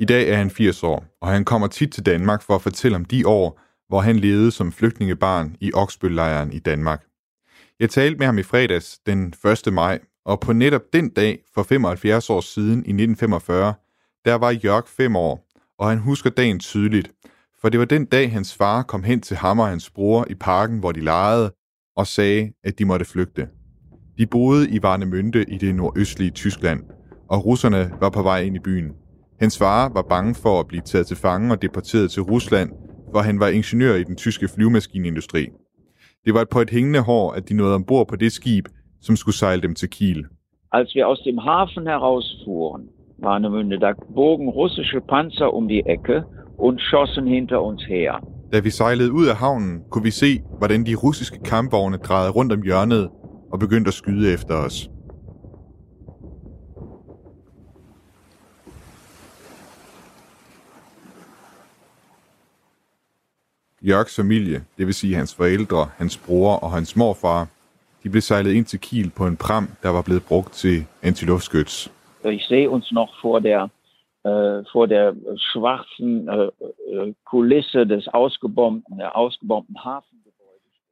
I 0.00 0.04
dag 0.04 0.28
er 0.28 0.36
han 0.36 0.50
80 0.50 0.82
år, 0.82 1.04
og 1.20 1.28
han 1.28 1.44
kommer 1.44 1.68
tit 1.68 1.92
til 1.92 2.06
Danmark 2.06 2.42
for 2.42 2.54
at 2.54 2.62
fortælle 2.62 2.96
om 2.96 3.04
de 3.04 3.28
år, 3.28 3.60
hvor 3.88 4.00
han 4.00 4.16
levede 4.16 4.50
som 4.50 4.72
flygtningebarn 4.72 5.56
i 5.60 5.70
Oksbøllejren 5.74 6.52
i 6.52 6.58
Danmark. 6.58 7.04
Jeg 7.80 7.90
talte 7.90 8.18
med 8.18 8.26
ham 8.26 8.38
i 8.38 8.42
fredags 8.42 8.98
den 8.98 9.34
1. 9.66 9.72
maj, 9.72 9.98
og 10.24 10.40
på 10.40 10.52
netop 10.52 10.82
den 10.92 11.08
dag 11.08 11.38
for 11.54 11.62
75 11.62 12.30
år 12.30 12.40
siden 12.40 12.78
i 12.78 12.92
1945, 12.92 13.74
der 14.24 14.34
var 14.34 14.50
Jørg 14.50 14.84
5 14.86 15.16
år, 15.16 15.49
og 15.80 15.88
han 15.88 15.98
husker 15.98 16.30
dagen 16.30 16.58
tydeligt, 16.58 17.10
for 17.60 17.68
det 17.68 17.80
var 17.80 17.86
den 17.86 18.04
dag, 18.04 18.32
hans 18.32 18.56
far 18.56 18.82
kom 18.82 19.02
hen 19.02 19.20
til 19.20 19.36
ham 19.36 19.58
og 19.58 19.68
hans 19.68 19.90
bror 19.90 20.26
i 20.30 20.34
parken, 20.34 20.78
hvor 20.78 20.92
de 20.92 21.00
legede, 21.00 21.52
og 21.96 22.06
sagde, 22.06 22.52
at 22.64 22.78
de 22.78 22.84
måtte 22.84 23.04
flygte. 23.04 23.48
De 24.18 24.26
boede 24.26 24.70
i 24.70 24.78
Varnemünde 24.84 25.54
i 25.54 25.58
det 25.60 25.74
nordøstlige 25.74 26.30
Tyskland, 26.30 26.80
og 27.30 27.46
russerne 27.46 27.92
var 28.00 28.10
på 28.10 28.22
vej 28.22 28.40
ind 28.40 28.56
i 28.56 28.58
byen. 28.58 28.92
Hans 29.40 29.58
far 29.58 29.88
var 29.88 30.02
bange 30.02 30.34
for 30.34 30.60
at 30.60 30.66
blive 30.66 30.82
taget 30.82 31.06
til 31.06 31.16
fange 31.16 31.52
og 31.52 31.62
deporteret 31.62 32.10
til 32.10 32.22
Rusland, 32.22 32.70
hvor 33.10 33.20
han 33.20 33.40
var 33.40 33.48
ingeniør 33.48 33.94
i 33.94 34.04
den 34.04 34.16
tyske 34.16 34.48
flyvemaskinindustri. 34.48 35.48
Det 36.24 36.34
var 36.34 36.46
på 36.50 36.60
et 36.60 36.70
hængende 36.70 37.00
hår, 37.00 37.32
at 37.32 37.48
de 37.48 37.54
nåede 37.54 37.74
ombord 37.74 38.08
på 38.08 38.16
det 38.16 38.32
skib, 38.32 38.68
som 39.00 39.16
skulle 39.16 39.36
sejle 39.36 39.62
dem 39.62 39.74
til 39.74 39.90
Kiel. 39.90 40.24
Als 40.72 40.94
wir 40.94 41.04
aus 41.04 41.18
dem 41.18 41.38
Hafen 41.38 41.86
herausfuhren, 41.86 42.88
Warnemünde, 43.22 43.78
da 43.78 43.92
bogen 44.14 44.48
russische 44.48 45.00
Panzer 45.00 45.54
um 45.54 45.68
die 45.68 45.82
Ecke 45.86 46.24
und 46.58 46.80
schossen 46.80 47.26
hinter 47.26 47.62
uns 47.62 47.82
her. 47.88 48.12
Da 48.52 48.60
vi 48.60 48.70
sejlede 48.70 49.12
ud 49.12 49.26
af 49.26 49.36
havnen, 49.36 49.82
kunne 49.90 50.04
vi 50.04 50.10
se, 50.10 50.42
hvordan 50.58 50.86
de 50.86 50.94
russiske 50.94 51.38
kampvogne 51.44 51.96
drejede 51.96 52.30
rundt 52.30 52.52
om 52.52 52.62
hjørnet 52.62 53.10
og 53.52 53.58
begyndte 53.58 53.88
at 53.88 53.94
skyde 53.94 54.32
efter 54.32 54.54
os. 54.54 54.90
Jørgs 63.82 64.16
familie, 64.16 64.64
det 64.78 64.86
vil 64.86 64.94
sige 64.94 65.14
hans 65.14 65.34
forældre, 65.34 65.88
hans 65.96 66.16
bror 66.16 66.56
og 66.56 66.72
hans 66.72 66.96
morfar, 66.96 67.48
de 68.02 68.10
blev 68.10 68.22
sejlet 68.22 68.52
ind 68.52 68.64
til 68.64 68.80
Kiel 68.80 69.10
på 69.10 69.26
en 69.26 69.36
pram, 69.36 69.68
der 69.82 69.88
var 69.88 70.02
blevet 70.02 70.24
brugt 70.24 70.52
til 70.52 70.86
antiluftskyts. 71.02 71.92
Eh, 72.24 72.30
ich 72.30 72.44
sehe 72.48 72.70
uns 72.70 72.92
noch 72.92 73.12
vor 73.20 73.40
der, 73.40 73.70
eh, 74.24 74.28
äh, 74.28 74.64
vor 74.72 74.86
der 74.86 75.14
schwarzen 75.36 76.28
äh, 76.28 76.50
eh, 76.92 77.14
Kulisse 77.24 77.86
des 77.86 78.08
ausgebombten, 78.08 78.98
der 78.98 79.16
ausgebombten 79.16 79.76
Hafen. 79.84 80.20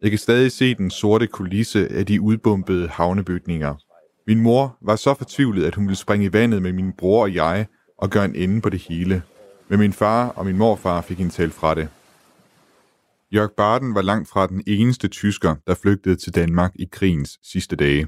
Jeg 0.02 0.10
kan 0.10 0.18
stadig 0.18 0.52
se 0.52 0.74
den 0.74 0.90
sorte 0.90 1.26
kulisse 1.26 1.88
af 1.90 2.06
de 2.06 2.20
udbombede 2.20 2.88
havnebygninger. 2.88 3.74
Min 4.26 4.40
mor 4.40 4.76
var 4.80 4.96
så 4.96 5.14
fortvivlet, 5.14 5.64
at 5.64 5.74
hun 5.74 5.84
ville 5.86 5.96
springe 5.96 6.26
i 6.26 6.32
vandet 6.32 6.62
med 6.62 6.72
min 6.72 6.92
bror 6.92 7.22
og 7.22 7.34
jeg 7.34 7.66
og 7.98 8.10
gøre 8.10 8.24
en 8.24 8.34
ende 8.34 8.60
på 8.60 8.68
det 8.68 8.80
hele. 8.80 9.22
Men 9.68 9.78
min 9.78 9.92
far 9.92 10.28
og 10.28 10.46
min 10.46 10.56
morfar 10.56 11.00
fik 11.00 11.20
en 11.20 11.30
talt 11.30 11.52
fra 11.52 11.74
det. 11.74 11.88
Jörg 13.30 13.50
Barden 13.56 13.94
var 13.94 14.02
langt 14.02 14.28
fra 14.28 14.46
den 14.46 14.62
eneste 14.66 15.08
tysker, 15.08 15.54
der 15.66 15.74
flygtede 15.74 16.16
til 16.16 16.34
Danmark 16.34 16.72
i 16.74 16.88
krigens 16.92 17.38
sidste 17.42 17.76
dage. 17.76 18.06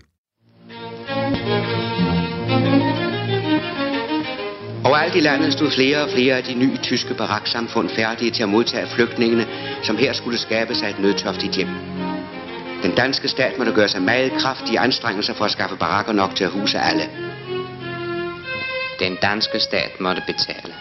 Overalt 4.85 5.15
i 5.15 5.21
landet 5.21 5.53
stod 5.53 5.71
flere 5.71 6.03
og 6.03 6.11
flere 6.11 6.37
af 6.37 6.45
de 6.45 6.55
nye 6.55 6.77
tyske 6.77 7.15
baraksamfund 7.15 7.89
færdige 7.89 8.31
til 8.31 8.43
at 8.43 8.49
modtage 8.49 8.87
flygtningene, 8.87 9.47
som 9.83 9.97
her 9.97 10.13
skulle 10.13 10.39
skabe 10.39 10.75
sig 10.75 10.91
et 10.91 10.99
nødtørftigt 10.99 11.57
hjem. 11.57 11.69
Den 12.83 12.95
danske 12.95 13.29
stat 13.29 13.59
måtte 13.59 13.73
gøre 13.73 13.89
sig 13.89 14.03
meget 14.03 14.33
kraftige 14.33 14.79
anstrengelser 14.81 15.35
for 15.35 15.45
at 15.45 15.51
skaffe 15.51 15.77
barakker 15.77 16.13
nok 16.13 16.35
til 16.37 16.45
at 16.45 16.51
huse 16.51 16.79
alle. 16.79 17.03
Den 19.01 19.17
danske 19.23 19.61
stat 19.61 20.01
måtte 20.01 20.23
betale. 20.27 20.75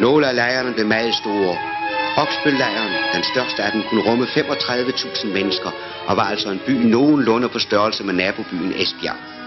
Nogle 0.00 0.28
af 0.28 0.34
lejrene 0.36 0.74
blev 0.74 0.86
meget 0.86 1.14
store. 1.14 1.56
Oksbøllejren, 2.16 2.92
den 3.14 3.24
største 3.34 3.62
af 3.62 3.72
dem, 3.72 3.82
kunne 3.90 4.10
rumme 4.10 4.24
35.000 4.24 5.26
mennesker, 5.26 5.70
og 6.06 6.16
var 6.16 6.24
altså 6.24 6.50
en 6.50 6.60
by 6.66 6.70
nogenlunde 6.70 7.48
på 7.48 7.58
størrelse 7.58 8.04
med 8.04 8.14
nabobyen 8.14 8.72
Esbjerg. 8.76 9.37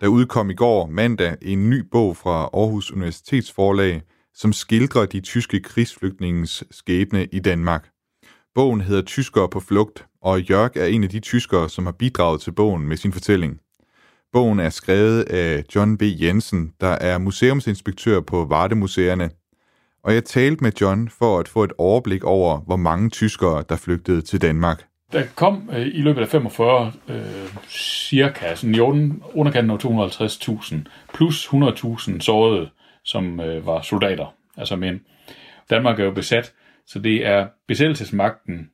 Der 0.00 0.08
udkom 0.08 0.50
i 0.50 0.54
går 0.54 0.86
mandag 0.86 1.36
en 1.42 1.70
ny 1.70 1.84
bog 1.90 2.16
fra 2.16 2.50
Aarhus 2.52 2.92
Universitets 2.92 3.52
forlag, 3.52 4.02
som 4.34 4.52
skildrer 4.52 5.06
de 5.06 5.20
tyske 5.20 5.60
krigsflygtningens 5.60 6.64
skæbne 6.70 7.24
i 7.24 7.38
Danmark. 7.38 7.88
Bogen 8.54 8.80
hedder 8.80 9.02
Tyskere 9.02 9.48
på 9.48 9.60
flugt, 9.60 10.06
og 10.22 10.40
Jørg 10.40 10.76
er 10.76 10.86
en 10.86 11.04
af 11.04 11.10
de 11.10 11.20
tyskere, 11.20 11.68
som 11.68 11.84
har 11.84 11.92
bidraget 11.92 12.40
til 12.40 12.52
bogen 12.52 12.88
med 12.88 12.96
sin 12.96 13.12
fortælling. 13.12 13.60
Bogen 14.32 14.60
er 14.60 14.70
skrevet 14.70 15.22
af 15.22 15.64
John 15.74 15.98
B. 15.98 16.02
Jensen, 16.02 16.72
der 16.80 16.88
er 17.00 17.18
museumsinspektør 17.18 18.20
på 18.20 18.44
Vardemuseerne. 18.44 19.30
Og 20.04 20.14
jeg 20.14 20.24
talte 20.24 20.64
med 20.64 20.72
John 20.80 21.08
for 21.08 21.38
at 21.38 21.48
få 21.48 21.64
et 21.64 21.72
overblik 21.78 22.24
over, 22.24 22.60
hvor 22.60 22.76
mange 22.76 23.10
tyskere, 23.10 23.64
der 23.68 23.76
flygtede 23.76 24.22
til 24.22 24.42
Danmark. 24.42 24.84
Der 25.12 25.22
kom 25.36 25.70
øh, 25.72 25.86
i 25.86 26.00
løbet 26.00 26.22
af 26.22 26.28
45 26.28 26.92
øh, 27.08 27.16
cirka 27.68 28.54
sådan 28.54 28.74
i 28.74 28.80
underkanten 28.80 29.70
af 29.70 29.84
250.000 29.84 30.76
plus 31.14 31.46
100.000 31.46 32.20
sårede, 32.20 32.70
som 33.04 33.40
øh, 33.40 33.66
var 33.66 33.80
soldater, 33.80 34.34
altså 34.56 34.76
mænd. 34.76 35.00
Danmark 35.70 36.00
er 36.00 36.04
jo 36.04 36.10
besat, 36.10 36.52
så 36.86 36.98
det 36.98 37.26
er 37.26 37.46
besættelsesmagten, 37.68 38.70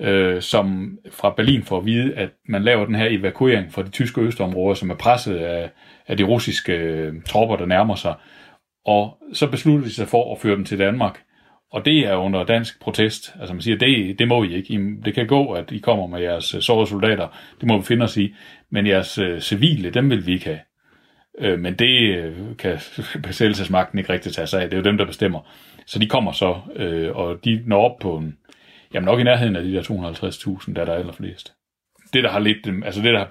øh, 0.00 0.42
som 0.42 0.98
fra 1.10 1.30
Berlin 1.30 1.62
får 1.62 1.78
at 1.78 1.86
vide, 1.86 2.14
at 2.14 2.30
man 2.48 2.62
laver 2.62 2.84
den 2.84 2.94
her 2.94 3.06
evakuering 3.06 3.72
fra 3.72 3.82
de 3.82 3.90
tyske 3.90 4.20
østområder, 4.20 4.74
som 4.74 4.90
er 4.90 4.94
presset 4.94 5.36
af, 5.36 5.70
af 6.06 6.16
de 6.16 6.24
russiske 6.24 6.72
øh, 6.72 7.22
tropper, 7.22 7.56
der 7.56 7.66
nærmer 7.66 7.94
sig. 7.94 8.14
Og 8.84 9.18
så 9.32 9.46
beslutter 9.50 9.84
de 9.84 9.94
sig 9.94 10.08
for 10.08 10.34
at 10.34 10.40
føre 10.40 10.56
dem 10.56 10.64
til 10.64 10.78
Danmark. 10.78 11.22
Og 11.72 11.84
det 11.84 11.98
er 11.98 12.14
under 12.14 12.44
dansk 12.44 12.80
protest. 12.80 13.34
Altså 13.40 13.54
man 13.54 13.62
siger, 13.62 13.78
det, 13.78 14.18
det 14.18 14.28
må 14.28 14.42
I 14.44 14.54
ikke. 14.54 14.74
I, 14.74 14.78
det 15.04 15.14
kan 15.14 15.26
gå, 15.26 15.52
at 15.52 15.72
I 15.72 15.78
kommer 15.78 16.06
med 16.06 16.20
jeres 16.20 16.54
øh, 16.54 16.60
sårede 16.60 16.86
soldater. 16.86 17.28
Det 17.60 17.68
må 17.68 17.78
vi 17.78 17.84
finde 17.84 18.04
os 18.04 18.16
i. 18.16 18.34
Men 18.70 18.86
jeres 18.86 19.18
øh, 19.18 19.40
civile, 19.40 19.90
dem 19.90 20.10
vil 20.10 20.26
vi 20.26 20.32
ikke 20.32 20.44
have. 20.44 20.60
Øh, 21.38 21.58
men 21.58 21.74
det 21.74 22.16
øh, 22.16 22.56
kan 22.58 22.78
besættelsesmagten 23.22 23.98
ikke 23.98 24.12
rigtig 24.12 24.32
tage 24.32 24.46
sig 24.46 24.62
af. 24.62 24.70
Det 24.70 24.76
er 24.76 24.80
jo 24.80 24.90
dem, 24.90 24.98
der 24.98 25.06
bestemmer. 25.06 25.40
Så 25.86 25.98
de 25.98 26.06
kommer 26.06 26.32
så, 26.32 26.60
øh, 26.76 27.16
og 27.16 27.44
de 27.44 27.62
når 27.66 27.90
op 27.90 27.98
på 27.98 28.16
en, 28.16 28.36
jamen 28.94 29.04
nok 29.04 29.20
i 29.20 29.22
nærheden 29.22 29.56
af 29.56 29.62
de 29.62 29.72
der 29.72 29.82
250.000, 29.82 30.72
der 30.74 30.80
er 30.80 30.84
der 30.84 30.94
allerflest. 30.94 31.52
Det, 32.12 32.24
der 32.24 32.30
har 32.30 32.38
lidt, 32.38 32.84
altså 32.84 33.02
det, 33.02 33.12
der 33.12 33.18
har, 33.18 33.28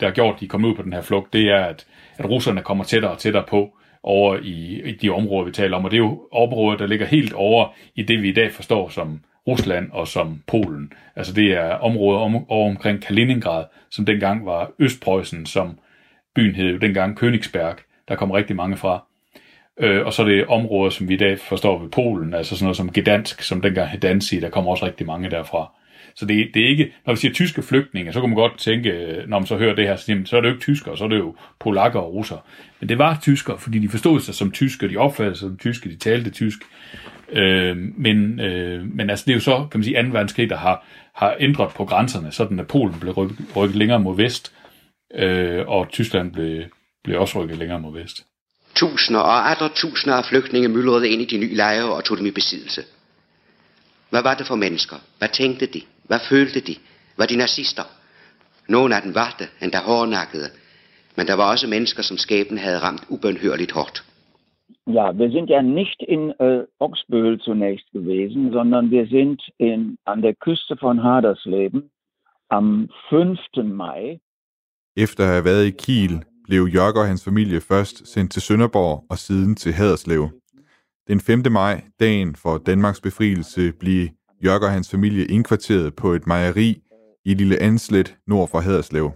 der 0.00 0.06
har 0.06 0.14
gjort, 0.14 0.34
at 0.34 0.40
de 0.40 0.48
kommer 0.48 0.68
ud 0.68 0.74
på 0.74 0.82
den 0.82 0.92
her 0.92 1.02
flugt, 1.02 1.32
det 1.32 1.48
er, 1.48 1.64
at, 1.64 1.86
at 2.16 2.30
russerne 2.30 2.62
kommer 2.62 2.84
tættere 2.84 3.12
og 3.12 3.18
tættere 3.18 3.44
på 3.48 3.76
over 4.02 4.36
i, 4.42 4.82
i 4.84 4.92
de 4.92 5.10
områder, 5.10 5.44
vi 5.44 5.52
taler 5.52 5.76
om. 5.76 5.84
Og 5.84 5.90
det 5.90 5.96
er 5.96 6.02
jo 6.02 6.28
områder, 6.32 6.78
der 6.78 6.86
ligger 6.86 7.06
helt 7.06 7.32
over 7.32 7.74
i 7.94 8.02
det, 8.02 8.22
vi 8.22 8.28
i 8.28 8.32
dag 8.32 8.52
forstår 8.52 8.88
som 8.88 9.20
Rusland 9.48 9.90
og 9.92 10.08
som 10.08 10.42
Polen. 10.46 10.92
Altså 11.16 11.32
det 11.32 11.52
er 11.52 11.70
områder 11.70 12.20
om, 12.20 12.50
over 12.50 12.70
omkring 12.70 13.02
Kaliningrad, 13.02 13.64
som 13.90 14.06
dengang 14.06 14.46
var 14.46 14.70
Østpreussen, 14.78 15.46
som 15.46 15.78
byen 16.34 16.54
hed 16.54 16.70
jo 16.70 16.78
dengang 16.78 17.24
Königsberg. 17.24 18.04
Der 18.08 18.16
kom 18.16 18.30
rigtig 18.30 18.56
mange 18.56 18.76
fra. 18.76 19.04
Øh, 19.78 20.06
og 20.06 20.12
så 20.12 20.22
er 20.22 20.26
det 20.26 20.46
områder, 20.46 20.90
som 20.90 21.08
vi 21.08 21.14
i 21.14 21.16
dag 21.16 21.38
forstår 21.38 21.78
ved 21.78 21.90
Polen, 21.90 22.34
altså 22.34 22.56
sådan 22.56 22.64
noget 22.64 22.76
som 22.76 22.92
Gdansk, 22.92 23.42
som 23.42 23.60
dengang 23.60 23.88
hed 23.88 24.00
Danzig, 24.00 24.42
der 24.42 24.50
kommer 24.50 24.70
også 24.70 24.86
rigtig 24.86 25.06
mange 25.06 25.30
derfra. 25.30 25.72
Så 26.14 26.26
det, 26.26 26.50
det 26.54 26.62
er 26.64 26.68
ikke, 26.68 26.92
når 27.06 27.12
vi 27.12 27.20
siger 27.20 27.34
tyske 27.34 27.62
flygtninge, 27.62 28.12
så 28.12 28.20
kan 28.20 28.28
man 28.28 28.36
godt 28.36 28.58
tænke, 28.58 28.90
øh, 28.90 29.28
når 29.28 29.38
man 29.38 29.46
så 29.46 29.56
hører 29.56 29.74
det 29.74 29.86
her, 29.86 29.96
så, 29.96 30.04
jamen, 30.08 30.26
så 30.26 30.36
er 30.36 30.40
det 30.40 30.48
jo 30.48 30.54
ikke 30.54 30.64
tyskere, 30.64 30.96
så 30.96 31.04
er 31.04 31.08
det 31.08 31.18
jo 31.18 31.36
polakker 31.60 32.00
og 32.00 32.14
russer. 32.14 32.36
Men 32.80 32.88
det 32.88 32.98
var 32.98 33.18
tyskere, 33.22 33.58
fordi 33.58 33.78
de 33.78 33.88
forstod 33.88 34.20
sig 34.20 34.34
som 34.34 34.50
tyske, 34.50 34.88
de 34.88 34.96
opfattede 34.96 35.36
sig 35.36 35.48
som 35.48 35.56
tyske, 35.56 35.90
de 35.90 35.96
talte 35.96 36.30
tysk. 36.30 36.58
Øh, 37.32 37.76
men, 37.76 38.40
øh, 38.40 38.86
men 38.94 39.10
altså, 39.10 39.24
det 39.24 39.32
er 39.32 39.36
jo 39.36 39.40
så, 39.40 39.66
kan 39.70 39.80
man 39.80 39.84
sige, 39.84 40.02
2. 40.02 40.08
verdenskrig, 40.08 40.50
der 40.50 40.56
har, 40.56 40.86
har 41.14 41.36
ændret 41.40 41.70
på 41.76 41.84
grænserne, 41.84 42.32
sådan 42.32 42.60
at 42.60 42.66
Polen 42.66 43.00
blev 43.00 43.12
rykket, 43.12 43.38
rykket 43.56 43.76
længere 43.76 44.00
mod 44.00 44.16
vest, 44.16 44.52
øh, 45.14 45.68
og 45.68 45.88
Tyskland 45.90 46.32
blev, 46.32 46.62
blev 47.04 47.20
også 47.20 47.42
rykket 47.42 47.58
længere 47.58 47.80
mod 47.80 47.92
vest. 47.92 48.24
Tusinder 48.74 49.20
og 49.20 49.50
andre 49.50 49.68
tusinder 49.74 50.16
af 50.16 50.24
flygtninge 50.24 50.68
myldrede 50.68 51.08
ind 51.08 51.22
i 51.22 51.24
de 51.24 51.38
nye 51.38 51.54
lejre 51.54 51.92
og 51.92 52.04
tog 52.04 52.18
dem 52.18 52.26
i 52.26 52.30
besiddelse. 52.30 52.82
Hvad 54.10 54.22
var 54.22 54.34
det 54.34 54.46
for 54.46 54.54
mennesker? 54.54 54.96
Hvad 55.18 55.28
tænkte 55.28 55.66
de? 55.66 55.82
Hvad 56.08 56.20
følte 56.30 56.60
de? 56.60 56.74
Var 57.18 57.26
de 57.26 57.36
nazister? 57.36 57.82
Nogle 58.68 58.96
af 58.96 59.02
dem 59.02 59.14
var 59.14 59.36
det, 59.38 59.48
endda 59.62 59.78
hårdnakkede. 59.78 60.48
Men 61.16 61.26
der 61.26 61.34
var 61.34 61.50
også 61.52 61.66
mennesker, 61.66 62.02
som 62.02 62.16
skæbnen 62.16 62.58
havde 62.58 62.78
ramt 62.78 63.04
ubønhørligt 63.08 63.72
hårdt. 63.72 64.04
Ja, 64.86 65.12
wir 65.12 65.30
sind 65.30 65.48
ja 65.48 65.62
nicht 65.62 66.00
in 66.08 66.32
äh, 66.40 66.64
Oxböhl 66.80 67.38
zunächst 67.38 67.88
gewesen, 67.92 68.52
sondern 68.52 68.90
wir 68.90 69.06
sind 69.06 69.40
in, 69.58 69.96
an 70.06 70.22
der 70.22 70.34
Küste 70.34 70.76
von 70.80 71.02
Hadersleben 71.02 71.90
am 72.48 72.88
5. 73.10 73.38
Mai. 73.64 74.18
Efter 74.96 75.24
at 75.24 75.30
have 75.30 75.44
været 75.44 75.66
i 75.66 75.70
Kiel, 75.70 76.24
blev 76.44 76.68
Jørg 76.74 76.96
og 76.96 77.06
hans 77.06 77.24
familie 77.24 77.60
først 77.60 78.12
sendt 78.12 78.32
til 78.32 78.42
Sønderborg 78.42 79.04
og 79.10 79.18
siden 79.18 79.54
til 79.56 79.72
Haderslev. 79.72 80.28
Den 81.08 81.20
5. 81.20 81.42
maj, 81.50 81.84
dagen 82.00 82.36
for 82.42 82.58
Danmarks 82.58 83.00
befrielse, 83.00 83.72
blev 83.80 84.08
Jørg 84.44 84.62
og 84.62 84.70
hans 84.70 84.90
familie 84.90 85.24
indkvarteret 85.24 85.94
på 85.94 86.12
et 86.12 86.26
mejeri 86.26 86.82
i 87.24 87.34
Lille 87.34 87.62
Anslet 87.62 88.16
nord 88.26 88.48
for 88.48 88.58
Haderslev. 88.58 89.10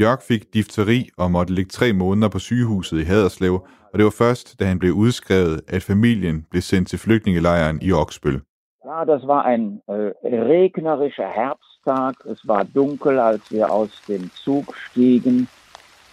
Jørg 0.00 0.18
fik 0.28 0.54
difteri 0.54 1.08
og 1.18 1.30
måtte 1.30 1.54
ligge 1.54 1.68
tre 1.68 1.92
måneder 1.92 2.28
på 2.28 2.38
sygehuset 2.38 3.00
i 3.00 3.02
Haderslev, 3.02 3.54
og 3.92 3.98
det 3.98 4.04
var 4.04 4.14
først, 4.18 4.60
da 4.60 4.64
han 4.64 4.78
blev 4.78 4.92
udskrevet, 4.92 5.60
at 5.68 5.82
familien 5.82 6.46
blev 6.50 6.62
sendt 6.62 6.88
til 6.88 6.98
flygtningelejren 6.98 7.78
i 7.82 7.92
Oksbøl. 7.92 8.40
Ja, 8.84 9.04
das 9.12 9.22
war 9.32 9.42
ein 9.52 9.64
äh, 9.88 10.10
regnerischer 10.54 11.30
Herbsttag. 11.40 12.14
Es 12.32 12.40
war 12.48 12.62
dunkel, 12.74 13.18
als 13.18 13.52
wir 13.52 13.66
aus 13.70 14.02
dem 14.08 14.30
Zug 14.44 14.64
stiegen. 14.86 15.48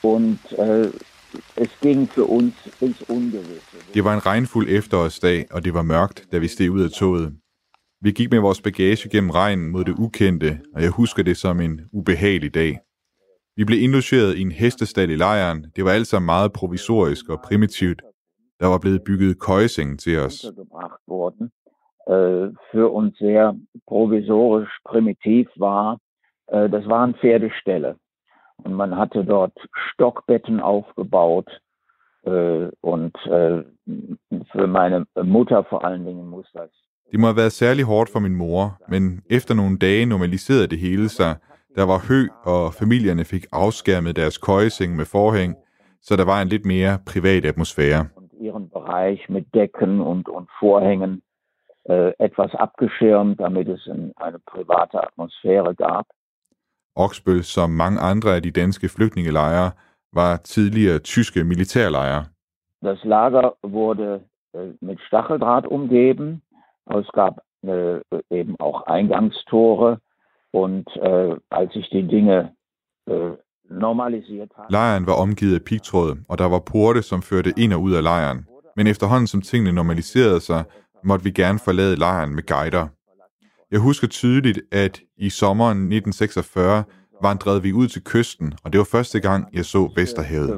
Und 0.03 0.39
äh, 0.57 0.87
es 1.55 1.71
ging 1.81 2.09
für 2.15 2.25
uns 2.25 2.53
ins 2.81 3.09
Ungewisse. 3.09 3.77
Det 3.93 4.03
var 4.03 4.13
en 4.13 4.25
regnfuld 4.25 4.67
efterårsdag, 4.69 5.45
og 5.51 5.65
det 5.65 5.73
var 5.73 5.81
mørkt, 5.81 6.27
da 6.31 6.37
vi 6.37 6.47
steg 6.47 6.71
ud 6.71 6.81
af 6.81 6.89
toget. 6.89 7.42
Vi 8.05 8.11
gik 8.11 8.31
med 8.31 8.39
vores 8.39 8.61
bagage 8.61 9.09
gennem 9.09 9.29
regnen 9.29 9.71
mod 9.71 9.83
det 9.83 9.95
ukendte, 10.05 10.51
og 10.75 10.81
jeg 10.81 10.91
husker 10.99 11.23
det 11.23 11.37
som 11.37 11.59
en 11.59 11.81
ubehagelig 11.93 12.53
dag. 12.53 12.79
Vi 13.55 13.65
blev 13.65 13.79
indlogeret 13.81 14.37
i 14.37 14.41
en 14.41 14.51
hestestald 14.51 15.11
i 15.11 15.15
lejren. 15.15 15.59
Det 15.75 15.85
var 15.85 15.91
alt 15.91 16.07
sammen 16.07 16.25
meget 16.25 16.53
provisorisk 16.53 17.29
og 17.29 17.39
primitivt. 17.47 18.01
Der 18.59 18.67
var 18.67 18.79
blevet 18.83 19.01
bygget 19.07 19.39
køjeseng 19.39 19.99
til 19.99 20.19
os. 20.19 20.45
Øh, 20.45 20.51
äh, 22.13 22.45
für 22.71 22.87
uns 22.99 23.17
sehr 23.17 23.45
provisorisch 23.87 24.75
primitiv 24.91 25.45
war, 25.65 25.97
äh, 26.53 26.67
das 26.75 26.85
war 26.93 27.03
en 27.03 27.15
Pferdestelle. 27.21 27.91
Und 28.65 28.73
man 28.81 28.91
hatte 29.01 29.19
dort 29.35 29.55
Stockbetten 29.89 30.59
aufgebaut. 30.59 31.49
Äh, 31.51 32.31
øh, 32.31 32.69
und 32.81 33.15
äh, 33.25 33.57
øh, 33.57 33.65
für 34.51 34.67
meine 34.67 35.05
Mutter 35.23 35.63
vor 35.69 35.83
allen 35.85 36.05
Dingen 36.05 36.27
muss 36.27 36.51
das. 36.53 36.82
Det 37.11 37.19
må 37.19 37.27
have 37.27 37.35
været 37.35 37.51
særlig 37.51 37.85
hårdt 37.85 38.09
for 38.09 38.19
min 38.19 38.35
mor, 38.35 38.77
men 38.89 39.21
efter 39.29 39.53
nogle 39.53 39.77
dage 39.77 40.05
normaliserede 40.05 40.67
det 40.67 40.79
hele 40.79 41.09
sig. 41.09 41.35
Der 41.75 41.83
var 41.83 41.99
hø, 42.09 42.27
og 42.43 42.73
familierne 42.73 43.25
fik 43.25 43.45
afskærmet 43.51 44.15
deres 44.15 44.37
køjeseng 44.37 44.95
med 44.95 45.05
forhæng, 45.05 45.55
så 46.01 46.15
der 46.15 46.25
var 46.25 46.41
en 46.41 46.47
lidt 46.47 46.65
mere 46.65 46.99
privat 47.05 47.45
atmosfære. 47.45 48.07
Ihren 48.41 48.69
Bereich 48.69 49.21
mit 49.29 49.47
Decken 49.53 50.01
und, 50.01 50.27
und 50.27 50.47
Vorhängen 50.59 51.21
äh, 51.89 52.11
etwas 52.19 52.51
abgeschirmt, 52.55 53.39
damit 53.39 53.67
es 53.67 53.87
ein, 53.87 54.13
eine 54.17 54.39
private 54.39 54.97
Atmosphäre 55.07 55.73
gab. 55.75 56.05
Oksbøl, 56.95 57.43
som 57.43 57.69
mange 57.69 57.99
andre 57.99 58.35
af 58.35 58.41
de 58.41 58.51
danske 58.51 58.89
flygtningelejre, 58.89 59.71
var 60.13 60.37
tidligere 60.37 60.99
tyske 60.99 61.43
militærlejre. 61.43 62.25
Das 62.83 63.03
Lager 63.03 63.55
wurde 63.63 64.21
äh, 64.53 64.73
mit 64.81 64.99
Stacheldraht 65.01 65.65
umgeben. 65.65 66.42
Es 66.89 67.07
gab 67.13 67.33
äh, 67.63 67.99
eben 68.29 68.55
auch 68.59 68.87
Eingangstore. 68.87 69.99
Und 70.51 70.87
äh, 70.97 71.35
als 71.49 71.73
sich 71.73 71.89
die 71.89 72.07
Dinge 72.07 72.55
äh, 73.07 73.31
normalisiert 73.69 74.51
haben... 74.57 74.69
Lejren 74.69 75.07
var 75.07 75.13
omgivet 75.13 75.55
af 75.55 75.63
pigtråd, 75.63 76.17
og 76.27 76.37
der 76.37 76.45
var 76.45 76.59
porte, 76.59 77.01
som 77.01 77.21
førte 77.21 77.53
ind 77.57 77.73
og 77.73 77.81
ud 77.81 77.93
af 77.93 78.03
lejren. 78.03 78.45
Men 78.75 78.87
efterhånden 78.87 79.27
som 79.27 79.41
tingene 79.41 79.71
normaliserede 79.71 80.41
sig, 80.41 80.63
måtte 81.03 81.23
vi 81.23 81.31
gerne 81.31 81.59
forlade 81.59 81.95
lejren 81.95 82.35
med 82.35 82.43
guider. 82.43 82.87
Jeg 83.71 83.79
husker 83.79 84.07
tydeligt, 84.07 84.61
at 84.71 85.01
i 85.17 85.29
sommeren 85.29 85.77
1946 85.77 86.83
vandrede 87.21 87.61
vi 87.61 87.73
ud 87.73 87.87
til 87.87 88.03
kysten, 88.03 88.53
og 88.63 88.73
det 88.73 88.77
var 88.77 88.87
første 88.91 89.19
gang, 89.19 89.47
jeg 89.53 89.65
så 89.65 89.91
Vesterhavet. 89.95 90.49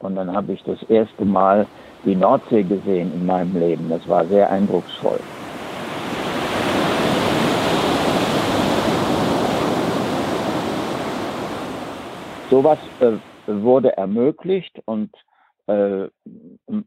Und 0.00 0.16
dann 0.16 0.32
habe 0.32 0.52
ich 0.52 0.62
das 0.64 0.82
erste 0.84 1.24
Mal 1.24 1.66
die 2.04 2.14
Nordsee 2.14 2.62
gesehen 2.62 3.12
in 3.14 3.26
meinem 3.26 3.58
Leben. 3.58 3.88
Das 3.88 4.06
war 4.08 4.24
sehr 4.26 4.50
eindrucksvoll. 4.50 5.20
Sowas 12.50 12.78
äh, 13.00 13.12
wurde 13.46 13.96
ermöglicht 13.96 14.80
und 14.84 15.10
äh, 15.66 16.08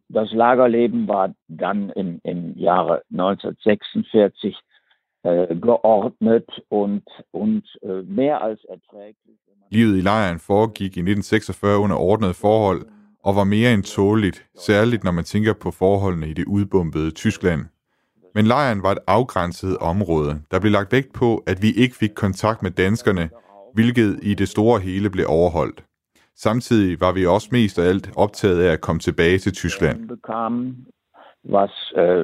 das 0.07 0.31
Lagerleben 0.31 1.07
war 1.07 1.33
dann 1.49 1.89
im, 1.89 2.21
im 2.23 2.57
Jahre 2.57 3.03
1946 3.11 4.55
äh, 5.23 5.53
geordnet 5.55 6.49
und, 6.69 7.03
und 7.31 7.65
äh, 7.81 8.03
mehr 8.03 8.41
als 8.41 8.63
erträglich. 8.65 9.37
Livet 9.71 9.97
i 9.97 10.01
lejren 10.01 10.39
foregik 10.39 10.97
i 10.97 11.01
1946 11.01 11.79
under 11.83 11.99
ordnede 11.99 12.33
forhold 12.33 12.87
og 13.23 13.35
var 13.35 13.43
mere 13.43 13.73
end 13.73 13.83
tåligt, 13.83 14.45
særligt 14.57 15.03
når 15.03 15.11
man 15.11 15.23
tænker 15.23 15.53
på 15.53 15.71
forholdene 15.71 16.29
i 16.29 16.33
det 16.33 16.45
udbombede 16.45 17.11
Tyskland. 17.11 17.61
Men 18.35 18.45
lejren 18.45 18.83
var 18.83 18.91
et 18.91 18.97
afgrænset 19.07 19.77
område. 19.77 20.41
Der 20.51 20.59
blev 20.59 20.71
lagt 20.71 20.91
vægt 20.91 21.13
på, 21.13 21.43
at 21.47 21.61
vi 21.61 21.71
ikke 21.71 21.95
fik 21.95 22.09
kontakt 22.15 22.63
med 22.63 22.71
danskerne, 22.71 23.29
hvilket 23.73 24.19
i 24.21 24.33
det 24.33 24.49
store 24.49 24.79
hele 24.79 25.09
blev 25.09 25.25
overholdt. 25.27 25.83
Samtidig 26.35 27.01
var 27.01 27.11
vi 27.11 27.25
også 27.25 27.49
mest 27.51 27.79
af 27.79 27.89
alt 27.89 28.11
optaget 28.15 28.61
af 28.61 28.71
at 28.73 28.81
komme 28.81 28.99
tilbage 28.99 29.37
til 29.37 29.53
Tyskland. 29.53 30.09
was 31.43 31.71
äh, 31.95 32.23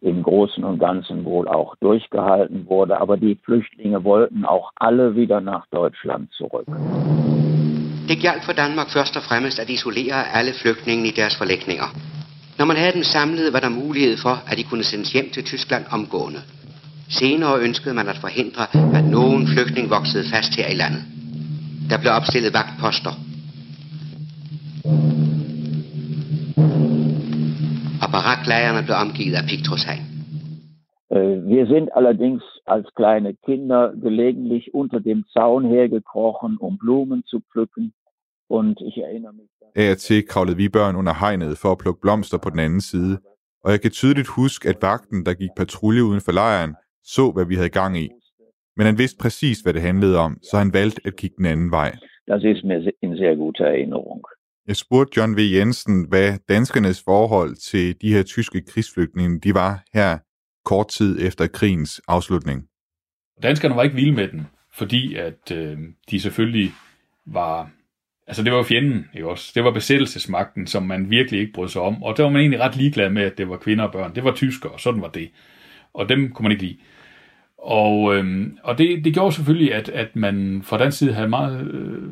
im 0.00 0.22
Großen 0.22 0.64
und 0.64 0.78
Ganzen 0.78 1.24
wohl 1.24 1.48
auch 1.48 1.76
durchgehalten 1.76 2.68
wurde. 2.68 3.00
Aber 3.00 3.16
die 3.16 3.36
Flüchtlinge 3.36 4.02
wollten 4.04 4.44
auch 4.44 4.72
alle 4.76 5.14
wieder 5.14 5.40
nach 5.40 5.66
Deutschland 5.70 6.32
zurück. 6.32 6.66
Det 8.08 8.20
galt 8.20 8.44
for 8.44 8.52
Danmark 8.52 8.90
først 8.90 9.16
og 9.16 9.22
fremmest 9.22 9.58
at 9.58 9.70
isolere 9.70 10.36
alle 10.36 10.52
flygtningene 10.62 11.08
i 11.08 11.12
deres 11.12 11.36
forlægninger. 11.36 11.94
Når 12.58 12.64
man 12.64 12.76
havde 12.76 12.92
dem 12.92 13.04
samlet, 13.04 13.52
var 13.52 13.60
der 13.60 13.68
mulighed 13.68 14.16
for, 14.16 14.42
at 14.46 14.58
de 14.58 14.62
kunne 14.62 14.84
sendes 14.84 15.12
hjem 15.12 15.30
til 15.30 15.44
Tyskland 15.44 15.84
omgående. 15.90 16.42
Senere 17.08 17.60
ønskede 17.60 17.94
man 17.94 18.08
at 18.08 18.18
forhindre, 18.18 18.66
at 18.94 19.04
nogen 19.04 19.48
flygtning 19.48 19.90
voksede 19.90 20.28
fast 20.30 20.54
her 20.54 20.66
i 20.66 20.74
landet. 20.74 21.04
Der 21.90 21.98
blev 21.98 22.12
opstillet 22.12 22.52
vagtposter. 22.52 23.12
Og 28.02 28.10
baraklejerne 28.12 28.82
blev 28.82 28.96
omgivet 28.96 29.34
af 29.34 29.44
pigtrådshegn. 29.44 30.17
Äh, 31.10 31.36
Wir 31.54 31.66
sind 31.66 31.88
allerdings 31.98 32.42
als 32.66 32.86
kleine 32.94 33.34
Kinder 33.46 33.94
gelegentlich 34.06 34.74
unter 34.74 35.00
dem 35.00 35.24
Zaun 35.32 35.64
hergekrochen, 35.64 36.58
um 36.58 36.78
Blumen 36.78 37.22
zu 37.30 37.40
pflücken. 37.40 37.92
Und 38.50 38.80
ich 38.80 38.96
erinnere 38.98 39.32
mich, 39.32 39.48
Af 39.74 39.90
og 39.90 39.98
til 39.98 40.26
kravlede 40.26 40.56
vi 40.56 40.68
børn 40.68 40.96
under 40.96 41.14
hegnet 41.20 41.58
for 41.58 41.72
at 41.72 41.78
plukke 41.78 42.00
blomster 42.00 42.38
på 42.38 42.50
den 42.50 42.58
anden 42.58 42.80
side, 42.80 43.18
og 43.64 43.70
jeg 43.72 43.80
kan 43.80 43.90
tydeligt 43.90 44.28
huske, 44.28 44.68
at 44.68 44.76
vagten, 44.82 45.26
der 45.26 45.34
gik 45.34 45.50
patrulje 45.56 46.04
uden 46.04 46.20
for 46.20 46.32
lejren, 46.32 46.74
så, 47.04 47.30
hvad 47.34 47.46
vi 47.46 47.54
havde 47.54 47.68
gang 47.68 47.98
i. 47.98 48.08
Men 48.76 48.86
han 48.86 48.98
vidste 48.98 49.18
præcis, 49.20 49.60
hvad 49.60 49.72
det 49.74 49.82
handlede 49.82 50.18
om, 50.18 50.38
så 50.42 50.56
han 50.56 50.72
valgte 50.72 51.00
at 51.04 51.16
kigge 51.16 51.36
den 51.38 51.46
anden 51.46 51.70
vej. 51.70 51.90
das 52.28 52.44
ist 52.44 52.64
mir 52.64 52.80
in 53.02 53.16
sehr 53.16 53.34
guter 53.36 53.64
Erinnerung. 53.64 54.22
Jeg 54.66 54.76
spurgte 54.76 55.12
John 55.20 55.36
V. 55.36 55.40
Jensen, 55.56 56.08
hvad 56.08 56.38
danskernes 56.48 57.02
forhold 57.04 57.54
til 57.70 58.02
de 58.02 58.12
her 58.14 58.22
tyske 58.22 58.60
krigsflygtninge, 58.70 59.40
de 59.40 59.54
var 59.54 59.82
her 59.94 60.18
kort 60.68 60.88
tid 60.88 61.26
efter 61.26 61.46
krigens 61.46 62.00
afslutning. 62.08 62.64
Danskerne 63.42 63.76
var 63.76 63.82
ikke 63.82 63.96
vilde 63.96 64.12
med 64.12 64.28
den, 64.28 64.46
fordi 64.74 65.14
at 65.14 65.52
øh, 65.52 65.78
de 66.10 66.20
selvfølgelig 66.20 66.72
var... 67.26 67.70
Altså 68.26 68.42
det 68.42 68.52
var 68.52 68.58
jo 68.58 68.64
fjenden, 68.64 69.06
ikke 69.14 69.28
også? 69.28 69.52
Det 69.54 69.64
var 69.64 69.70
besættelsesmagten, 69.70 70.66
som 70.66 70.82
man 70.82 71.10
virkelig 71.10 71.40
ikke 71.40 71.52
brød 71.52 71.68
sig 71.68 71.82
om. 71.82 72.02
Og 72.02 72.16
der 72.16 72.22
var 72.22 72.30
man 72.30 72.40
egentlig 72.40 72.60
ret 72.60 72.76
ligeglad 72.76 73.10
med, 73.10 73.22
at 73.22 73.38
det 73.38 73.48
var 73.48 73.56
kvinder 73.56 73.84
og 73.84 73.92
børn. 73.92 74.14
Det 74.14 74.24
var 74.24 74.34
tyskere, 74.34 74.72
og 74.72 74.80
sådan 74.80 75.00
var 75.00 75.08
det. 75.08 75.30
Og 75.94 76.08
dem 76.08 76.32
kunne 76.32 76.44
man 76.44 76.52
ikke 76.52 76.64
lide. 76.64 76.78
Og, 77.58 78.16
øhm, 78.16 78.58
og 78.62 78.78
det, 78.78 79.04
det 79.04 79.14
gjorde 79.14 79.34
selvfølgelig, 79.34 79.74
at, 79.74 79.88
at 79.88 80.16
man 80.16 80.60
fra 80.64 80.78
den 80.78 80.92
side 80.92 81.12
havde 81.12 81.28
meget... 81.28 81.66
Øh, 81.70 82.02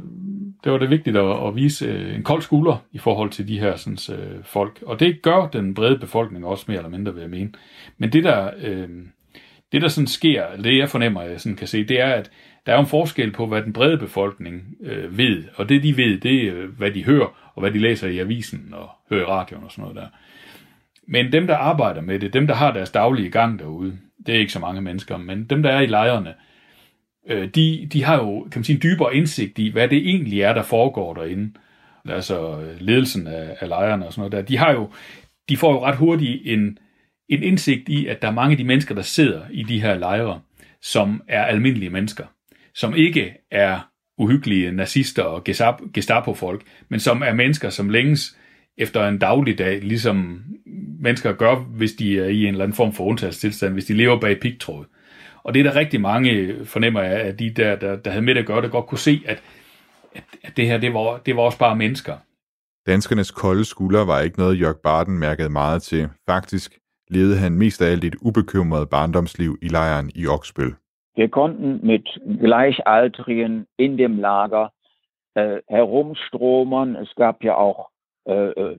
det 0.65 0.73
var 0.73 0.79
det 0.79 0.91
vigtigt 0.91 1.17
at, 1.17 1.47
at 1.47 1.57
vise 1.57 1.87
øh, 1.87 2.15
en 2.15 2.23
kold 2.23 2.43
skulder 2.43 2.85
i 2.93 2.99
forhold 2.99 3.31
til 3.31 3.49
de 3.49 3.61
her 3.61 3.77
sådan, 3.77 4.19
øh, 4.19 4.45
folk. 4.45 4.83
Og 4.87 5.01
det 5.01 5.23
gør 5.23 5.47
den 5.47 5.75
brede 5.75 5.99
befolkning 5.99 6.47
også 6.47 6.65
mere 6.69 6.79
eller 6.79 6.91
mindre, 6.91 7.15
vil 7.15 7.21
jeg 7.21 7.31
mene. 7.31 7.51
Men 7.99 8.13
det 8.13 8.25
der, 8.25 8.51
øh, 8.63 8.89
det 9.73 9.83
der 9.83 9.89
sådan 9.89 10.07
sker, 10.07 10.47
eller 10.47 10.63
det 10.63 10.79
jeg 10.79 10.89
fornemmer, 10.89 11.23
jeg 11.23 11.41
sådan 11.41 11.57
kan 11.57 11.67
se, 11.67 11.85
det 11.85 12.01
er, 12.01 12.13
at 12.13 12.31
der 12.67 12.75
er 12.75 12.79
en 12.79 12.87
forskel 12.87 13.33
på, 13.33 13.47
hvad 13.47 13.63
den 13.63 13.73
brede 13.73 13.99
befolkning 13.99 14.77
øh, 14.83 15.19
ved. 15.19 15.45
Og 15.55 15.69
det 15.69 15.83
de 15.83 15.97
ved, 15.97 16.21
det 16.21 16.49
er, 16.49 16.55
øh, 16.55 16.69
hvad 16.79 16.91
de 16.91 17.05
hører, 17.05 17.53
og 17.55 17.61
hvad 17.61 17.71
de 17.71 17.79
læser 17.79 18.09
i 18.09 18.19
avisen 18.19 18.75
og 18.75 18.89
hører 19.11 19.23
i 19.23 19.25
radioen 19.25 19.65
og 19.65 19.71
sådan 19.71 19.83
noget 19.83 19.97
der. 19.97 20.07
Men 21.09 21.33
dem, 21.33 21.47
der 21.47 21.57
arbejder 21.57 22.01
med 22.01 22.19
det, 22.19 22.33
dem, 22.33 22.47
der 22.47 22.55
har 22.55 22.73
deres 22.73 22.91
daglige 22.91 23.31
gang 23.31 23.59
derude, 23.59 23.99
det 24.27 24.35
er 24.35 24.39
ikke 24.39 24.53
så 24.53 24.59
mange 24.59 24.81
mennesker, 24.81 25.17
men 25.17 25.45
dem, 25.45 25.63
der 25.63 25.71
er 25.71 25.81
i 25.81 25.87
lejrene, 25.87 26.35
øh, 27.29 27.49
de, 27.49 27.89
de 27.93 28.05
har 28.05 28.17
jo, 28.17 28.43
kan 28.43 28.59
man 28.59 28.65
sige, 28.65 28.75
en 28.75 28.83
dybere 28.83 29.17
indsigt 29.17 29.59
i, 29.59 29.69
hvad 29.69 29.89
det 29.89 29.99
egentlig 29.99 30.43
er, 30.43 30.55
der 30.55 30.63
foregår 30.63 31.15
derinde. 31.15 31.53
Altså 32.09 32.61
øh, 32.61 32.81
ledelsen 32.81 33.27
af, 33.27 33.57
af 33.61 33.69
lejrene 33.69 34.07
og 34.07 34.13
sådan 34.13 34.21
noget 34.21 34.33
der. 34.33 34.43
De 34.43 34.59
har 34.59 34.73
jo, 34.73 34.91
de 35.49 35.57
får 35.57 35.73
jo 35.73 35.85
ret 35.85 35.97
hurtigt 35.97 36.43
en, 36.45 36.79
en 37.29 37.43
indsigt 37.43 37.89
i, 37.89 38.07
at 38.07 38.23
der 38.23 38.29
er 38.29 38.33
mange 38.33 38.51
af 38.51 38.57
de 38.57 38.65
mennesker, 38.65 38.95
der 38.95 39.03
sidder 39.03 39.41
i 39.51 39.63
de 39.63 39.81
her 39.81 39.99
lejre, 39.99 40.41
som 40.83 41.23
er 41.29 41.45
almindelige 41.45 41.91
mennesker. 41.91 42.25
Som 42.75 42.95
ikke 42.95 43.35
er 43.51 43.91
uhyggelige 44.19 44.73
nazister 44.73 45.23
og 45.23 45.43
Gestapo- 45.49 45.91
Gestapo-folk, 45.95 46.63
men 46.89 47.01
som 47.01 47.23
er 47.23 47.33
mennesker, 47.33 47.71
som 47.71 47.89
længes 47.89 48.39
efter 48.79 49.09
en 49.09 49.19
dagligdag, 49.19 49.81
ligesom 49.83 50.45
mennesker 51.01 51.33
gør, 51.33 51.55
hvis 51.55 51.93
de 51.93 52.21
er 52.21 52.27
i 52.27 52.43
en 52.43 52.49
eller 52.49 52.65
anden 52.65 52.77
form 52.77 52.93
for 52.93 53.05
undtagelsestilstand, 53.05 53.73
hvis 53.73 53.85
de 53.85 53.95
lever 53.95 54.21
bag 54.21 54.41
pigtråd. 54.41 54.85
Og 55.43 55.55
det 55.55 55.61
er 55.61 55.65
der 55.65 55.77
rigtig 55.77 56.01
mange, 56.01 56.55
fornemmer 56.65 57.01
jeg, 57.01 57.21
at 57.21 57.39
de 57.39 57.51
der, 57.51 57.77
der, 57.77 57.97
der 57.97 58.11
havde 58.11 58.25
med 58.25 58.35
det 58.35 58.41
at 58.41 58.47
gøre, 58.47 58.63
der 58.63 58.69
godt 58.69 58.87
kunne 58.87 58.99
se, 58.99 59.23
at, 59.27 59.43
at, 60.15 60.25
at 60.43 60.57
det 60.57 60.67
her, 60.67 60.79
det 60.79 60.95
var, 60.95 61.19
det 61.27 61.37
var 61.37 61.43
også 61.43 61.59
bare 61.59 61.77
mennesker. 61.77 62.17
Danskernes 62.87 63.31
kolde 63.31 63.65
skulder 63.65 64.05
var 64.05 64.21
ikke 64.21 64.39
noget, 64.39 64.61
Jørg 64.61 64.77
Barden 64.83 65.19
mærkede 65.19 65.49
meget 65.49 65.83
til. 65.83 66.09
Faktisk 66.27 66.79
levede 67.11 67.37
han 67.37 67.53
mest 67.53 67.83
af 67.83 67.91
alt 67.91 68.05
et 68.05 68.15
ubekymret 68.23 68.89
barndomsliv 68.91 69.59
i 69.63 69.69
lejren 69.69 70.11
i 70.15 70.27
Oksbøl. 70.27 70.75
Wir 71.19 71.29
konnten 71.29 71.81
mit 71.83 72.09
Gleichaltrigen 72.41 73.67
in 73.79 73.99
dem 73.99 74.19
Lager 74.19 74.69
äh, 75.39 75.59
herumstromern. 75.71 76.97
Es 76.97 77.15
gab 77.17 77.37
ja 77.45 77.55
auch 77.55 77.96
Äh, 78.29 78.33
äh, 78.33 78.77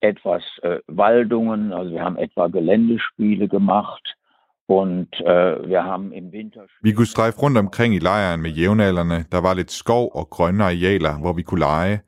etwas 0.00 0.42
äh, 0.62 0.78
Waldungen, 0.88 1.72
also 1.72 1.92
wir 1.92 2.02
haben 2.02 2.16
etwa 2.16 2.48
Geländespiele 2.48 3.46
gemacht 3.46 4.16
und 4.66 5.08
äh, 5.20 5.68
wir 5.68 5.84
haben 5.84 6.12
im 6.12 6.32
Winter 6.32 6.62
Vi 6.82 6.94
kunne 6.94 7.06
strejfe 7.06 7.40
rundt 7.40 7.58
omkring 7.58 7.92
i 7.92 7.98
lejren 7.98 8.40
med 8.40 8.50
jævnaldrende. 8.50 9.24
Der 9.32 9.40
var 9.40 9.54
lidt 9.54 9.70
skov 9.70 10.10
og 10.14 10.30
grønne 10.30 10.64
arealer, 10.64 11.18
hvor 11.18 11.32
vi 11.32 11.42
kunne 11.42 11.60
lege. 11.60 12.00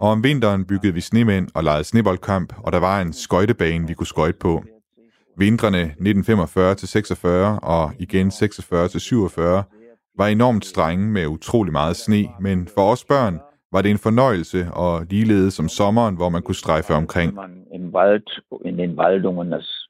Og 0.00 0.08
om 0.08 0.24
vinteren 0.24 0.66
byggede 0.66 0.94
vi 0.94 1.00
snemænd 1.00 1.48
og 1.54 1.64
legede 1.64 1.84
sneboldkamp, 1.84 2.52
og 2.64 2.72
der 2.72 2.80
var 2.80 3.00
en 3.00 3.12
skøjtebane, 3.12 3.86
vi 3.86 3.94
kunne 3.94 4.06
skøjte 4.06 4.38
på. 4.38 4.62
Vintrene 5.36 5.94
1945-46 6.00 7.28
og 7.62 7.92
igen 7.98 8.28
46-47 8.28 9.40
var 10.18 10.26
enormt 10.26 10.64
strenge 10.64 11.06
med 11.06 11.26
utrolig 11.26 11.72
meget 11.72 11.96
sne, 11.96 12.28
men 12.40 12.68
for 12.74 12.92
os 12.92 13.04
børn 13.04 13.40
var 13.72 13.82
det 13.82 13.90
en 13.90 13.98
fornøjelse 13.98 14.60
og 14.72 15.06
ligeledes 15.10 15.60
om 15.60 15.68
sommeren, 15.68 16.14
hvor 16.16 16.28
man 16.28 16.42
kunne 16.42 16.54
strejfe 16.64 16.94
omkring. 16.94 17.34
man 17.34 17.64
im 17.74 17.94
Wald, 17.94 18.28
in 18.64 18.78
den 18.78 18.98
Waldungen, 18.98 19.50
das, 19.50 19.88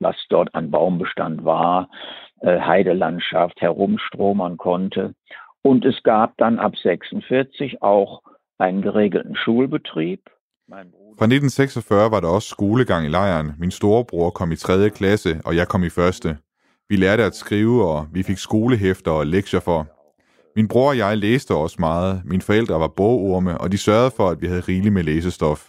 was 0.00 0.16
dort 0.30 0.48
an 0.54 0.70
Baumbestand 0.70 1.44
war, 1.44 1.88
äh, 2.42 2.60
Heidelandschaft 2.60 3.60
herumstromern 3.60 4.56
konnte. 4.56 5.14
Und 5.64 5.84
es 5.84 6.02
gab 6.02 6.30
dann 6.38 6.58
ab 6.58 6.76
46 6.76 7.82
auch 7.82 8.22
einen 8.58 8.82
geregelten 8.82 9.36
Schulbetrieb. 9.36 10.20
Fra 11.18 11.26
1946 11.26 12.10
var 12.10 12.20
der 12.20 12.28
også 12.28 12.48
skolegang 12.48 13.06
i 13.06 13.08
lejren. 13.08 13.52
Min 13.58 13.70
storebror 13.70 14.30
kom 14.30 14.52
i 14.52 14.56
3. 14.56 14.90
klasse, 14.90 15.40
og 15.44 15.56
jeg 15.56 15.68
kom 15.68 15.84
i 15.84 15.90
første. 15.90 16.36
Vi 16.88 16.96
lærte 16.96 17.24
at 17.24 17.34
skrive, 17.34 17.88
og 17.88 18.06
vi 18.12 18.22
fik 18.22 18.38
skolehæfter 18.38 19.10
og 19.10 19.26
lektier 19.26 19.60
for. 19.60 19.95
Min 20.56 20.68
bror 20.68 20.88
og 20.88 20.98
jeg 20.98 21.18
læste 21.18 21.54
også 21.54 21.76
meget. 21.78 22.22
Mine 22.24 22.42
forældre 22.42 22.80
var 22.80 22.92
bogorme, 22.96 23.58
og 23.58 23.72
de 23.72 23.78
sørgede 23.78 24.10
for, 24.16 24.26
at 24.30 24.40
vi 24.42 24.46
havde 24.46 24.68
rigeligt 24.68 24.94
med 24.94 25.02
læsestof. 25.02 25.60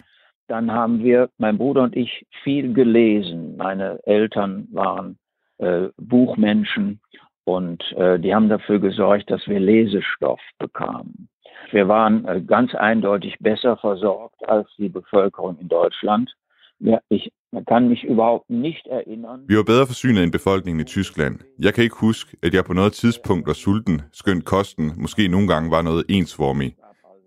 Dann 0.50 0.69
haben 0.69 1.04
wir, 1.04 1.28
mein 1.39 1.58
Bruder 1.58 1.82
und 1.84 1.95
ich, 2.04 2.23
viel 2.43 2.73
gelesen. 2.73 3.58
Meine 3.58 3.88
Eltern 4.08 4.67
waren 4.73 5.17
äh, 5.65 5.89
Buchmenschen 6.12 7.00
und 7.45 7.82
äh, 7.97 8.17
die 8.23 8.34
haben 8.36 8.50
dafür 8.50 8.80
gesorgt, 8.80 9.30
dass 9.30 9.47
wir 9.47 9.60
Lesestoff 9.60 10.41
bekamen. 10.60 11.28
Wir 11.71 11.88
waren 11.88 12.26
äh, 12.26 12.41
ganz 12.41 12.73
eindeutig 12.76 13.36
besser 13.39 13.76
versorgt 13.78 14.39
als 14.47 14.67
die 14.78 14.89
Bevölkerung 14.89 15.58
in 15.60 15.67
Deutschland. 15.67 16.34
Ja, 16.80 16.98
ich 17.10 17.32
man 17.54 17.66
kann 17.66 17.88
mich 17.88 18.04
überhaupt 18.04 18.50
nicht 18.50 18.88
erinnern. 18.88 19.40
Vi 19.48 19.58
var 19.58 19.63
bedre 19.63 19.88
forsynet 19.88 20.24
end 20.24 20.32
befolkningen 20.32 20.82
i 20.82 20.84
Tyskland. 20.84 21.40
Jeg 21.60 21.74
kan 21.74 21.84
ikke 21.84 21.96
huske, 22.00 22.38
at 22.44 22.54
jeg 22.54 22.66
på 22.66 22.74
noget 22.74 22.94
tidspunkt 22.94 23.48
var 23.48 23.54
sulten, 23.54 24.02
skønt 24.13 24.46
kosten 24.46 24.92
måske 24.98 25.28
nogle 25.28 25.48
gange 25.48 25.72
var 25.72 25.82
noget 25.82 26.04
ensformig. 26.10 26.76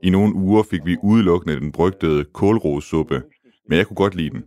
I 0.03 0.11
nogle 0.11 0.35
uger 0.35 0.63
fik 0.63 0.81
vi 0.85 0.97
udelukkende 1.03 1.61
den 1.61 1.73
brygtede 1.73 2.25
kålrosuppe, 2.25 3.23
men 3.69 3.79
jeg 3.79 3.87
kunne 3.87 3.97
godt 4.05 4.15
lide 4.15 4.31
den. 4.31 4.45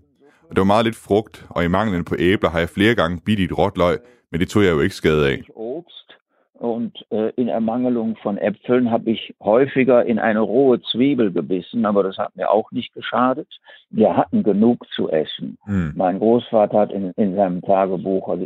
Og 0.49 0.55
det 0.55 0.57
var 0.57 0.73
meget 0.73 0.85
lidt 0.85 0.95
frugt, 0.95 1.45
og 1.49 1.63
i 1.63 1.67
manglen 1.67 2.05
på 2.05 2.15
æbler 2.19 2.49
har 2.49 2.59
jeg 2.59 2.69
flere 2.69 2.95
gange 2.95 3.21
bidt 3.25 3.39
i 3.39 3.43
et 3.43 3.57
råt 3.57 3.77
løg, 3.77 3.97
men 4.31 4.39
det 4.39 4.49
tog 4.49 4.63
jeg 4.63 4.71
jo 4.71 4.79
ikke 4.79 4.95
skade 4.95 5.29
af. 5.29 5.41
Obst 5.55 6.02
und 6.63 7.05
äh, 7.11 7.31
in 7.35 7.49
Ermangelung 7.49 8.15
von 8.23 8.37
Äpfeln 8.37 8.89
habe 8.89 9.11
ich 9.11 9.35
häufiger 9.41 10.05
in 10.05 10.17
eine 10.17 10.39
rohe 10.39 10.81
Zwiebel 10.81 11.29
gebissen, 11.29 11.85
aber 11.85 12.03
das 12.03 12.17
hat 12.17 12.37
mir 12.37 12.49
auch 12.49 12.71
nicht 12.71 12.93
geschadet. 12.93 13.49
Wir 13.89 14.15
hatten 14.15 14.43
genug 14.43 14.87
zu 14.95 15.09
essen. 15.09 15.57
Hm. 15.65 15.91
Mein 15.93 16.19
Großvater 16.19 16.79
hat 16.79 16.91
in, 16.93 17.11
in 17.17 17.35
seinem 17.35 17.61
Tagebuch, 17.61 18.29
also, 18.29 18.45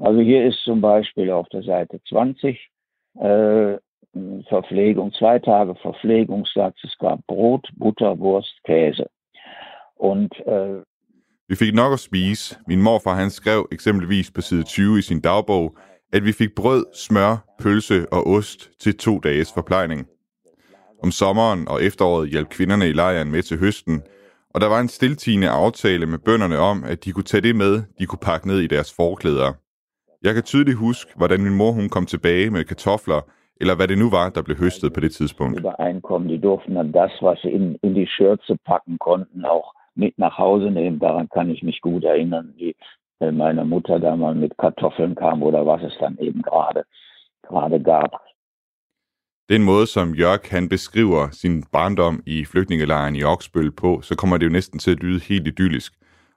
also 0.00 0.20
hier 0.20 0.44
ist 0.44 0.58
zum 0.64 0.80
Beispiel 0.80 1.30
auf 1.30 1.48
der 1.50 1.62
Seite 1.62 2.00
20 2.08 2.68
äh, 3.20 3.76
Verpflegung, 4.48 5.12
zwei 5.12 5.38
Tage 5.38 5.76
Verpflegungssatz. 5.76 6.76
Es 6.82 6.98
gab 6.98 7.24
Brot, 7.28 7.68
Butter, 7.76 8.18
Wurst, 8.18 8.54
Käse. 8.64 9.06
Und 9.94 10.34
äh, 10.46 10.82
Vi 11.48 11.54
fik 11.54 11.74
nok 11.74 11.92
at 11.92 12.00
spise. 12.00 12.58
Min 12.66 12.82
morfar 12.82 13.14
han 13.14 13.30
skrev 13.30 13.66
eksempelvis 13.72 14.30
på 14.30 14.40
side 14.40 14.62
20 14.62 14.98
i 14.98 15.02
sin 15.02 15.20
dagbog, 15.20 15.78
at 16.12 16.24
vi 16.24 16.32
fik 16.32 16.54
brød, 16.56 16.84
smør, 16.94 17.44
pølse 17.62 18.06
og 18.12 18.26
ost 18.26 18.70
til 18.80 18.96
to 18.96 19.18
dages 19.18 19.52
forplejning. 19.54 20.06
Om 21.02 21.10
sommeren 21.10 21.68
og 21.68 21.82
efteråret 21.82 22.30
hjalp 22.30 22.48
kvinderne 22.48 22.88
i 22.88 22.92
lejren 22.92 23.30
med 23.30 23.42
til 23.42 23.58
høsten, 23.58 24.02
og 24.54 24.60
der 24.60 24.68
var 24.68 24.80
en 24.80 24.88
stiltigende 24.88 25.48
aftale 25.48 26.06
med 26.06 26.18
bønderne 26.18 26.58
om, 26.58 26.84
at 26.84 27.04
de 27.04 27.12
kunne 27.12 27.30
tage 27.32 27.40
det 27.40 27.56
med, 27.56 27.82
de 27.98 28.06
kunne 28.06 28.26
pakke 28.30 28.48
ned 28.48 28.58
i 28.60 28.66
deres 28.66 28.94
forklæder. 28.96 29.52
Jeg 30.22 30.34
kan 30.34 30.42
tydeligt 30.42 30.78
huske, 30.78 31.10
hvordan 31.16 31.40
min 31.42 31.56
mor 31.56 31.72
hun 31.72 31.88
kom 31.88 32.06
tilbage 32.06 32.50
med 32.50 32.64
kartofler, 32.64 33.20
eller 33.60 33.74
hvad 33.76 33.88
det 33.88 33.98
nu 33.98 34.10
var, 34.10 34.26
der 34.30 34.42
blev 34.42 34.56
høstet 34.56 34.92
på 34.92 35.00
det 35.00 35.12
tidspunkt. 35.12 35.60
Übereinkommen, 35.60 36.28
die 36.28 36.40
durften 36.48 36.74
dann 36.74 36.92
das, 36.92 37.12
was 37.22 37.38
sie 37.42 37.52
in, 37.58 37.64
in 37.86 37.94
die 37.94 38.08
Schürze 38.14 38.54
packen 38.70 38.96
konnten, 39.08 39.44
auch 39.44 39.68
mit 40.02 40.14
nach 40.18 40.36
Hause 40.44 40.68
nehmen. 40.70 40.98
Daran 40.98 41.28
kann 41.34 41.50
ich 41.54 41.62
mich 41.68 41.78
gut 41.88 42.04
erinnern, 42.04 42.46
wie 42.58 42.74
äh, 43.20 43.32
meine 43.32 43.64
Mutter 43.64 43.98
da 43.98 44.16
mal 44.16 44.34
mit 44.34 44.56
Kartoffeln 44.58 45.14
kam 45.14 45.42
oder 45.42 45.66
was 45.66 45.82
es 45.82 45.96
dann 46.00 46.18
eben 46.18 46.42
gerade 46.42 46.84
gerade 47.48 47.82
gab. 47.82 48.10
Den 49.48 49.62
måde, 49.62 49.86
som 49.86 50.14
Jørg 50.14 50.40
han 50.50 50.68
beskriver 50.68 51.28
sin 51.30 51.64
barndom 51.72 52.22
i 52.26 52.44
flygtningelejren 52.44 53.16
i 53.16 53.22
Oksbøl 53.22 53.70
på, 53.72 54.00
så 54.00 54.16
kommer 54.16 54.36
det 54.36 54.46
jo 54.46 54.50
næsten 54.50 54.78
til 54.78 54.90
at 54.90 55.02
lyde 55.02 55.20
helt 55.20 55.46
idyllisk. 55.46 55.92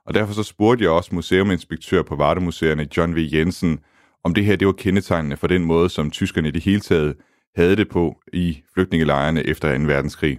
Og 0.06 0.14
derfor 0.14 0.32
så 0.32 0.42
spurgte 0.42 0.84
jeg 0.84 0.92
også 0.92 1.14
museuminspektør 1.14 2.02
på 2.02 2.16
Vardemuseerne, 2.16 2.88
John 2.96 3.16
V. 3.16 3.18
Jensen, 3.32 3.80
om 4.24 4.34
det 4.34 4.44
her 4.44 4.56
det 4.56 4.66
var 4.66 4.72
kendetegnende 4.72 5.36
for 5.36 5.46
den 5.46 5.64
måde, 5.64 5.88
som 5.88 6.10
tyskerne 6.10 6.48
i 6.48 6.50
det 6.50 6.64
hele 6.64 6.80
taget 6.80 7.16
havde 7.56 7.76
det 7.76 7.88
på 7.88 8.20
i 8.32 8.62
flygtningelejrene 8.74 9.46
efter 9.46 9.78
2. 9.78 9.84
verdenskrig. 9.84 10.38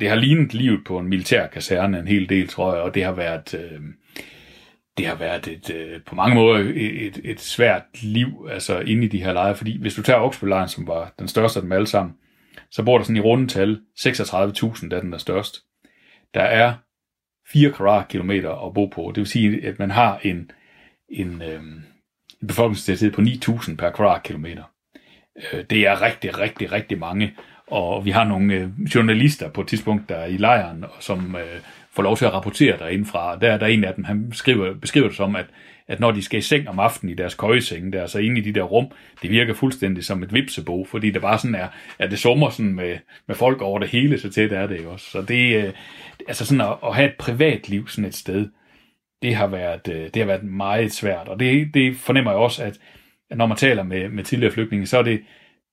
Det 0.00 0.08
har 0.08 0.16
lignet 0.16 0.54
livet 0.54 0.80
på 0.86 0.98
en 0.98 1.08
militær 1.08 1.46
kaserne 1.46 1.98
en 1.98 2.08
hel 2.08 2.28
del, 2.28 2.48
tror 2.48 2.74
jeg, 2.74 2.82
og 2.82 2.94
det 2.94 3.04
har 3.04 3.12
været, 3.12 3.54
øh, 3.54 3.80
det 4.98 5.06
har 5.06 5.14
været 5.14 5.48
et, 5.48 5.70
øh, 5.70 6.00
på 6.06 6.14
mange 6.14 6.34
måder 6.34 6.58
et, 6.58 7.06
et, 7.06 7.20
et 7.24 7.40
svært 7.40 7.82
liv 8.02 8.48
altså 8.50 8.78
inde 8.78 9.04
i 9.04 9.08
de 9.08 9.22
her 9.22 9.32
lejre, 9.32 9.56
fordi 9.56 9.80
hvis 9.80 9.94
du 9.94 10.02
tager 10.02 10.20
Oksbølejren, 10.20 10.68
som 10.68 10.86
var 10.86 11.14
den 11.18 11.28
største 11.28 11.58
af 11.58 11.62
dem 11.62 11.72
alle 11.72 11.86
sammen, 11.86 12.14
så 12.70 12.82
bor 12.82 12.98
der 12.98 13.04
sådan 13.04 13.16
i 13.16 13.20
rundetal 13.20 13.80
36.000, 13.98 14.88
der 14.88 14.96
er 14.96 15.00
den 15.00 15.12
der 15.12 15.18
størst. 15.18 15.60
Der 16.34 16.42
er 16.42 16.74
4 17.48 17.72
kvadratkilometer 17.72 18.66
at 18.66 18.74
bo 18.74 18.86
på. 18.86 19.12
Det 19.14 19.20
vil 19.20 19.26
sige, 19.26 19.66
at 19.66 19.78
man 19.78 19.90
har 19.90 20.18
en, 20.22 20.50
en, 21.08 21.42
øh, 21.42 21.62
en 22.42 22.48
befolkningstæthed 22.48 23.10
på 23.10 23.20
9.000 23.20 23.76
per 23.76 23.90
kvadratkilometer. 23.90 24.64
Øh, 25.52 25.64
det 25.70 25.86
er 25.86 26.02
rigtig, 26.02 26.38
rigtig, 26.38 26.72
rigtig 26.72 26.98
mange. 26.98 27.36
Og 27.66 28.04
vi 28.04 28.10
har 28.10 28.24
nogle 28.24 28.54
øh, 28.54 28.68
journalister 28.94 29.50
på 29.50 29.60
et 29.60 29.68
tidspunkt, 29.68 30.08
der 30.08 30.16
er 30.16 30.26
i 30.26 30.36
lejren, 30.36 30.84
som 31.00 31.36
øh, 31.36 31.60
får 31.92 32.02
lov 32.02 32.16
til 32.16 32.24
at 32.24 32.32
rapportere 32.32 32.78
derindefra. 32.78 33.38
Der, 33.38 33.56
der 33.56 33.66
er 33.66 33.70
en 33.70 33.84
af 33.84 33.94
dem, 33.94 34.04
han 34.04 34.32
skriver, 34.32 34.74
beskriver 34.74 35.08
det 35.08 35.16
som, 35.16 35.36
at, 35.36 35.46
at 35.88 36.00
når 36.00 36.10
de 36.10 36.22
skal 36.22 36.38
i 36.38 36.42
seng 36.42 36.68
om 36.68 36.78
aftenen 36.78 37.12
i 37.12 37.16
deres 37.16 37.34
køjeseng, 37.34 37.92
der 37.92 38.06
så 38.06 38.18
inde 38.18 38.40
i 38.40 38.44
de 38.44 38.52
der 38.52 38.62
rum, 38.62 38.86
det 39.22 39.30
virker 39.30 39.54
fuldstændig 39.54 40.04
som 40.04 40.22
et 40.22 40.34
vipsebo, 40.34 40.84
fordi 40.84 41.10
det 41.10 41.22
bare 41.22 41.38
sådan 41.38 41.54
er, 41.54 41.68
at 41.98 42.10
det 42.10 42.18
summer 42.18 42.50
sådan 42.50 42.74
med, 42.74 42.98
med 43.26 43.36
folk 43.36 43.62
over 43.62 43.78
det 43.78 43.88
hele, 43.88 44.20
så 44.20 44.30
tæt 44.30 44.52
er 44.52 44.66
det 44.66 44.86
også. 44.86 45.10
Så 45.10 45.22
det, 45.22 45.56
øh, 45.56 45.72
altså 46.28 46.46
sådan 46.46 46.60
at, 46.60 46.76
at 46.84 46.94
have 46.94 47.08
et 47.08 47.16
privatliv 47.18 47.88
sådan 47.88 48.08
et 48.08 48.14
sted, 48.14 48.48
det 49.22 49.34
har 49.34 49.46
været, 49.46 49.88
øh, 49.88 50.04
det 50.04 50.16
har 50.16 50.26
været 50.26 50.42
meget 50.42 50.92
svært. 50.92 51.28
Og 51.28 51.40
det, 51.40 51.74
det 51.74 51.96
fornemmer 51.96 52.30
jeg 52.30 52.40
også, 52.40 52.64
at, 52.64 52.78
at 53.30 53.36
når 53.36 53.46
man 53.46 53.56
taler 53.56 53.82
med, 53.82 54.08
med 54.08 54.24
tidligere 54.24 54.52
flygtninge, 54.52 54.86
så 54.86 54.98
er 54.98 55.02
det, 55.02 55.20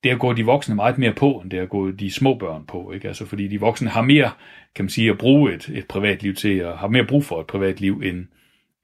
det 0.02 0.10
har 0.10 0.18
gået 0.18 0.36
de 0.36 0.44
voksne 0.44 0.74
meget 0.74 0.98
mere 0.98 1.12
på, 1.12 1.30
end 1.30 1.50
det 1.50 1.58
har 1.58 1.66
gået 1.66 2.00
de 2.00 2.10
små 2.10 2.34
børn 2.34 2.64
på. 2.66 2.92
Ikke? 2.92 3.08
Altså, 3.08 3.26
fordi 3.26 3.48
de 3.48 3.60
voksne 3.60 3.88
har 3.88 4.02
mere, 4.02 4.30
kan 4.74 4.84
man 4.84 4.90
sige, 4.90 5.10
at 5.10 5.18
bruge 5.18 5.54
et, 5.54 5.68
et 5.68 5.86
privatliv 5.88 6.34
til, 6.34 6.64
og 6.64 6.78
har 6.78 6.88
mere 6.88 7.04
brug 7.04 7.24
for 7.24 7.40
et 7.40 7.46
privatliv, 7.46 8.02
end, 8.04 8.26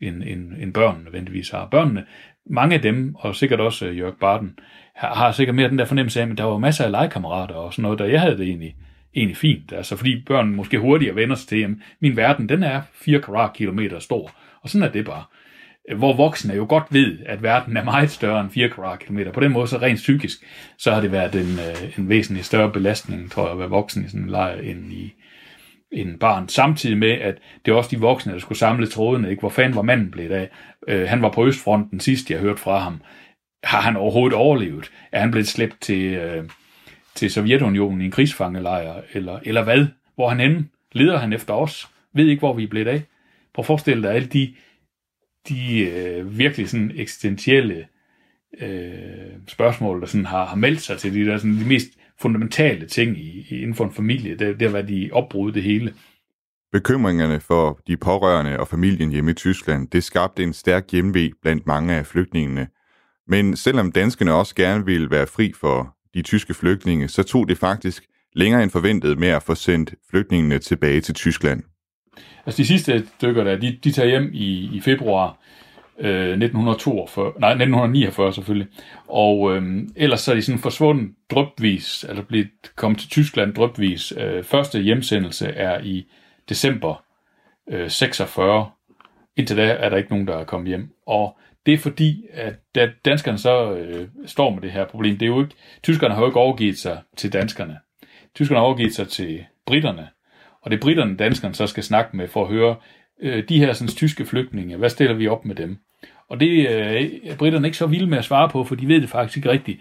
end, 0.00 0.22
end, 0.22 0.52
end 0.60 0.72
børnene 0.72 1.04
nødvendigvis 1.04 1.50
har. 1.50 1.68
Børnene, 1.70 2.04
mange 2.46 2.74
af 2.74 2.82
dem, 2.82 3.14
og 3.18 3.34
sikkert 3.34 3.60
også 3.60 3.86
øh, 3.86 3.92
uh, 3.92 3.98
Jørg 3.98 4.14
Barden, 4.20 4.58
har, 4.94 5.14
har 5.14 5.32
sikkert 5.32 5.56
mere 5.56 5.68
den 5.68 5.78
der 5.78 5.84
fornemmelse 5.84 6.20
af, 6.22 6.30
at 6.30 6.38
der 6.38 6.44
var 6.44 6.58
masser 6.58 6.84
af 6.84 6.90
legekammerater 6.90 7.54
og 7.54 7.72
sådan 7.72 7.82
noget, 7.82 7.98
der 7.98 8.04
jeg 8.04 8.20
havde 8.20 8.38
det 8.38 8.46
egentlig, 8.46 8.76
egentlig 9.14 9.36
fint. 9.36 9.72
Altså 9.72 9.96
fordi 9.96 10.22
børn 10.26 10.54
måske 10.54 10.78
hurtigere 10.78 11.16
vender 11.16 11.36
sig 11.36 11.48
til, 11.48 11.62
at 11.62 11.70
min 12.00 12.16
verden, 12.16 12.48
den 12.48 12.62
er 12.62 12.82
4 12.92 13.20
kvadratkilometer 13.20 13.98
stor, 13.98 14.30
og 14.62 14.70
sådan 14.70 14.88
er 14.88 14.92
det 14.92 15.04
bare 15.04 15.22
Øh, 15.90 15.98
hvor 15.98 16.12
voksne 16.12 16.54
jo 16.54 16.66
godt 16.68 16.84
ved, 16.90 17.18
at 17.26 17.42
verden 17.42 17.76
er 17.76 17.84
meget 17.84 18.10
større 18.10 18.40
end 18.40 18.50
4 18.50 18.68
kvadratkilometer. 18.68 19.32
På 19.32 19.40
den 19.40 19.52
måde, 19.52 19.68
så 19.68 19.78
rent 19.78 19.98
psykisk, 19.98 20.38
så 20.78 20.92
har 20.92 21.00
det 21.00 21.12
været 21.12 21.34
en, 21.34 21.58
øh, 21.58 21.98
en 21.98 22.08
væsentlig 22.08 22.44
større 22.44 22.72
belastning, 22.72 23.30
tror 23.30 23.42
jeg, 23.42 23.52
at 23.52 23.58
være 23.58 23.68
voksen 23.68 24.04
i 24.04 24.08
sådan 24.08 24.22
en 24.22 24.30
lejr, 24.30 24.60
end 24.60 24.92
i 24.92 25.14
en 25.92 26.18
barn. 26.18 26.48
Samtidig 26.48 26.98
med, 26.98 27.10
at 27.10 27.38
det 27.64 27.72
er 27.72 27.76
også 27.76 27.90
de 27.90 28.00
voksne, 28.00 28.32
der 28.32 28.38
skulle 28.38 28.58
samle 28.58 28.86
trådene. 28.86 29.30
Ikke? 29.30 29.40
Hvor 29.40 29.48
fanden 29.48 29.76
var 29.76 29.82
manden 29.82 30.10
blevet 30.10 30.30
af? 30.30 30.48
Øh, 30.88 31.08
han 31.08 31.22
var 31.22 31.28
på 31.30 31.46
Østfronten 31.46 32.00
sidst, 32.00 32.30
jeg 32.30 32.38
hørte 32.38 32.60
fra 32.60 32.78
ham. 32.78 33.02
Har 33.64 33.80
han 33.80 33.96
overhovedet 33.96 34.38
overlevet? 34.38 34.90
Er 35.12 35.20
han 35.20 35.30
blevet 35.30 35.48
slæbt 35.48 35.80
til, 35.80 36.14
øh, 36.14 36.44
til 37.14 37.30
Sovjetunionen 37.30 38.00
i 38.00 38.04
en 38.04 38.10
krigsfangelejr? 38.10 38.94
Eller, 39.12 39.38
eller 39.42 39.64
hvad? 39.64 39.86
Hvor 40.14 40.28
han 40.28 40.40
henne? 40.40 40.64
Leder 40.92 41.18
han 41.18 41.32
efter 41.32 41.54
os? 41.54 41.88
Ved 42.12 42.26
ikke, 42.26 42.40
hvor 42.40 42.52
vi 42.52 42.62
er 42.62 42.68
blevet 42.68 42.88
af? 42.88 43.02
Prøv 43.54 43.62
at 43.62 43.66
forestille 43.66 44.02
dig 44.02 44.14
alle 44.14 44.28
de 44.28 44.54
de 45.48 45.80
øh, 45.80 46.38
virkelig 46.38 46.68
sådan 46.68 46.92
eksistentielle 46.94 47.86
øh, 48.60 49.32
spørgsmål, 49.48 50.00
der 50.00 50.06
sådan 50.06 50.26
har, 50.26 50.46
har 50.46 50.56
meldt 50.56 50.80
sig 50.80 50.98
til 50.98 51.14
de 51.14 51.24
der 51.24 51.38
sådan, 51.38 51.58
de 51.58 51.64
mest 51.64 51.88
fundamentale 52.20 52.86
ting 52.86 53.18
i, 53.18 53.46
i, 53.50 53.62
inden 53.62 53.74
for 53.74 53.84
en 53.84 53.92
familie. 53.92 54.30
Det, 54.30 54.60
det 54.60 54.62
har 54.62 54.72
været 54.72 54.88
de 54.88 55.10
opbrud 55.12 55.52
det 55.52 55.62
hele. 55.62 55.94
Bekymringerne 56.72 57.40
for 57.40 57.80
de 57.86 57.96
pårørende 57.96 58.60
og 58.60 58.68
familien 58.68 59.10
hjemme 59.10 59.30
i 59.30 59.34
Tyskland, 59.34 59.88
det 59.88 60.04
skabte 60.04 60.42
en 60.42 60.52
stærk 60.52 60.92
hjemve 60.92 61.30
blandt 61.42 61.66
mange 61.66 61.94
af 61.94 62.06
flygtningene. 62.06 62.68
Men 63.28 63.56
selvom 63.56 63.92
danskerne 63.92 64.34
også 64.34 64.54
gerne 64.54 64.84
ville 64.84 65.10
være 65.10 65.26
fri 65.26 65.52
for 65.60 65.96
de 66.14 66.22
tyske 66.22 66.54
flygtninge, 66.54 67.08
så 67.08 67.22
tog 67.22 67.48
det 67.48 67.58
faktisk 67.58 68.04
længere 68.32 68.62
end 68.62 68.70
forventet 68.70 69.18
med 69.18 69.28
at 69.28 69.42
få 69.42 69.54
sendt 69.54 69.94
flygtningene 70.10 70.58
tilbage 70.58 71.00
til 71.00 71.14
Tyskland. 71.14 71.62
Altså 72.46 72.62
de 72.62 72.66
sidste 72.66 73.06
stykker 73.06 73.44
der, 73.44 73.56
de, 73.56 73.78
de 73.84 73.92
tager 73.92 74.08
hjem 74.08 74.30
i, 74.32 74.70
i 74.76 74.80
februar 74.80 75.38
øh, 75.98 76.30
1942, 76.30 77.32
nej 77.38 77.50
1949 77.50 78.32
selvfølgelig, 78.32 78.68
og 79.08 79.56
øh, 79.56 79.82
ellers 79.96 80.20
så 80.20 80.30
er 80.30 80.34
de 80.34 80.42
sådan 80.42 80.58
forsvundet 80.58 81.10
drøbvis, 81.30 82.02
eller 82.02 82.16
altså 82.16 82.28
blevet 82.28 82.50
kommet 82.76 83.00
til 83.00 83.10
Tyskland 83.10 83.54
drøbvis. 83.54 84.12
Øh, 84.16 84.44
første 84.44 84.80
hjemsendelse 84.80 85.46
er 85.46 85.80
i 85.80 86.06
december 86.48 87.04
øh, 87.70 87.90
46. 87.90 88.70
Indtil 89.36 89.56
da 89.56 89.66
er 89.66 89.88
der 89.88 89.96
ikke 89.96 90.10
nogen, 90.10 90.26
der 90.26 90.36
er 90.36 90.44
kommet 90.44 90.68
hjem. 90.68 90.90
Og 91.06 91.38
det 91.66 91.74
er 91.74 91.78
fordi, 91.78 92.26
at 92.32 92.54
da 92.74 92.90
danskerne 93.04 93.38
så 93.38 93.72
øh, 93.72 94.08
står 94.26 94.50
med 94.50 94.62
det 94.62 94.72
her 94.72 94.84
problem, 94.84 95.18
det 95.18 95.26
er 95.26 95.30
jo 95.30 95.42
ikke, 95.42 95.54
tyskerne 95.82 96.14
har 96.14 96.20
jo 96.20 96.26
ikke 96.26 96.40
overgivet 96.40 96.78
sig 96.78 97.02
til 97.16 97.32
danskerne. 97.32 97.78
Tyskerne 98.34 98.58
har 98.58 98.66
overgivet 98.66 98.94
sig 98.94 99.08
til 99.08 99.44
britterne, 99.66 100.08
og 100.64 100.70
det 100.70 100.76
er 100.76 100.80
britterne, 100.80 101.16
danskerne 101.16 101.54
så 101.54 101.66
skal 101.66 101.82
snakke 101.82 102.16
med 102.16 102.28
for 102.28 102.42
at 102.42 102.52
høre, 102.52 102.76
øh, 103.22 103.44
de 103.48 103.58
her 103.58 103.72
sådan, 103.72 103.94
tyske 103.94 104.26
flygtninge, 104.26 104.76
hvad 104.76 104.88
stiller 104.88 105.14
vi 105.14 105.28
op 105.28 105.44
med 105.44 105.54
dem? 105.54 105.78
Og 106.28 106.40
det 106.40 106.68
øh, 106.68 107.10
er 107.24 107.36
britterne 107.36 107.68
ikke 107.68 107.76
så 107.76 107.86
vilde 107.86 108.06
med 108.06 108.18
at 108.18 108.24
svare 108.24 108.48
på, 108.48 108.64
for 108.64 108.74
de 108.74 108.88
ved 108.88 109.00
det 109.00 109.08
faktisk 109.08 109.36
ikke 109.36 109.50
rigtigt. 109.50 109.80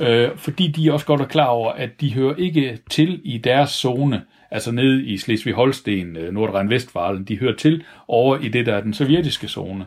Øh, 0.00 0.28
fordi 0.36 0.68
de 0.68 0.92
også 0.92 1.06
godt 1.06 1.20
er 1.20 1.24
klar 1.24 1.46
over, 1.46 1.72
at 1.72 2.00
de 2.00 2.14
hører 2.14 2.34
ikke 2.36 2.78
til 2.90 3.20
i 3.24 3.38
deres 3.38 3.70
zone, 3.70 4.22
altså 4.50 4.72
nede 4.72 5.04
i 5.04 5.16
Slesvig-Holsten, 5.16 6.16
øh, 6.16 6.32
Nordrhein-Vestfalen, 6.32 7.24
de 7.24 7.38
hører 7.38 7.56
til 7.56 7.84
over 8.08 8.38
i 8.38 8.48
det, 8.48 8.66
der 8.66 8.74
er 8.74 8.80
den 8.80 8.94
sovjetiske 8.94 9.48
zone. 9.48 9.86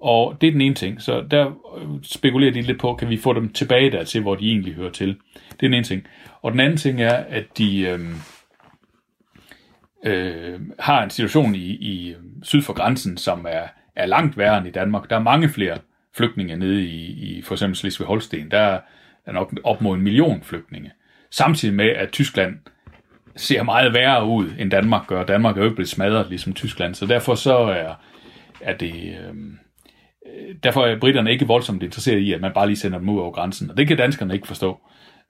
Og 0.00 0.36
det 0.40 0.46
er 0.46 0.50
den 0.52 0.60
ene 0.60 0.74
ting. 0.74 1.02
Så 1.02 1.24
der 1.30 1.46
øh, 1.46 1.88
spekulerer 2.02 2.52
de 2.52 2.62
lidt 2.62 2.80
på, 2.80 2.94
kan 2.94 3.10
vi 3.10 3.16
få 3.16 3.32
dem 3.32 3.52
tilbage 3.52 3.90
der 3.90 4.04
til, 4.04 4.22
hvor 4.22 4.34
de 4.34 4.50
egentlig 4.50 4.74
hører 4.74 4.90
til. 4.90 5.08
Det 5.34 5.52
er 5.52 5.56
den 5.60 5.74
ene 5.74 5.84
ting. 5.84 6.06
Og 6.42 6.52
den 6.52 6.60
anden 6.60 6.76
ting 6.76 7.02
er, 7.02 7.14
at 7.14 7.44
de... 7.58 7.80
Øh, 7.80 8.00
øh, 10.06 10.60
har 10.78 11.02
en 11.02 11.10
situation 11.10 11.54
i, 11.54 11.76
i 11.76 12.10
øh, 12.10 12.16
syd 12.42 12.62
for 12.62 12.72
grænsen, 12.72 13.16
som 13.16 13.46
er, 13.48 13.66
er 13.96 14.06
langt 14.06 14.38
værre 14.38 14.58
end 14.58 14.66
i 14.66 14.70
Danmark. 14.70 15.10
Der 15.10 15.16
er 15.16 15.22
mange 15.22 15.48
flere 15.48 15.78
flygtninge 16.16 16.56
nede 16.56 16.84
i, 16.84 17.06
i 17.06 17.42
for 17.42 17.54
eksempel 17.54 17.76
Slesvig-Holsten. 17.76 18.50
Der 18.50 18.78
er 19.26 19.32
nok 19.32 19.54
op 19.64 19.80
mod 19.80 19.96
en 19.96 20.02
million 20.02 20.42
flygtninge. 20.42 20.90
Samtidig 21.30 21.74
med, 21.74 21.88
at 21.88 22.10
Tyskland 22.12 22.58
ser 23.36 23.62
meget 23.62 23.94
værre 23.94 24.26
ud, 24.26 24.50
end 24.58 24.70
Danmark 24.70 25.06
gør. 25.06 25.24
Danmark 25.24 25.56
er 25.56 25.60
jo 25.60 25.64
ikke 25.64 25.74
blevet 25.74 25.88
smadret, 25.88 26.28
ligesom 26.28 26.52
Tyskland. 26.52 26.94
Så 26.94 27.06
derfor 27.06 27.34
så 27.34 27.56
er, 27.56 27.94
er 28.60 28.76
det... 28.76 28.94
Øh, 28.94 29.34
derfor 30.62 30.86
er 30.86 31.00
britterne 31.00 31.32
ikke 31.32 31.46
voldsomt 31.46 31.82
interesseret 31.82 32.18
i, 32.18 32.32
at 32.32 32.40
man 32.40 32.52
bare 32.54 32.66
lige 32.66 32.76
sender 32.76 32.98
dem 32.98 33.08
ud 33.08 33.20
over 33.20 33.32
grænsen. 33.32 33.70
Og 33.70 33.76
det 33.76 33.88
kan 33.88 33.96
danskerne 33.96 34.34
ikke 34.34 34.46
forstå. 34.46 34.80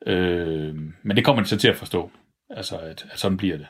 Øh, 0.07 0.75
men 1.03 1.17
det 1.17 1.25
kommer 1.25 1.43
de 1.43 1.49
så 1.49 1.57
til 1.57 1.69
at 1.69 1.77
forstå. 1.77 2.11
Altså, 2.51 2.77
at, 2.77 3.07
at 3.13 3.19
sådan 3.19 3.37
bliver 3.37 3.57
det. 3.57 3.67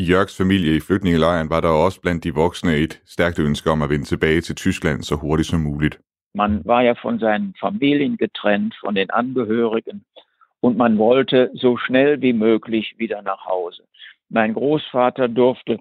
I 0.00 0.02
Jørgs 0.02 0.36
familie 0.36 0.76
i 0.76 0.80
flygtningelejren 0.80 1.50
var 1.50 1.60
der 1.60 1.68
også 1.68 2.00
blandt 2.00 2.24
de 2.24 2.34
voksne 2.34 2.72
et 2.76 3.00
stærkt 3.06 3.38
ønske 3.38 3.70
om 3.70 3.82
at 3.82 3.90
vende 3.90 4.04
tilbage 4.04 4.40
til 4.40 4.54
Tyskland 4.56 5.02
så 5.02 5.14
hurtigt 5.14 5.48
som 5.48 5.60
muligt. 5.60 5.98
Man 6.34 6.62
war 6.64 6.82
ja 6.82 6.94
von 7.04 7.18
seinen 7.18 7.54
Familien 7.60 8.16
getrennt, 8.16 8.74
von 8.84 8.94
den 8.94 9.10
Angehörigen 9.10 10.04
und 10.62 10.76
man 10.76 10.98
wollte 10.98 11.50
so 11.54 11.76
schnell 11.76 12.20
wie 12.20 12.32
möglich 12.32 12.86
wieder 12.98 13.20
nach 13.22 13.42
Hause. 13.52 13.82
Mein 14.30 14.54
Großvater 14.54 15.28
durfte 15.28 15.78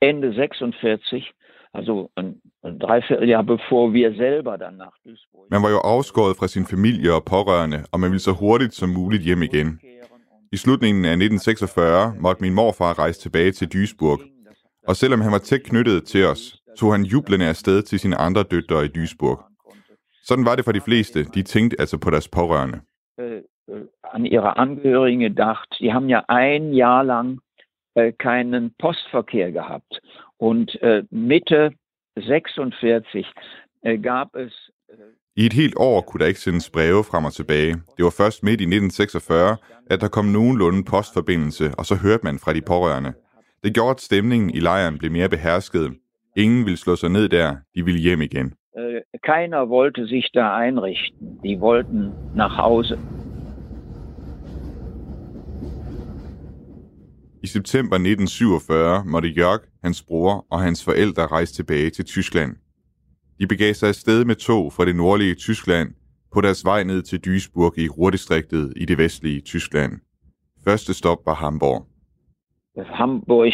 Ende 0.00 0.32
46, 0.32 1.32
also 1.74 2.10
ein, 2.16 2.40
ein 2.62 2.78
Dreivierteljahr 2.78 3.44
bevor 3.44 3.92
wir 3.92 4.14
selber 4.14 4.58
dann 4.58 4.76
nach 4.76 4.96
Duisburg. 5.04 5.50
Man 5.50 5.62
var 5.62 5.70
jo 5.70 5.78
afskåret 5.78 6.36
fra 6.36 6.48
sin 6.48 6.66
familie 6.66 7.14
og 7.14 7.24
pårørende, 7.24 7.84
og 7.92 8.00
man 8.00 8.10
ville 8.10 8.20
så 8.30 8.32
hurtigt 8.32 8.74
som 8.74 8.88
muligt 8.88 9.22
hjem 9.22 9.42
igen. 9.42 9.80
I 10.54 10.56
slutningen 10.56 11.04
af 11.04 11.16
1946 11.16 12.14
måtte 12.20 12.42
min 12.42 12.54
morfar 12.54 12.98
rejse 12.98 13.20
tilbage 13.20 13.52
til 13.52 13.68
Duisburg, 13.72 14.20
og 14.88 14.96
selvom 14.96 15.20
han 15.20 15.32
var 15.32 15.38
tæt 15.38 15.62
knyttet 15.62 16.04
til 16.04 16.26
os, 16.26 16.62
tog 16.78 16.92
han 16.92 17.02
jublende 17.02 17.46
afsted 17.46 17.82
til 17.82 17.98
sine 17.98 18.16
andre 18.16 18.42
døtre 18.42 18.84
i 18.84 18.88
Duisburg. 18.88 19.38
Sådan 20.22 20.44
var 20.44 20.54
det 20.56 20.64
for 20.64 20.72
de 20.72 20.80
fleste. 20.80 21.24
De 21.24 21.42
tænkte 21.42 21.76
altså 21.80 21.98
på 21.98 22.10
deres 22.10 22.28
pårørende. 22.28 22.80
Øh, 23.20 23.42
øh, 23.70 23.82
an 24.14 24.26
ihre 24.26 24.58
Angehörigen 24.58 25.20
gedacht. 25.20 25.68
Die 25.80 25.92
haben 25.92 26.08
ja 26.08 26.20
ein 26.28 26.74
Jahr 26.74 27.02
lang 27.02 27.40
äh, 27.98 28.12
keinen 28.12 28.74
Postverkehr 28.82 29.50
gehabt. 29.50 29.92
Und 30.38 30.68
äh, 30.82 31.02
Mitte 31.10 31.70
46 32.16 33.26
äh, 33.82 33.98
gab 33.98 34.28
es 34.36 34.52
i 35.36 35.46
et 35.46 35.52
helt 35.52 35.74
år 35.76 36.00
kunne 36.00 36.20
der 36.20 36.26
ikke 36.26 36.40
sendes 36.40 36.70
breve 36.70 37.04
frem 37.04 37.24
og 37.24 37.32
tilbage. 37.32 37.72
Det 37.96 38.04
var 38.04 38.10
først 38.10 38.42
midt 38.42 38.60
i 38.60 38.64
1946, 38.64 39.56
at 39.90 40.00
der 40.00 40.08
kom 40.08 40.24
nogenlunde 40.24 40.84
postforbindelse, 40.84 41.74
og 41.78 41.86
så 41.86 41.94
hørte 41.94 42.24
man 42.24 42.38
fra 42.38 42.52
de 42.52 42.60
pårørende. 42.60 43.12
Det 43.64 43.74
gjorde, 43.74 43.90
at 43.90 44.00
stemningen 44.00 44.50
i 44.50 44.60
lejren 44.60 44.98
blev 44.98 45.10
mere 45.12 45.28
behersket. 45.28 45.94
Ingen 46.36 46.64
ville 46.64 46.76
slå 46.76 46.96
sig 46.96 47.10
ned 47.10 47.28
der, 47.28 47.56
de 47.74 47.84
ville 47.84 48.00
hjem 48.00 48.20
igen. 48.20 48.52
äh, 48.76 49.00
keiner 49.22 49.68
wollte 49.68 50.06
sich 50.06 50.30
da 50.34 50.58
einrichten. 50.64 51.40
Die 51.44 51.60
wollten 51.60 52.12
nach 52.34 52.56
Hause. 52.56 52.98
I 57.42 57.46
september 57.46 57.96
1947 57.96 59.04
måtte 59.04 59.28
Jørg, 59.28 59.60
hans 59.84 60.02
bror 60.02 60.46
og 60.50 60.60
hans 60.60 60.84
forældre 60.84 61.26
rejse 61.26 61.54
tilbage 61.54 61.90
til 61.90 62.04
Tyskland. 62.04 62.56
De 63.38 63.46
begav 63.46 63.74
sig 63.74 63.88
afsted 63.88 64.24
med 64.24 64.34
tog 64.34 64.72
fra 64.72 64.84
det 64.84 64.96
nordlige 64.96 65.34
Tyskland 65.34 65.94
på 66.32 66.40
deres 66.40 66.64
vej 66.64 66.84
ned 66.84 67.02
til 67.02 67.20
Duisburg 67.20 67.78
i 67.78 67.88
Ruhrdistriktet 67.88 68.72
i 68.76 68.84
det 68.84 68.98
vestlige 68.98 69.40
Tyskland. 69.40 69.92
Første 70.64 70.94
stop 70.94 71.18
var 71.26 71.34
Hamburg. 71.34 71.86
Hamburg 72.76 73.52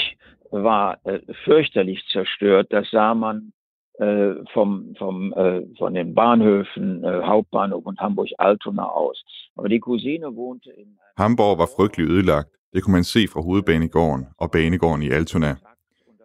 war 0.52 0.98
äh, 1.04 1.20
fürchterlich 1.44 2.00
zerstört. 2.12 2.66
Das 2.70 2.86
sah 2.90 3.14
man 3.14 3.52
äh, 4.00 4.34
vom, 4.54 4.94
vom, 4.98 5.32
äh, 5.32 5.62
von 5.78 5.94
den 5.94 6.14
Bahnhöfen, 6.14 7.04
Hauptbahnhof 7.32 7.84
und 7.86 7.98
Hamburg-Altona 8.00 8.84
aus. 9.02 9.18
Aber 9.56 9.68
die 9.68 9.80
Cousine 9.80 10.26
wohnte 10.36 10.70
in 10.70 10.88
Hamburg 11.18 11.58
var 11.58 11.68
frygtelig 11.76 12.10
ødelagt. 12.10 12.48
Det 12.72 12.82
kunne 12.82 12.92
man 12.92 13.04
se 13.04 13.28
fra 13.28 13.40
hovedbanegården 13.40 14.26
og 14.38 14.50
banegården 14.50 15.02
i 15.02 15.10
Altona. 15.10 15.56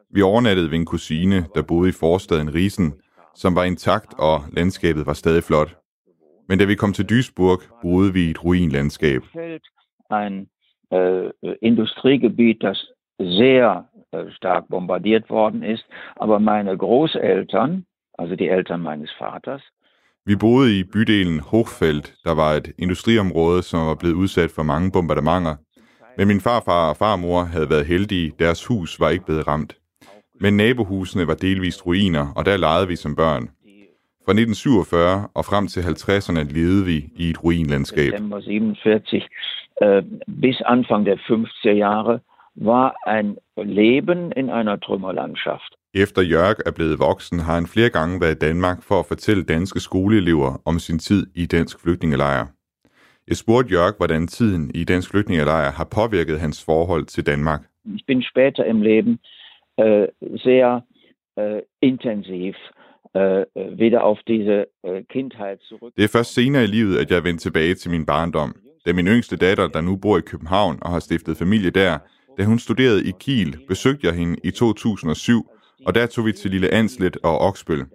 Vi 0.09 0.21
overnattede 0.21 0.71
ved 0.71 0.77
en 0.77 0.85
kusine, 0.85 1.45
der 1.55 1.61
boede 1.61 1.89
i 1.89 1.91
forstaden 1.91 2.53
Riesen, 2.53 2.93
som 3.35 3.55
var 3.55 3.63
intakt, 3.63 4.13
og 4.19 4.41
landskabet 4.53 5.05
var 5.05 5.13
stadig 5.13 5.43
flot. 5.43 5.75
Men 6.47 6.59
da 6.59 6.65
vi 6.65 6.75
kom 6.75 6.93
til 6.93 7.09
Duisburg, 7.09 7.59
boede 7.81 8.13
vi 8.13 8.27
i 8.27 8.29
et 8.29 8.43
ruinlandskab. 8.45 9.21
Ein 10.09 10.47
äh, 10.93 11.31
Industriegebiet, 11.61 12.63
das 12.63 12.87
sehr 13.19 13.85
äh, 14.13 14.31
stark 14.31 14.63
bombardiert 14.69 15.29
worden 15.29 15.63
ist. 15.63 15.85
Aber 16.15 16.39
meine 16.39 16.77
Großeltern, 16.77 17.85
also 18.17 18.35
die 18.35 18.49
Eltern 18.49 18.81
meines 18.81 19.11
Vaters, 19.19 19.63
Vi 20.27 20.35
boede 20.35 20.79
i 20.79 20.83
bydelen 20.83 21.39
Hochfeld, 21.39 22.03
der 22.23 22.35
var 22.35 22.51
et 22.53 22.71
industriområde, 22.77 23.63
som 23.63 23.87
var 23.87 23.95
blevet 23.95 24.15
udsat 24.15 24.51
for 24.51 24.63
mange 24.63 24.91
bombardementer. 24.91 25.55
Men 26.17 26.27
min 26.27 26.41
farfar 26.41 26.89
og 26.89 26.97
farmor 26.97 27.43
havde 27.43 27.69
været 27.69 27.85
heldige, 27.85 28.31
deres 28.39 28.65
hus 28.65 28.99
var 28.99 29.09
ikke 29.09 29.25
blevet 29.25 29.47
ramt. 29.47 29.77
Men 30.39 30.57
nabohusene 30.57 31.27
var 31.27 31.33
delvist 31.33 31.85
ruiner, 31.85 32.33
og 32.35 32.45
der 32.45 32.57
legede 32.57 32.87
vi 32.87 32.95
som 32.95 33.15
børn. 33.15 33.49
Fra 34.25 34.31
1947 34.31 35.27
og 35.33 35.45
frem 35.45 35.67
til 35.67 35.81
50'erne 35.81 36.53
levede 36.53 36.85
vi 36.85 37.09
i 37.15 37.29
et 37.29 37.43
ruinlandskab. 37.43 38.11
September 38.11 38.41
47 38.41 39.21
äh, 39.81 40.03
bis 40.41 40.61
Anfang 40.65 41.05
der 41.05 41.15
50er 41.15 41.71
Jahre 41.71 42.19
war 42.55 42.95
ein 43.07 43.37
Leben 43.57 44.31
in 44.31 44.49
einer 44.49 44.77
Trümmerlandschaft. 44.79 45.71
Efter 45.93 46.21
Jørg 46.21 46.55
er 46.65 46.71
blevet 46.71 46.99
voksen, 46.99 47.39
har 47.39 47.55
han 47.55 47.67
flere 47.67 47.89
gange 47.89 48.21
været 48.21 48.35
i 48.35 48.47
Danmark 48.47 48.83
for 48.83 48.99
at 48.99 49.05
fortælle 49.05 49.43
danske 49.43 49.79
skoleelever 49.79 50.61
om 50.65 50.79
sin 50.79 50.99
tid 50.99 51.27
i 51.35 51.45
dansk 51.45 51.81
flygtningelejr. 51.81 52.45
Jeg 53.27 53.37
spurgte 53.37 53.73
Jørg, 53.73 53.93
hvordan 53.97 54.27
tiden 54.27 54.71
i 54.75 54.83
dansk 54.83 55.11
flygtningelejr 55.11 55.71
har 55.71 55.87
påvirket 55.95 56.39
hans 56.39 56.65
forhold 56.65 57.05
til 57.05 57.25
Danmark. 57.25 57.61
Ich 57.85 58.05
bin 58.07 58.21
später 58.21 58.63
im 58.63 58.81
Leben 58.81 59.19
sehr 60.37 60.81
äh, 61.37 61.61
intensiv 61.81 62.55
äh, 63.13 63.45
wieder 63.77 64.03
auf 64.03 64.19
diese 64.27 64.67
äh, 64.83 65.03
Kindheit 65.03 65.59
zurück. 65.61 65.93
Det 65.95 66.03
er 66.03 66.09
først 66.09 66.33
senere 66.33 66.63
i 66.63 66.67
livet, 66.67 66.97
at 66.97 67.09
jeg 67.11 67.17
er 67.17 67.23
vendt 67.23 67.41
tilbage 67.41 67.75
til 67.75 67.91
min 67.91 68.05
barndom. 68.05 68.55
Da 68.85 68.93
min 68.93 69.07
yngste 69.07 69.35
datter, 69.37 69.67
der 69.67 69.81
nu 69.81 69.95
bor 69.95 70.17
i 70.17 70.21
København 70.21 70.79
og 70.81 70.91
har 70.91 70.99
stiftet 70.99 71.37
familie 71.37 71.69
der, 71.69 71.97
da 72.37 72.43
hun 72.43 72.59
studerede 72.59 73.09
i 73.09 73.11
Kiel, 73.19 73.57
besøgte 73.67 74.07
jeg 74.07 74.15
hende 74.15 74.35
i 74.43 74.51
2007, 74.51 75.49
og 75.85 75.95
der 75.95 76.05
tog 76.05 76.25
vi 76.25 76.31
til 76.31 76.51
Lille 76.51 76.73
Anslet 76.73 77.17
og 77.23 77.39
Oksbøl. 77.39 77.85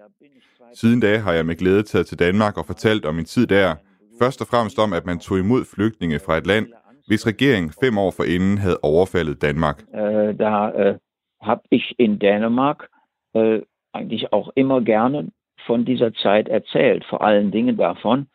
Siden 0.74 1.00
da 1.00 1.18
har 1.18 1.32
jeg 1.32 1.46
med 1.46 1.54
glæde 1.56 1.82
taget 1.82 2.06
til 2.06 2.18
Danmark 2.18 2.58
og 2.58 2.66
fortalt 2.66 3.04
om 3.04 3.14
min 3.14 3.24
tid 3.24 3.46
der, 3.46 3.74
først 4.22 4.40
og 4.40 4.46
fremmest 4.46 4.78
om, 4.78 4.92
at 4.92 5.06
man 5.06 5.18
tog 5.18 5.38
imod 5.38 5.64
flygtninge 5.74 6.18
fra 6.18 6.36
et 6.36 6.46
land, 6.46 6.66
hvis 7.06 7.26
regering 7.26 7.72
fem 7.84 7.98
år 7.98 8.10
forinden 8.10 8.58
havde 8.58 8.78
overfaldet 8.82 9.42
Danmark. 9.42 9.82
Äh, 9.82 10.36
da 10.38 10.70
äh, 10.82 10.94
habe 11.40 11.62
ich 11.70 11.98
in 11.98 12.18
Dänemark 12.18 12.90
äh, 13.32 13.60
eigentlich 13.92 14.32
auch 14.32 14.50
immer 14.54 14.80
gerne 14.80 15.28
von 15.66 15.84
dieser 15.84 16.12
Zeit 16.14 16.48
erzählt, 16.48 17.04
vor 17.04 17.22
allen 17.22 17.50
Dingen 17.50 17.76
davon, 17.76 18.28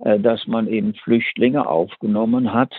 äh, 0.00 0.18
dass 0.18 0.46
man 0.46 0.68
eben 0.68 0.94
Flüchtlinge 0.94 1.66
aufgenommen 1.66 2.52
hat 2.52 2.74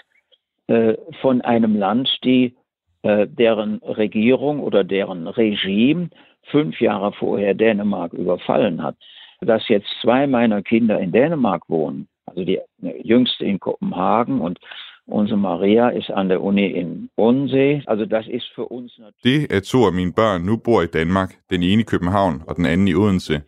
äh, 0.67 0.95
von 1.21 1.41
einem 1.41 1.75
Land, 1.77 2.19
die 2.23 2.55
äh, 3.03 3.27
deren 3.27 3.77
Regierung 3.79 4.59
oder 4.59 4.83
deren 4.83 5.27
Regime 5.27 6.09
fünf 6.43 6.79
Jahre 6.79 7.13
vorher 7.13 7.53
Dänemark 7.53 8.13
überfallen 8.13 8.81
hat. 8.83 8.95
Dass 9.41 9.67
jetzt 9.69 9.89
zwei 10.01 10.27
meiner 10.27 10.61
Kinder 10.61 10.99
in 10.99 11.11
Dänemark 11.11 11.67
wohnen, 11.67 12.07
also 12.25 12.43
die 12.43 12.57
äh, 12.57 13.01
jüngste 13.01 13.45
in 13.45 13.59
Kopenhagen 13.59 14.39
und 14.39 14.59
unsere 15.07 15.37
Maria 15.37 15.89
ist 15.89 16.09
an 16.09 16.29
der 16.29 16.41
Uni 16.41 16.65
in 16.65 17.09
Bodensee. 17.17 17.83
Also 17.87 18.05
das 18.05 18.25
ist 18.27 18.47
für 18.55 18.71
uns. 18.71 18.99
Det, 19.23 19.51
at 19.51 19.63
to 19.63 19.85
af 19.85 19.93
mine 19.93 20.13
børn 20.13 20.41
nu 20.41 20.57
bor 20.57 20.81
i 20.81 20.87
Danmark, 20.87 21.35
den 21.49 21.63
ene 21.63 21.81
i 21.81 21.85
København 21.85 22.43
og 22.47 22.55
den 22.55 22.65
anden 22.65 22.87
i 22.87 22.93
Odense, 22.93 23.41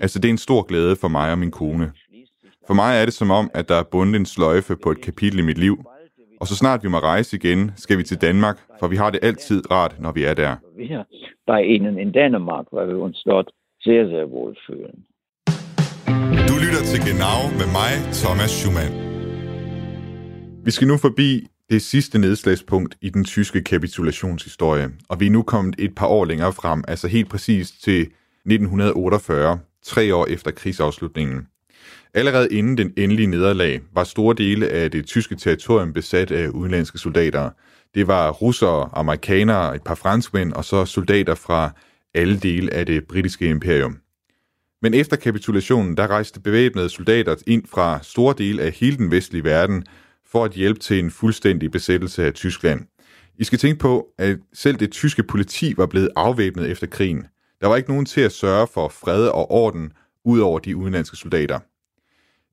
altså 0.00 0.18
det 0.18 0.28
er 0.28 0.32
en 0.32 0.38
stor 0.38 0.62
glæde 0.62 0.96
for 0.96 1.08
mig 1.08 1.32
og 1.32 1.38
min 1.38 1.50
kone. 1.50 1.92
For 2.66 2.74
mig 2.74 3.00
er 3.00 3.04
det 3.04 3.14
som 3.14 3.30
om, 3.30 3.50
at 3.54 3.68
der 3.68 3.74
er 3.74 3.82
bundet 3.92 4.20
en 4.20 4.26
sløjfe 4.26 4.76
på 4.82 4.90
et 4.90 5.00
kapitel 5.00 5.38
i 5.38 5.42
mit 5.42 5.58
liv, 5.58 5.84
og 6.40 6.46
så 6.46 6.56
snart 6.56 6.84
vi 6.84 6.88
må 6.88 6.98
rejse 6.98 7.36
igen, 7.36 7.72
skal 7.76 7.98
vi 7.98 8.02
til 8.02 8.20
Danmark, 8.20 8.58
for 8.78 8.88
vi 8.88 8.96
har 8.96 9.10
det 9.10 9.20
altid 9.22 9.70
rart, 9.70 10.00
når 10.00 10.12
vi 10.12 10.24
er 10.24 10.34
der. 10.34 10.56
Wir 10.76 11.04
bei 11.46 11.62
Ihnen 11.62 11.98
in 11.98 12.12
Dänemark, 12.12 12.66
weil 12.72 12.88
wir 12.88 12.98
uns 12.98 13.22
dort 13.24 13.48
sehr, 13.82 14.08
sehr 14.08 14.30
wohl 14.30 14.54
fühlen. 14.66 15.06
Du 16.48 16.54
lytter 16.64 16.82
til 16.90 17.00
Genau 17.08 17.40
med 17.58 17.68
mig, 17.78 17.92
Thomas 18.22 18.50
Schumann. 18.50 19.09
Vi 20.64 20.70
skal 20.70 20.88
nu 20.88 20.96
forbi 20.96 21.48
det 21.70 21.82
sidste 21.82 22.18
nedslagspunkt 22.18 22.96
i 23.00 23.10
den 23.10 23.24
tyske 23.24 23.62
kapitulationshistorie, 23.62 24.90
og 25.08 25.20
vi 25.20 25.26
er 25.26 25.30
nu 25.30 25.42
kommet 25.42 25.74
et 25.78 25.94
par 25.94 26.06
år 26.06 26.24
længere 26.24 26.52
frem, 26.52 26.84
altså 26.88 27.08
helt 27.08 27.28
præcis 27.28 27.70
til 27.70 28.00
1948, 28.00 29.58
tre 29.82 30.14
år 30.14 30.26
efter 30.26 30.50
krigsafslutningen. 30.50 31.46
Allerede 32.14 32.48
inden 32.50 32.78
den 32.78 32.92
endelige 32.96 33.26
nederlag 33.26 33.80
var 33.94 34.04
store 34.04 34.34
dele 34.38 34.68
af 34.68 34.90
det 34.90 35.06
tyske 35.06 35.36
territorium 35.36 35.92
besat 35.92 36.30
af 36.30 36.48
udenlandske 36.48 36.98
soldater. 36.98 37.50
Det 37.94 38.06
var 38.06 38.30
russere, 38.30 38.88
amerikanere, 38.92 39.74
et 39.74 39.82
par 39.82 39.94
franskmænd 39.94 40.52
og 40.52 40.64
så 40.64 40.84
soldater 40.84 41.34
fra 41.34 41.70
alle 42.14 42.38
dele 42.38 42.74
af 42.74 42.86
det 42.86 43.04
britiske 43.06 43.48
imperium. 43.48 43.96
Men 44.82 44.94
efter 44.94 45.16
kapitulationen, 45.16 45.96
der 45.96 46.06
rejste 46.06 46.40
bevæbnede 46.40 46.88
soldater 46.88 47.36
ind 47.46 47.62
fra 47.66 47.98
store 48.02 48.34
dele 48.38 48.62
af 48.62 48.72
hele 48.72 48.96
den 48.96 49.10
vestlige 49.10 49.44
verden 49.44 49.84
for 50.32 50.44
at 50.44 50.52
hjælpe 50.52 50.80
til 50.80 50.98
en 50.98 51.10
fuldstændig 51.10 51.70
besættelse 51.70 52.26
af 52.26 52.34
Tyskland. 52.34 52.80
I 53.38 53.44
skal 53.44 53.58
tænke 53.58 53.78
på, 53.78 54.06
at 54.18 54.36
selv 54.52 54.76
det 54.76 54.90
tyske 54.90 55.22
politi 55.22 55.74
var 55.76 55.86
blevet 55.86 56.10
afvæbnet 56.16 56.70
efter 56.70 56.86
krigen. 56.86 57.26
Der 57.60 57.66
var 57.66 57.76
ikke 57.76 57.90
nogen 57.90 58.06
til 58.06 58.20
at 58.20 58.32
sørge 58.32 58.66
for 58.74 58.88
fred 58.88 59.26
og 59.26 59.50
orden, 59.50 59.92
ud 60.24 60.40
over 60.40 60.58
de 60.58 60.76
udenlandske 60.76 61.16
soldater. 61.16 61.58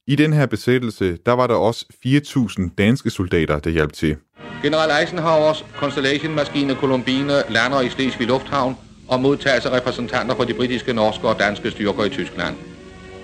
I 0.08 0.16
den 0.16 0.34
her 0.34 0.46
besættelse, 0.46 1.18
der 1.26 1.32
var 1.32 1.48
der 1.48 1.56
også 1.56 1.86
4.000 2.06 2.70
danske 2.78 3.10
soldater, 3.10 3.60
der 3.60 3.70
hjalp 3.70 3.94
til. 3.94 4.18
General 4.64 5.02
Eisenhowers 5.02 5.66
Constellation-maskine 5.76 6.76
Columbine 6.76 7.34
lander 7.50 7.82
i 7.82 7.90
Slesvig 7.90 8.28
Lufthavn 8.28 8.76
og 9.08 9.20
modtages 9.20 9.66
af 9.66 9.72
repræsentanter 9.72 10.36
for 10.36 10.44
de 10.44 10.54
britiske, 10.54 10.94
norske 10.94 11.28
og 11.28 11.40
danske 11.40 11.72
styrker 11.72 12.04
i 12.04 12.10
Tyskland. 12.10 12.56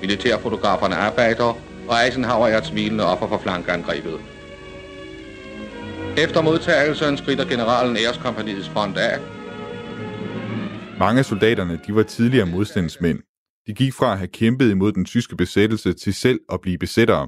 Militærfotograferne 0.01 0.95
arbejder, 0.95 1.57
og 1.87 2.05
Eisenhower 2.05 2.47
er 2.47 2.57
et 2.57 2.65
smilende 2.65 3.05
offer 3.05 3.27
for 3.27 3.37
flankangrebet. 3.37 4.19
Efter 6.17 6.41
modtagelsen 6.41 7.17
skrider 7.17 7.45
generalen 7.45 7.97
æreskompaniets 7.97 8.69
front 8.69 8.97
af. 8.97 9.19
Mange 10.99 11.19
af 11.19 11.25
soldaterne, 11.25 11.79
de 11.87 11.95
var 11.95 12.03
tidligere 12.03 12.45
modstandsmænd. 12.45 13.19
De 13.67 13.73
gik 13.73 13.93
fra 13.93 14.11
at 14.11 14.17
have 14.17 14.27
kæmpet 14.27 14.69
imod 14.71 14.91
den 14.91 15.05
tyske 15.05 15.35
besættelse 15.35 15.93
til 15.93 16.13
selv 16.13 16.39
at 16.53 16.61
blive 16.61 16.77
besættere. 16.77 17.27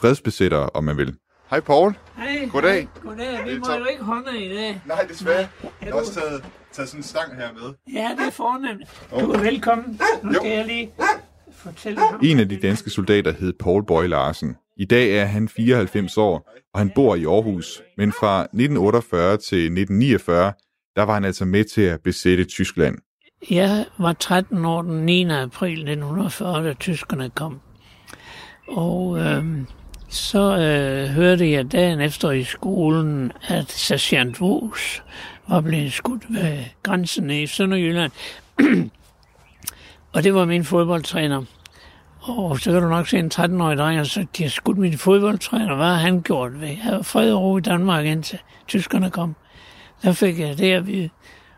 Fredsbesættere, 0.00 0.70
om 0.74 0.84
man 0.84 0.96
vil. 0.96 1.14
Hej 1.50 1.60
Paul. 1.60 1.94
Hej. 2.16 2.48
Goddag. 2.52 2.88
Goddag. 3.02 3.38
Vi 3.46 3.58
må 3.58 3.72
jo 3.78 3.84
ikke 3.84 4.02
hånde 4.02 4.44
i 4.44 4.48
dag. 4.48 4.80
Nej, 4.86 5.02
desværre. 5.08 5.40
Er 5.40 5.46
Jeg 5.62 5.70
har 5.82 5.90
du- 5.90 5.98
også 5.98 6.14
taget, 6.14 6.44
taget 6.72 6.88
sådan 6.88 6.98
en 7.00 7.04
stang 7.04 7.36
her 7.36 7.48
med. 7.52 7.74
Ja, 7.94 8.08
det 8.18 8.26
er 8.26 8.30
fornemt. 8.30 8.82
Du 9.10 9.30
er 9.32 9.38
velkommen. 9.38 10.00
Nu 10.22 10.32
skal 10.32 10.50
jeg 10.50 10.66
lige. 10.66 10.92
En 12.22 12.38
af 12.40 12.48
de 12.48 12.56
danske 12.56 12.90
soldater 12.90 13.32
hed 13.32 13.52
Paul 13.52 13.86
Boy 13.86 14.04
Larsen. 14.04 14.56
I 14.76 14.84
dag 14.84 15.18
er 15.18 15.24
han 15.24 15.48
94 15.48 16.18
år, 16.18 16.50
og 16.74 16.80
han 16.80 16.90
bor 16.94 17.14
i 17.14 17.24
Aarhus. 17.24 17.82
Men 17.96 18.12
fra 18.12 18.40
1948 18.40 19.36
til 19.36 19.58
1949, 19.58 20.52
der 20.96 21.02
var 21.02 21.14
han 21.14 21.24
altså 21.24 21.44
med 21.44 21.64
til 21.64 21.82
at 21.82 22.00
besætte 22.00 22.44
Tyskland. 22.44 22.98
Jeg 23.50 23.86
var 23.98 24.12
13 24.12 24.64
år 24.64 24.82
den 24.82 25.06
9. 25.06 25.24
april 25.30 25.72
1940, 25.72 26.64
da 26.64 26.74
tyskerne 26.74 27.30
kom. 27.30 27.60
Og 28.68 29.18
øh, 29.18 29.44
så 30.08 30.58
øh, 30.58 31.08
hørte 31.08 31.50
jeg 31.50 31.72
dagen 31.72 32.00
efter 32.00 32.30
i 32.30 32.44
skolen, 32.44 33.32
at 33.48 33.70
sergeant 33.70 34.40
Vos 34.40 35.02
var 35.48 35.60
blevet 35.60 35.92
skudt 35.92 36.22
ved 36.28 36.64
grænsen 36.82 37.30
i 37.30 37.46
Sønderjylland. 37.46 38.12
og 40.12 40.24
det 40.24 40.34
var 40.34 40.44
min 40.44 40.64
fodboldtræner. 40.64 41.42
Og 42.20 42.58
så 42.60 42.72
kan 42.72 42.82
du 42.82 42.88
nok 42.88 43.08
se 43.08 43.18
en 43.18 43.30
13-årig 43.34 43.78
dreng, 43.78 44.00
og 44.00 44.06
så 44.06 44.26
de 44.36 44.42
har 44.42 44.50
skudt 44.50 44.78
min 44.78 44.98
fodboldtræner. 44.98 45.76
Hvad 45.76 45.86
har 45.86 45.94
han 45.94 46.22
gjort 46.22 46.60
ved? 46.60 46.68
Jeg 46.68 46.78
havde 46.82 47.04
fred 47.04 47.32
og 47.32 47.42
ro 47.42 47.58
i 47.58 47.60
Danmark, 47.60 48.06
indtil 48.06 48.38
tyskerne 48.68 49.10
kom. 49.10 49.34
Der 50.02 50.12
fik 50.12 50.38
jeg 50.38 50.58
det 50.58 50.72
at 50.72 50.86
vide. 50.86 51.08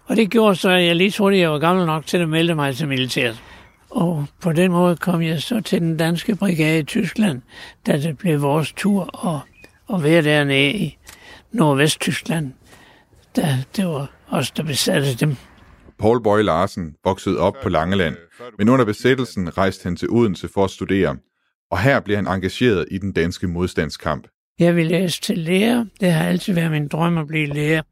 Og 0.07 0.17
det 0.17 0.31
gjorde 0.31 0.57
så, 0.57 0.71
at 0.71 0.85
jeg 0.85 0.97
lige 0.97 1.11
troede, 1.11 1.37
at 1.37 1.41
jeg 1.41 1.51
var 1.51 1.59
gammel 1.59 1.87
nok 1.87 2.07
til 2.07 2.19
at 2.19 2.29
melde 2.29 2.55
mig 2.55 2.77
til 2.77 2.89
militæret. 2.89 3.43
Og 3.91 4.27
på 4.41 4.53
den 4.53 4.73
måde 4.73 4.97
kom 4.97 5.23
jeg 5.23 5.43
så 5.43 5.61
til 5.61 5.81
den 5.81 5.97
danske 5.97 6.37
brigade 6.37 6.79
i 6.79 6.83
Tyskland, 6.83 7.43
da 7.87 7.99
det 7.99 8.19
blev 8.19 8.43
vores 8.43 8.73
tur 8.73 9.29
at, 9.29 9.41
at 9.95 10.03
være 10.03 10.23
dernede 10.23 10.71
i 10.71 10.99
Nordvest-Tyskland. 11.53 12.53
Da 13.37 13.57
det 13.77 13.87
var 13.87 14.11
os, 14.31 14.51
der 14.51 14.63
besatte 14.63 15.15
dem. 15.15 15.37
Paul 15.99 16.22
Boy 16.22 16.43
Larsen 16.43 16.95
voksede 17.05 17.38
op 17.38 17.55
på 17.62 17.68
Langeland, 17.68 18.16
men 18.59 18.68
under 18.68 18.84
besættelsen 18.84 19.59
rejste 19.59 19.84
han 19.84 19.97
til 19.97 20.11
Odense 20.11 20.49
for 20.49 20.64
at 20.64 20.70
studere. 20.70 21.16
Og 21.70 21.78
her 21.78 22.01
blev 22.01 22.16
han 22.16 22.26
engageret 22.26 22.86
i 22.90 22.99
den 22.99 23.12
danske 23.12 23.49
modstandskamp. 23.49 24.26
Jeg 24.59 24.76
ville 24.76 24.93
læse 24.93 25.20
til 25.20 25.38
lærer. 25.38 25.84
Det 26.01 26.12
har 26.12 26.24
altid 26.24 26.55
været 26.55 26.70
min 26.70 26.88
drøm 26.88 27.18
at 27.18 27.26
blive 27.26 27.47
lærer. 27.47 27.82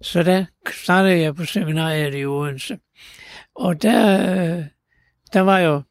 Så 0.00 0.22
der 0.22 0.44
startede 0.72 1.20
jeg 1.20 1.34
på 1.34 1.44
seminariet 1.44 2.14
i 2.14 2.24
Odense. 2.24 2.78
Og 3.56 3.82
der, 3.82 4.32
øh, 4.32 4.64
der 5.32 5.40
var 5.40 5.58
jo 5.58 5.82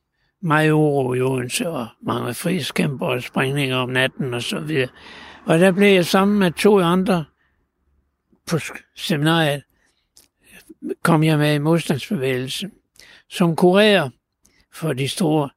meget 0.41 0.71
uro 0.71 1.13
i 1.13 1.21
Odense, 1.21 1.69
og 1.69 1.87
mange 2.05 2.33
friskæmper 2.33 3.05
og 3.05 3.23
springninger 3.23 3.75
om 3.75 3.89
natten 3.89 4.33
og 4.33 4.41
så 4.41 4.59
videre. 4.59 4.87
Og 5.45 5.59
der 5.59 5.71
blev 5.71 5.87
jeg 5.87 6.05
sammen 6.05 6.39
med 6.39 6.51
to 6.51 6.79
andre 6.79 7.25
på 8.47 8.57
seminariet, 8.95 9.63
kom 11.03 11.23
jeg 11.23 11.37
med 11.37 11.55
i 11.55 11.57
modstandsbevægelsen, 11.57 12.71
som 13.29 13.55
kurerer 13.55 14.09
for 14.73 14.93
de 14.93 15.07
store 15.07 15.49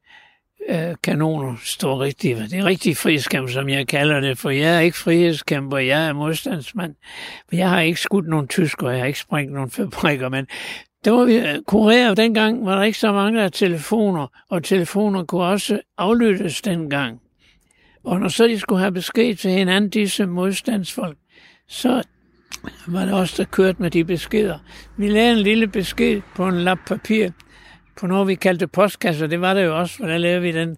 øh, 0.68 0.94
kanoner, 1.02 1.56
står 1.64 2.00
rigtige, 2.00 2.34
det 2.34 2.58
er 2.58 2.64
rigtig 2.64 2.96
frihedskæmper, 2.96 3.52
som 3.52 3.68
jeg 3.68 3.86
kalder 3.86 4.20
det, 4.20 4.38
for 4.38 4.50
jeg 4.50 4.76
er 4.76 4.80
ikke 4.80 4.96
frihedskæmper, 4.96 5.78
jeg 5.78 6.08
er 6.08 6.12
modstandsmand. 6.12 6.94
Jeg 7.52 7.70
har 7.70 7.80
ikke 7.80 8.00
skudt 8.00 8.28
nogen 8.28 8.48
tyskere, 8.48 8.90
jeg 8.90 8.98
har 8.98 9.06
ikke 9.06 9.18
sprængt 9.18 9.52
nogen 9.52 9.70
fabrikker, 9.70 10.28
men 10.28 10.46
der 11.04 11.10
var 11.10 11.24
vi 11.24 11.36
øh, 11.36 11.62
kurerer, 11.66 12.14
dengang 12.14 12.66
var 12.66 12.76
der 12.76 12.82
ikke 12.82 12.98
så 12.98 13.12
mange 13.12 13.42
af 13.42 13.52
telefoner, 13.52 14.26
og 14.50 14.64
telefoner 14.64 15.24
kunne 15.24 15.44
også 15.44 15.80
aflyttes 15.98 16.62
dengang. 16.62 17.20
Og 18.04 18.20
når 18.20 18.28
så 18.28 18.46
de 18.46 18.58
skulle 18.58 18.80
have 18.80 18.92
besked 18.92 19.36
til 19.36 19.50
hinanden, 19.50 19.90
disse 19.90 20.26
modstandsfolk, 20.26 21.18
så 21.68 22.02
var 22.86 23.04
det 23.04 23.14
også 23.14 23.34
der 23.36 23.44
kørte 23.44 23.82
med 23.82 23.90
de 23.90 24.04
beskeder. 24.04 24.58
Vi 24.96 25.08
lavede 25.08 25.32
en 25.32 25.38
lille 25.38 25.66
besked 25.66 26.20
på 26.34 26.48
en 26.48 26.60
lap 26.60 26.78
papir, 26.86 27.30
på 27.96 28.06
noget, 28.06 28.28
vi 28.28 28.34
kaldte 28.34 28.66
postkasser. 28.66 29.26
Det 29.26 29.40
var 29.40 29.54
det 29.54 29.64
jo 29.64 29.78
også, 29.78 29.98
hvordan 29.98 30.20
lavede 30.20 30.42
vi 30.42 30.52
den. 30.52 30.76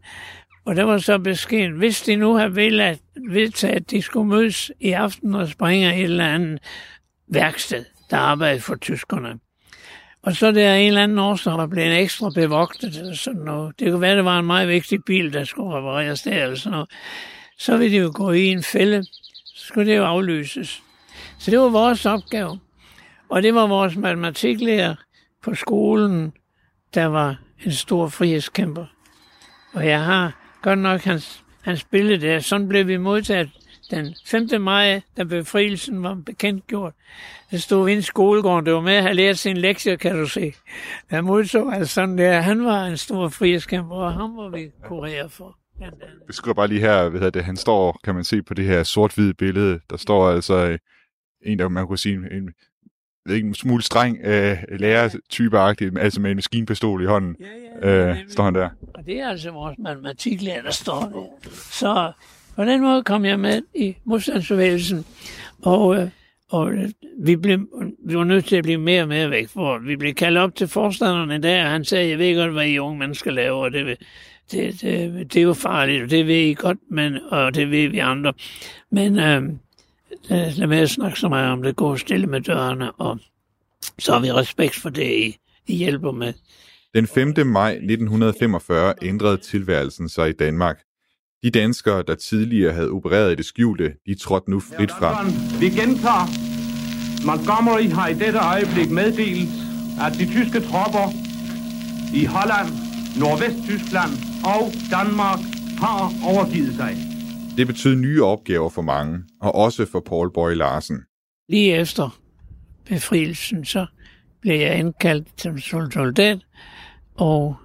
Og 0.64 0.76
der 0.76 0.82
var 0.82 0.98
så 0.98 1.18
beskeden, 1.18 1.72
hvis 1.72 2.02
de 2.02 2.16
nu 2.16 2.34
har 2.34 2.48
velat, 2.48 2.98
vedtaget, 3.30 3.76
at 3.76 3.90
de 3.90 4.02
skulle 4.02 4.28
mødes 4.28 4.70
i 4.80 4.92
aften 4.92 5.34
og 5.34 5.48
springe 5.48 5.96
et 5.96 6.04
eller 6.04 6.26
andet 6.26 6.58
værksted, 7.28 7.84
der 8.10 8.16
arbejdede 8.16 8.60
for 8.60 8.74
tyskerne. 8.74 9.38
Og 10.22 10.36
så 10.36 10.52
der 10.52 10.74
en 10.74 10.88
eller 10.88 11.02
anden 11.02 11.18
årsag, 11.18 11.58
der 11.58 11.66
blev 11.66 11.84
en 11.84 11.92
ekstra 11.92 12.30
bevogtet 12.34 12.96
eller 12.96 13.14
sådan 13.14 13.40
noget. 13.40 13.80
Det 13.80 13.90
kunne 13.90 14.00
være, 14.00 14.16
det 14.16 14.24
var 14.24 14.38
en 14.38 14.46
meget 14.46 14.68
vigtig 14.68 15.04
bil, 15.04 15.32
der 15.32 15.44
skulle 15.44 15.76
repareres 15.76 16.22
der 16.22 16.42
eller 16.42 16.56
sådan 16.56 16.72
noget. 16.72 16.90
Så 17.58 17.76
ville 17.76 17.96
de 17.96 18.02
jo 18.02 18.12
gå 18.14 18.32
i 18.32 18.46
en 18.46 18.62
fælde. 18.62 19.04
Så 19.54 19.66
skulle 19.66 19.90
det 19.90 19.96
jo 19.96 20.04
aflyses. 20.04 20.82
Så 21.46 21.50
det 21.50 21.58
var 21.58 21.68
vores 21.68 22.06
opgave. 22.06 22.58
Og 23.28 23.42
det 23.42 23.54
var 23.54 23.66
vores 23.66 23.96
matematiklærer 23.96 24.94
på 25.42 25.54
skolen, 25.54 26.32
der 26.94 27.04
var 27.04 27.40
en 27.64 27.72
stor 27.72 28.08
frihedskæmper. 28.08 28.86
Og 29.74 29.86
jeg 29.86 30.04
har 30.04 30.36
godt 30.62 30.78
nok 30.78 31.00
hans, 31.00 31.44
hans 31.62 31.84
billede 31.84 32.26
der. 32.26 32.40
Sådan 32.40 32.68
blev 32.68 32.86
vi 32.86 32.96
modtaget 32.96 33.50
den 33.90 34.14
5. 34.26 34.60
maj, 34.60 35.00
da 35.16 35.24
befrielsen 35.24 36.02
var 36.02 36.14
bekendtgjort. 36.14 36.92
Der 37.50 37.58
stod 37.58 37.86
vi 37.86 37.92
i 37.92 38.02
skolegården. 38.02 38.66
Det 38.66 38.74
var 38.74 38.80
med 38.80 38.94
at 38.94 39.02
have 39.02 39.14
lært 39.14 39.38
sin 39.38 39.56
lektie, 39.56 39.96
kan 39.96 40.18
du 40.18 40.26
se. 40.26 40.52
Der 41.10 41.20
modtog 41.20 41.74
altså 41.74 41.94
sådan 41.94 42.18
der. 42.18 42.40
Han 42.40 42.64
var 42.64 42.84
en 42.84 42.96
stor 42.96 43.28
frihedskæmper, 43.28 43.96
og 43.96 44.12
ham 44.12 44.36
var 44.36 44.48
vi 44.48 44.70
kurerer 44.84 45.28
for. 45.28 45.58
Vi 46.26 46.32
skriver 46.32 46.54
bare 46.54 46.68
lige 46.68 46.80
her, 46.80 47.02
ved 47.08 47.20
at 47.20 47.34
det, 47.34 47.44
han 47.44 47.56
står, 47.56 48.00
kan 48.04 48.14
man 48.14 48.24
se 48.24 48.42
på 48.42 48.54
det 48.54 48.64
her 48.64 48.82
sort-hvide 48.82 49.34
billede, 49.34 49.80
der 49.90 49.96
står 49.96 50.30
altså 50.30 50.54
øh, 50.54 50.78
en, 51.42 51.58
der 51.58 51.68
man 51.68 51.86
kunne 51.86 51.98
sige, 51.98 52.14
en, 52.14 52.24
en, 52.32 52.50
ved 53.26 53.34
ikke, 53.34 53.48
en 53.48 53.54
smule 53.54 53.82
streng 53.82 54.18
øh, 54.24 54.58
lærertypeagtig, 54.78 55.98
altså 55.98 56.20
med 56.20 56.30
en 56.30 56.36
maskinpistol 56.36 57.02
i 57.02 57.06
hånden, 57.06 57.36
ja, 57.82 57.88
ja, 57.88 58.10
øh, 58.10 58.16
står 58.28 58.44
han 58.44 58.54
der. 58.54 58.68
Og 58.94 59.06
det 59.06 59.20
er 59.20 59.28
altså 59.28 59.50
vores 59.50 59.78
matematiklærer, 59.78 60.62
der 60.62 60.70
står 60.70 61.00
der. 61.00 61.50
Så 61.52 62.12
på 62.56 62.64
den 62.64 62.80
måde 62.80 63.02
kom 63.02 63.24
jeg 63.24 63.40
med 63.40 63.62
i 63.74 63.96
modstandsbevægelsen, 64.04 65.04
og, 65.62 65.96
øh, 65.96 66.08
og 66.50 66.72
øh, 66.72 66.90
vi, 67.18 67.36
blev, 67.36 67.68
vi 68.06 68.16
var 68.16 68.24
nødt 68.24 68.44
til 68.44 68.56
at 68.56 68.64
blive 68.64 68.78
mere 68.78 69.02
og 69.02 69.08
mere 69.08 69.30
væk 69.30 69.48
for 69.48 69.78
Vi 69.78 69.96
blev 69.96 70.14
kaldt 70.14 70.38
op 70.38 70.54
til 70.54 70.68
forstanderne 70.68 71.42
der, 71.42 71.64
og 71.64 71.70
han 71.70 71.84
sagde, 71.84 72.10
jeg 72.10 72.18
ved 72.18 72.36
godt, 72.36 72.52
hvad 72.52 72.66
I 72.66 72.78
unge 72.78 72.98
mennesker 72.98 73.30
laver, 73.30 73.64
og 73.64 73.72
det, 73.72 73.98
det, 74.52 74.80
det, 74.80 75.12
det 75.32 75.36
er 75.36 75.42
jo 75.42 75.54
farligt, 75.54 76.02
og 76.02 76.10
det 76.10 76.26
ved 76.26 76.36
I 76.36 76.54
godt, 76.54 76.78
men, 76.90 77.18
og 77.30 77.54
det 77.54 77.70
ved 77.70 77.88
vi 77.88 77.98
andre. 77.98 78.32
Men 78.90 79.18
øh, 79.18 79.42
lad, 80.28 80.52
lad 80.52 80.66
med 80.66 80.78
at 80.78 80.90
snakke 80.90 81.20
så 81.20 81.28
meget 81.28 81.52
om 81.52 81.62
det, 81.62 81.76
gå 81.76 81.96
stille 81.96 82.26
med 82.26 82.40
dørene, 82.40 82.92
og 82.92 83.18
så 83.98 84.12
har 84.12 84.20
vi 84.20 84.32
respekt 84.32 84.74
for 84.74 84.88
det, 84.90 85.12
I, 85.12 85.36
I 85.66 85.74
hjælper 85.76 86.12
med. 86.12 86.32
Den 86.94 87.06
5. 87.06 87.46
maj 87.46 87.72
1945 87.72 88.94
ændrede 89.02 89.36
tilværelsen 89.36 90.08
sig 90.08 90.28
i 90.28 90.32
Danmark. 90.32 90.78
De 91.42 91.50
danskere, 91.50 92.02
der 92.06 92.14
tidligere 92.14 92.72
havde 92.72 92.90
opereret 92.90 93.32
i 93.32 93.34
det 93.34 93.44
skjulte, 93.44 93.92
de 94.06 94.14
trådte 94.14 94.50
nu 94.50 94.60
frit 94.60 94.90
frem. 94.90 95.26
Vi 95.60 95.68
gentager. 95.68 96.26
Montgomery 97.26 97.88
har 97.88 98.08
i 98.08 98.14
dette 98.14 98.38
øjeblik 98.38 98.90
meddelt, 98.90 99.48
at 100.00 100.12
de 100.18 100.26
tyske 100.26 100.60
tropper 100.60 101.06
i 102.14 102.24
Holland, 102.24 102.68
Nordvesttyskland 103.20 104.12
og 104.44 104.62
Danmark 104.90 105.40
har 105.78 106.12
overgivet 106.30 106.74
sig. 106.74 107.15
Det 107.56 107.66
betød 107.66 107.94
nye 107.96 108.24
opgaver 108.24 108.70
for 108.70 108.82
mange, 108.82 109.24
og 109.40 109.54
også 109.54 109.86
for 109.86 110.00
Paul 110.00 110.32
Boy 110.32 110.54
Larsen. 110.54 111.02
Lige 111.48 111.74
efter 111.76 112.18
befrielsen, 112.84 113.64
så 113.64 113.86
blev 114.40 114.60
jeg 114.60 114.78
indkaldt 114.78 115.42
som 115.42 115.58
soldat, 115.90 116.38
og 117.14 117.56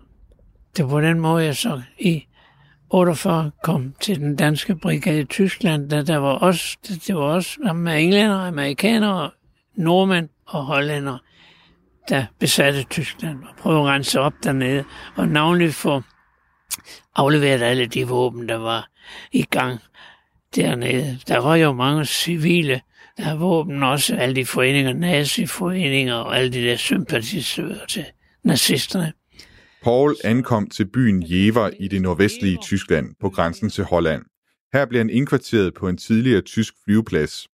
det 0.78 0.86
var 0.86 0.92
på 0.92 1.02
den 1.02 1.20
måde, 1.20 1.46
jeg 1.46 1.56
så 1.56 1.82
i 2.00 2.28
48 2.90 3.52
kom 3.64 3.94
til 4.02 4.20
den 4.20 4.36
danske 4.36 4.76
brigade 4.76 5.20
i 5.20 5.26
Tyskland, 5.26 5.90
da 5.90 6.04
der 6.04 6.18
var 6.18 6.34
også, 6.34 6.78
det 7.08 7.16
var 7.16 7.22
også 7.22 7.74
med 7.76 8.04
englænder, 8.04 8.36
amerikanere, 8.36 9.32
nordmænd 9.76 10.30
og 10.46 10.66
hollænder, 10.66 11.18
der 12.10 12.26
besatte 12.40 12.84
Tyskland 12.84 13.44
og 13.44 13.56
prøvede 13.58 13.82
at 13.82 13.88
rense 13.88 14.20
op 14.20 14.34
dernede, 14.44 14.84
og 15.16 15.28
navnligt 15.28 15.74
for 15.74 16.04
afleveret 17.16 17.62
alle 17.62 17.86
de 17.86 18.08
våben, 18.08 18.50
der 18.50 18.56
var 18.56 18.90
i 19.32 19.44
gang 19.44 19.80
dernede. 20.56 21.20
Der 21.28 21.38
var 21.38 21.56
jo 21.56 21.74
mange 21.74 22.06
civile, 22.06 22.82
der 23.18 23.24
har 23.24 23.36
våben 23.36 23.84
også, 23.84 24.16
alle 24.16 24.36
de 24.36 24.46
foreninger, 24.46 24.94
naziforeninger 24.94 26.16
og 26.16 26.38
alle 26.38 26.54
de 26.54 26.64
der 26.64 26.76
sympatisører 26.76 27.86
til 27.86 28.06
nazisterne. 28.44 29.14
Paul 29.84 30.16
ankom 30.24 30.70
til 30.70 30.86
byen 30.86 31.24
Jever 31.28 31.70
i 31.80 31.88
det 31.88 32.02
nordvestlige 32.02 32.58
Tyskland 32.62 33.16
på 33.20 33.30
grænsen 33.30 33.70
til 33.70 33.84
Holland. 33.84 34.24
Her 34.74 34.86
blev 34.86 35.00
han 35.00 35.10
indkvarteret 35.10 35.74
på 35.74 35.88
en 35.88 35.98
tidligere 35.98 36.42
tysk 36.42 36.74
flyveplads. 36.84 37.48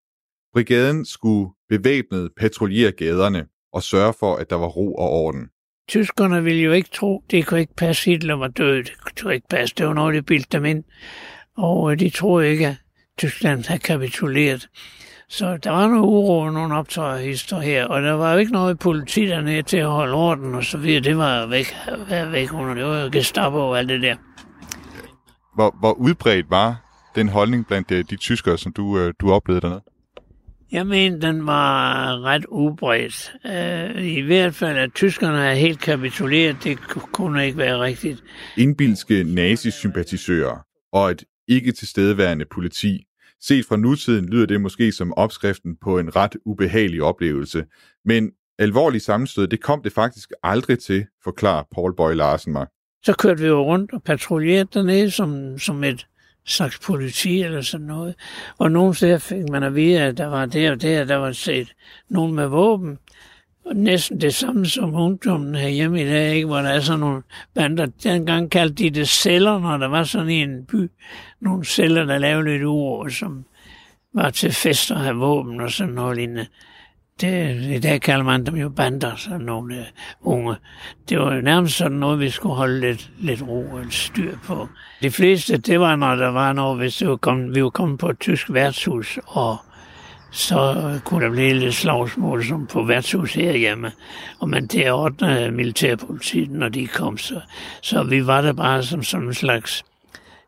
Brigaden 0.54 1.06
skulle 1.06 1.50
bevæbnet 1.70 2.32
patruljere 2.38 2.92
gaderne 2.92 3.48
og 3.74 3.84
sørge 3.84 4.14
for, 4.20 4.36
at 4.36 4.50
der 4.50 4.56
var 4.56 4.68
ro 4.68 4.96
og 4.96 5.10
orden. 5.10 5.50
Tyskerne 5.88 6.44
ville 6.44 6.62
jo 6.62 6.72
ikke 6.72 6.90
tro, 6.94 7.24
det 7.32 7.46
kunne 7.46 7.60
ikke 7.60 7.76
passe, 7.76 8.12
Hitler 8.12 8.34
var 8.34 8.48
død. 8.48 8.84
Det 8.84 8.94
kunne 9.22 9.36
ikke 9.36 9.48
passe, 9.50 9.76
det 9.76 9.88
var 9.88 9.94
noget, 9.94 10.16
de 10.16 10.22
bildte 10.22 10.58
dem 10.58 10.66
ind. 10.66 10.84
Og 11.58 11.92
øh, 11.92 12.00
de 12.00 12.10
troede 12.10 12.50
ikke, 12.50 12.68
at 12.68 12.76
Tyskland 13.18 13.66
havde 13.66 13.80
kapituleret. 13.80 14.70
Så 15.30 15.58
der 15.58 15.72
var 15.72 15.88
noget 15.88 16.04
uro 16.04 16.40
og 16.40 16.54
nogle 16.54 16.76
optøjerhister 16.76 17.60
her, 17.60 17.86
og 17.86 18.02
der 18.02 18.12
var 18.12 18.32
jo 18.34 18.38
ikke 18.38 18.52
noget 18.52 18.80
politi 18.80 19.26
dernede 19.26 19.62
til 19.62 19.78
at 19.78 19.88
holde 19.88 20.14
orden 20.14 20.56
og 20.56 20.64
så 20.64 20.78
videre. 20.78 21.02
Det 21.02 21.18
var 21.18 21.46
væk, 21.46 21.76
var 22.10 22.30
væk 22.30 22.54
under 22.54 22.74
det 22.74 22.86
var 22.86 23.02
jo 23.02 23.10
Gestapo 23.12 23.58
og 23.58 23.80
alt 23.80 23.90
det 23.90 24.02
der. 24.02 24.16
Hvor, 25.56 25.76
hvor 25.80 25.94
udbredt 25.94 26.50
var 26.50 26.76
den 27.16 27.30
holdning 27.30 27.68
blandt 27.68 27.90
de, 27.90 28.04
de 28.04 28.16
tyskere, 28.16 28.58
som 28.58 28.74
du, 28.74 28.98
øh, 28.98 29.14
du 29.20 29.32
oplevede 29.32 29.62
dernede? 29.62 29.82
Jeg 30.72 30.88
mener, 30.88 31.20
den 31.20 31.48
var 31.48 32.22
ret 32.24 32.46
ubredt. 32.50 33.34
Uh, 33.46 34.06
I 34.06 34.22
hvert 34.22 34.56
fald, 34.56 34.78
at 34.78 34.94
tyskerne 34.96 35.38
er 35.38 35.54
helt 35.54 35.80
kapituleret, 35.80 36.58
det 36.64 36.78
kunne 37.14 37.46
ikke 37.46 37.58
være 37.58 37.80
rigtigt. 37.80 38.24
Indbilske 38.58 39.24
nazisympatisører 39.24 40.66
og 40.94 41.12
et 41.12 41.24
ikke 41.48 41.72
tilstedeværende 41.72 42.46
politi. 42.46 43.06
Set 43.42 43.66
fra 43.66 43.78
nutiden 43.78 44.30
lyder 44.30 44.46
det 44.46 44.62
måske 44.62 44.92
som 44.92 45.14
opskriften 45.14 45.76
på 45.82 46.00
en 46.00 46.16
ret 46.16 46.38
ubehagelig 46.46 47.04
oplevelse, 47.04 47.66
men 48.06 48.32
alvorlig 48.60 49.02
sammenstød, 49.02 49.48
det 49.48 49.62
kom 49.62 49.82
det 49.84 49.92
faktisk 49.92 50.32
aldrig 50.44 50.80
til, 50.80 51.06
forklarer 51.24 51.64
Paul 51.76 51.96
Boy 51.96 52.14
Larsen 52.14 52.54
mig. 52.54 52.68
Så 53.04 53.14
kørte 53.14 53.42
vi 53.42 53.48
jo 53.48 53.64
rundt 53.64 53.94
og 53.94 54.04
patruljerede 54.04 54.70
dernede 54.74 55.12
som, 55.12 55.58
som 55.58 55.84
et 55.84 56.08
slags 56.46 56.80
politi 56.80 57.42
eller 57.42 57.62
sådan 57.62 57.88
noget. 57.88 58.16
Og 58.58 58.72
nogle 58.72 58.96
steder 58.96 59.18
fik 59.18 59.50
man 59.50 59.64
at 59.64 59.76
vide, 59.76 60.02
at 60.02 60.18
der 60.18 60.28
var 60.28 60.46
der 60.46 60.72
og 60.72 60.82
der, 60.82 61.04
der 61.04 61.16
var 61.16 61.32
set 61.32 61.74
nogen 62.10 62.36
med 62.36 62.48
våben. 62.48 62.98
Og 63.66 63.76
næsten 63.76 64.22
det 64.22 64.36
samme 64.36 64.66
som 64.66 64.96
ungdommen 64.96 65.56
herhjemme 65.56 66.02
i 66.02 66.06
dag, 66.06 66.36
ikke? 66.36 66.48
hvor 66.48 66.58
der 66.58 66.70
er 66.70 66.80
sådan 66.80 67.00
nogle 67.00 67.22
bander. 67.54 67.86
Dengang 67.86 68.52
kaldte 68.52 68.84
de 68.84 68.90
det 68.90 69.08
celler, 69.08 69.60
når 69.60 69.78
der 69.78 69.88
var 69.88 70.04
sådan 70.04 70.30
en 70.30 70.66
by. 70.66 70.92
Nogle 71.40 71.66
celler, 71.66 72.06
der 72.06 72.18
lavede 72.18 72.50
lidt 72.50 72.64
uro, 72.64 73.10
som 73.10 73.46
var 74.14 74.30
til 74.30 74.52
fester 74.52 74.96
og 74.96 75.02
have 75.02 75.16
våben 75.16 75.62
og 75.62 75.72
sådan 75.72 75.94
noget 75.94 76.18
lignende. 76.18 76.48
Det, 77.22 77.62
I 77.76 77.80
dag 77.80 78.02
kalder 78.02 78.24
man 78.24 78.46
dem 78.46 78.56
jo 78.56 78.70
bander, 78.70 79.16
sådan 79.16 79.42
nogle 79.42 79.76
øh, 79.76 79.86
unge. 80.22 80.56
Det 81.10 81.20
var 81.20 81.36
jo 81.36 81.42
nærmest 81.42 81.78
sådan 81.78 81.98
noget, 81.98 82.20
vi 82.20 82.30
skulle 82.30 82.56
holde 82.56 82.80
lidt, 82.80 83.10
lidt 83.20 83.42
ro 83.42 83.66
og 83.72 83.86
styr 83.90 84.38
på. 84.46 84.70
De 85.02 85.12
fleste, 85.12 85.58
det 85.58 85.80
var, 85.80 85.96
når 85.96 86.16
der 86.16 86.28
var 86.28 86.54
noget, 86.54 86.78
hvis 86.78 86.96
det 86.96 87.10
var 87.10 87.16
kommet, 87.16 87.56
vi 87.56 87.64
var 87.64 87.70
kommet 87.70 88.00
på 88.00 88.10
et 88.10 88.20
tysk 88.20 88.54
værtshus, 88.54 89.20
og 89.26 89.58
så 90.32 91.00
kunne 91.06 91.26
der 91.26 91.32
blive 91.32 91.54
lidt 91.54 91.76
slagsmål 91.76 92.46
som 92.46 92.68
på 92.68 92.84
værtshus 92.84 93.34
herhjemme. 93.34 93.92
Og 94.40 94.50
man 94.50 94.68
det 94.68 94.92
ordnede 94.92 95.52
militærpolitiet, 95.52 96.52
når 96.52 96.70
de 96.70 96.88
kom. 96.88 97.18
Så, 97.18 97.42
så 97.82 98.04
vi 98.04 98.28
var 98.28 98.42
der 98.42 98.54
bare 98.54 98.84
som, 98.84 99.04
som 99.04 99.28
en 99.28 99.34
slags 99.34 99.84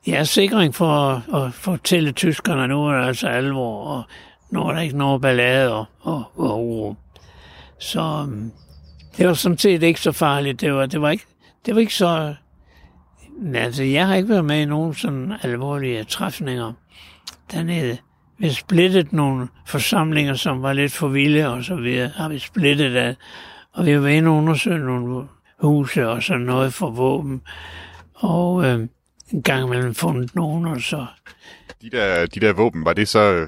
ja, 0.07 0.24
sikring 0.24 0.76
for 0.76 0.91
at, 0.93 1.43
at 1.43 1.53
fortælle 1.53 2.11
tyskerne, 2.11 2.68
nu 2.68 2.88
er 2.88 2.97
det 2.97 3.07
altså 3.07 3.28
alvor, 3.28 3.84
og 3.84 4.03
når 4.49 4.71
der 4.71 4.81
ikke 4.81 4.97
nogen 4.97 5.21
ballade 5.21 5.73
og, 5.73 5.85
og, 6.01 6.23
og 6.35 6.65
uro. 6.65 6.95
Så 7.79 8.01
øhm, 8.01 8.51
det 9.17 9.27
var 9.27 9.33
sådan 9.33 9.57
set 9.57 9.83
ikke 9.83 9.99
så 9.99 10.11
farligt. 10.11 10.61
Det 10.61 10.73
var, 10.73 10.85
det 10.85 11.01
var, 11.01 11.09
ikke, 11.09 11.25
det 11.65 11.75
var 11.75 11.81
ikke 11.81 11.95
så... 11.95 12.35
Altså, 13.55 13.83
jeg 13.83 14.07
har 14.07 14.15
ikke 14.15 14.29
været 14.29 14.45
med 14.45 14.61
i 14.61 14.65
nogen 14.65 14.93
sådan 14.93 15.33
alvorlige 15.41 16.03
træfninger 16.03 16.73
dernede. 17.51 17.97
Vi 18.39 18.47
har 18.47 18.53
splittet 18.53 19.13
nogle 19.13 19.47
forsamlinger, 19.67 20.33
som 20.33 20.61
var 20.61 20.73
lidt 20.73 20.91
for 20.91 21.07
vilde, 21.07 21.47
og 21.47 21.63
så 21.63 21.75
videre 21.75 22.07
har 22.07 22.29
vi 22.29 22.39
splittet 22.39 22.91
det. 22.93 23.15
Og 23.73 23.85
vi 23.85 23.91
har 23.91 23.99
været 23.99 24.13
inde 24.13 24.29
og 24.29 24.35
undersøge 24.35 24.79
nogle 24.79 25.27
huse 25.61 26.07
og 26.07 26.23
sådan 26.23 26.41
noget 26.41 26.73
for 26.73 26.89
våben. 26.89 27.41
Og 28.13 28.65
øh, 28.65 28.87
en 29.31 29.43
gang 29.43 29.65
imellem 29.65 29.95
fundet 29.95 30.35
nogen, 30.35 30.65
og 30.65 30.81
så... 30.81 31.05
De 31.81 31.89
der, 31.89 32.25
de 32.25 32.39
der 32.39 32.53
våben, 32.53 32.85
var 32.85 32.93
det 32.93 33.07
så 33.07 33.47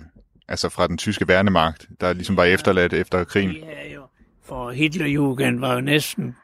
altså 0.49 0.69
fra 0.69 0.87
den 0.87 0.97
tyske 0.97 1.27
værnemagt, 1.27 1.87
der 2.01 2.13
ligesom 2.13 2.37
var 2.37 2.43
efterladt 2.43 2.93
efter 2.93 3.23
krigen? 3.23 3.51
Ja, 3.51 3.93
jo. 3.93 4.01
For 4.45 4.71
Hitlerjugend 4.71 5.59
var 5.59 5.73
jo 5.73 5.81
næsten 5.81 6.35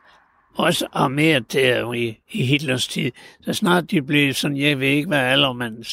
også 0.56 0.88
armeret 0.94 1.54
der 1.54 1.94
i, 1.94 2.18
i 2.32 2.46
Hitlers 2.46 2.88
tid. 2.88 3.12
Så 3.42 3.54
snart 3.54 3.92
de 3.92 4.02
blev 4.02 4.34
sådan, 4.34 4.58
jeg 4.58 4.80
ved 4.80 4.88
ikke 4.88 5.08
hvad 5.08 5.20
alder, 5.20 5.54
men 5.54 5.86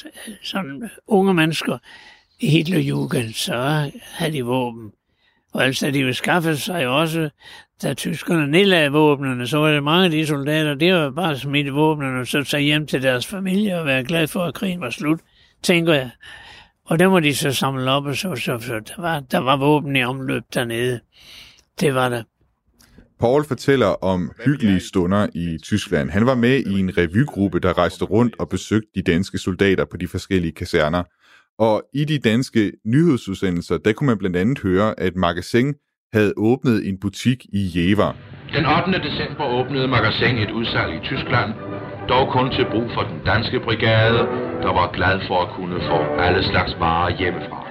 sådan 0.42 0.90
unge 1.06 1.34
mennesker 1.34 1.78
i 2.40 2.50
Hitlerjugend, 2.50 3.32
så 3.32 3.90
havde 4.02 4.32
de 4.32 4.42
våben. 4.42 4.92
Og 5.52 5.64
altså 5.64 5.90
de 5.90 5.98
jo 5.98 6.12
skaffet 6.12 6.60
sig 6.60 6.86
også, 6.86 7.30
da 7.82 7.94
tyskerne 7.94 8.50
nedlagde 8.50 8.90
våbnene, 8.90 9.46
så 9.46 9.58
var 9.58 9.72
det 9.72 9.82
mange 9.82 10.04
af 10.04 10.10
de 10.10 10.26
soldater, 10.26 10.74
det 10.74 10.94
var 10.94 11.10
bare 11.10 11.38
smidt 11.38 11.74
våbnene 11.74 12.20
og 12.20 12.26
så 12.26 12.44
tage 12.44 12.62
hjem 12.62 12.86
til 12.86 13.02
deres 13.02 13.26
familie 13.26 13.78
og 13.78 13.86
være 13.86 14.04
glad 14.04 14.26
for, 14.26 14.44
at 14.44 14.54
krigen 14.54 14.80
var 14.80 14.90
slut, 14.90 15.20
tænker 15.62 15.94
jeg. 15.94 16.10
Og 16.87 16.99
der 16.99 17.09
må 17.09 17.20
de 17.20 17.35
så 17.35 17.53
samle 17.53 17.91
op, 17.91 18.05
og 18.05 18.16
så, 18.16 18.37
så, 18.37 18.59
så 18.59 18.80
der, 18.89 19.03
var, 19.03 19.20
der 19.20 19.39
var 19.39 19.57
våben 19.57 19.97
i 19.97 20.05
omløb 20.05 20.43
dernede. 20.55 21.01
Det 21.80 21.95
var 21.95 22.09
der. 22.09 22.22
Paul 23.20 23.45
fortæller 23.45 24.05
om 24.05 24.30
hyggelige 24.45 24.80
stunder 24.80 25.26
i 25.35 25.59
Tyskland. 25.62 26.11
Han 26.11 26.26
var 26.26 26.35
med 26.35 26.59
i 26.59 26.80
en 26.80 26.99
revygruppe, 26.99 27.61
der 27.61 27.78
rejste 27.78 28.05
rundt 28.05 28.35
og 28.39 28.49
besøgte 28.49 28.89
de 28.95 29.03
danske 29.03 29.39
soldater 29.39 29.85
på 29.85 29.97
de 29.97 30.09
forskellige 30.09 30.53
kaserner. 30.53 31.03
Og 31.59 31.83
i 31.95 32.05
de 32.05 32.18
danske 32.18 32.72
nyhedsudsendelser, 32.85 33.78
der 33.78 33.93
kunne 33.93 34.07
man 34.07 34.18
blandt 34.18 34.37
andet 34.37 34.59
høre, 34.59 35.01
at 35.01 35.16
Magasin 35.16 35.74
havde 36.12 36.33
åbnet 36.37 36.89
en 36.89 37.01
butik 37.01 37.45
i 37.53 37.70
Jever. 37.74 38.12
Den 38.53 38.64
8. 38.66 39.09
december 39.09 39.45
åbnede 39.45 39.89
Magasin 39.89 40.39
et 40.39 40.51
udsalg 40.51 40.95
i 40.95 41.01
Tyskland, 41.09 41.51
dog 42.09 42.32
kun 42.32 42.50
til 42.50 42.66
brug 42.70 42.90
for 42.94 43.03
den 43.03 43.20
danske 43.26 43.61
brigade, 43.61 44.18
der 44.64 44.72
var 44.78 44.92
glad 44.92 45.20
for 45.28 45.42
at 45.44 45.55
kunne 45.57 45.78
få 45.90 45.98
alle 46.20 46.44
slags 46.44 46.72
varer 46.78 47.18
hjemmefra. 47.18 47.66